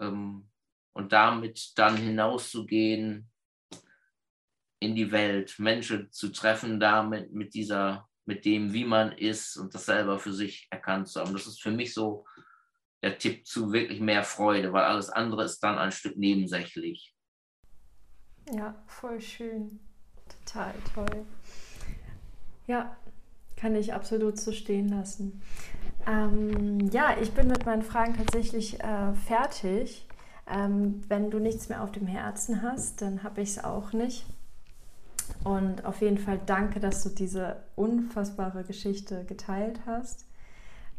ähm, 0.00 0.48
und 0.94 1.12
damit 1.12 1.72
dann 1.76 1.98
hinauszugehen 1.98 3.30
in 4.78 4.94
die 4.94 5.12
Welt, 5.12 5.58
Menschen 5.58 6.10
zu 6.10 6.32
treffen, 6.32 6.80
damit 6.80 7.32
mit 7.32 7.52
dieser, 7.52 8.08
mit 8.24 8.46
dem, 8.46 8.72
wie 8.72 8.86
man 8.86 9.12
ist 9.12 9.58
und 9.58 9.74
das 9.74 9.84
selber 9.84 10.18
für 10.18 10.32
sich 10.32 10.68
erkannt 10.70 11.08
zu 11.08 11.20
haben. 11.20 11.34
Das 11.34 11.46
ist 11.46 11.60
für 11.60 11.70
mich 11.70 11.92
so 11.92 12.24
der 13.02 13.18
Tipp 13.18 13.46
zu 13.46 13.70
wirklich 13.70 14.00
mehr 14.00 14.24
Freude, 14.24 14.72
weil 14.72 14.84
alles 14.84 15.10
andere 15.10 15.44
ist 15.44 15.60
dann 15.60 15.76
ein 15.76 15.92
Stück 15.92 16.16
nebensächlich. 16.16 17.14
Ja, 18.50 18.82
voll 18.86 19.20
schön. 19.20 19.78
Total 20.28 20.74
toll. 20.94 21.26
Ja, 22.66 22.96
kann 23.56 23.74
ich 23.74 23.94
absolut 23.94 24.38
so 24.38 24.52
stehen 24.52 24.88
lassen. 24.88 25.40
Ähm, 26.06 26.90
ja, 26.90 27.16
ich 27.20 27.32
bin 27.32 27.48
mit 27.48 27.66
meinen 27.66 27.82
Fragen 27.82 28.14
tatsächlich 28.14 28.80
äh, 28.80 29.14
fertig. 29.26 30.06
Ähm, 30.48 31.02
wenn 31.08 31.30
du 31.30 31.38
nichts 31.38 31.68
mehr 31.68 31.82
auf 31.82 31.90
dem 31.90 32.06
Herzen 32.06 32.62
hast, 32.62 33.02
dann 33.02 33.22
habe 33.22 33.40
ich 33.40 33.50
es 33.50 33.64
auch 33.64 33.92
nicht. 33.92 34.26
Und 35.42 35.84
auf 35.84 36.00
jeden 36.00 36.18
Fall 36.18 36.40
danke, 36.44 36.78
dass 36.78 37.02
du 37.02 37.08
diese 37.08 37.56
unfassbare 37.74 38.62
Geschichte 38.62 39.24
geteilt 39.24 39.80
hast. 39.86 40.26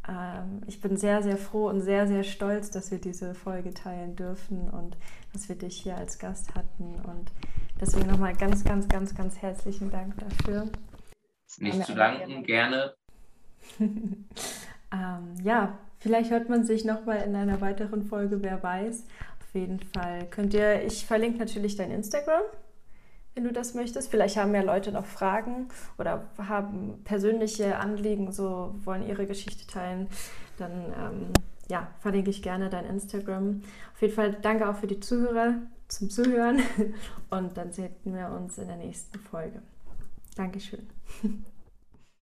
Ähm, 0.07 0.61
ich 0.67 0.81
bin 0.81 0.97
sehr, 0.97 1.23
sehr 1.23 1.37
froh 1.37 1.69
und 1.69 1.81
sehr, 1.81 2.07
sehr 2.07 2.23
stolz, 2.23 2.69
dass 2.71 2.91
wir 2.91 2.99
diese 2.99 3.33
Folge 3.33 3.73
teilen 3.73 4.15
dürfen 4.15 4.69
und 4.69 4.97
dass 5.31 5.47
wir 5.47 5.55
dich 5.55 5.81
hier 5.81 5.95
als 5.95 6.19
Gast 6.19 6.55
hatten. 6.55 6.95
Und 7.05 7.31
deswegen 7.79 8.07
nochmal 8.07 8.35
ganz, 8.35 8.63
ganz, 8.63 8.87
ganz, 8.87 9.15
ganz 9.15 9.37
herzlichen 9.37 9.89
Dank 9.89 10.15
dafür. 10.17 10.69
Nicht 11.57 11.85
zu 11.85 11.95
danken, 11.95 12.43
gerne. 12.43 12.93
ähm, 13.79 14.25
ja, 15.43 15.77
vielleicht 15.99 16.31
hört 16.31 16.49
man 16.49 16.63
sich 16.63 16.85
nochmal 16.85 17.23
in 17.23 17.35
einer 17.35 17.61
weiteren 17.61 18.03
Folge, 18.03 18.43
wer 18.43 18.61
weiß. 18.61 19.05
Auf 19.41 19.55
jeden 19.55 19.79
Fall 19.79 20.27
könnt 20.29 20.53
ihr, 20.53 20.83
ich 20.83 21.05
verlinke 21.05 21.39
natürlich 21.39 21.75
dein 21.75 21.91
Instagram 21.91 22.43
wenn 23.37 23.43
du 23.43 23.53
das 23.53 23.75
möchtest. 23.75 24.09
Vielleicht 24.09 24.35
haben 24.35 24.53
ja 24.55 24.61
Leute 24.61 24.91
noch 24.91 25.05
Fragen 25.05 25.67
oder 25.99 26.27
haben 26.39 27.03
persönliche 27.03 27.77
Anliegen, 27.77 28.31
so 28.31 28.73
wollen 28.83 29.07
ihre 29.07 29.27
Geschichte 29.27 29.67
teilen. 29.67 30.07
Dann 30.57 30.71
ähm, 30.71 31.33
ja, 31.69 31.87
verlinke 31.99 32.31
ich 32.31 32.41
gerne 32.41 32.69
dein 32.69 32.85
Instagram. 32.85 33.61
Auf 33.93 34.01
jeden 34.01 34.15
Fall 34.15 34.33
danke 34.41 34.67
auch 34.67 34.75
für 34.75 34.87
die 34.87 34.99
Zuhörer 34.99 35.53
zum 35.87 36.09
Zuhören 36.09 36.61
und 37.29 37.55
dann 37.55 37.71
sehen 37.71 37.95
wir 38.03 38.29
uns 38.29 38.57
in 38.57 38.67
der 38.67 38.77
nächsten 38.77 39.19
Folge. 39.19 39.61
Dankeschön. 40.35 40.96
哼 41.21 41.45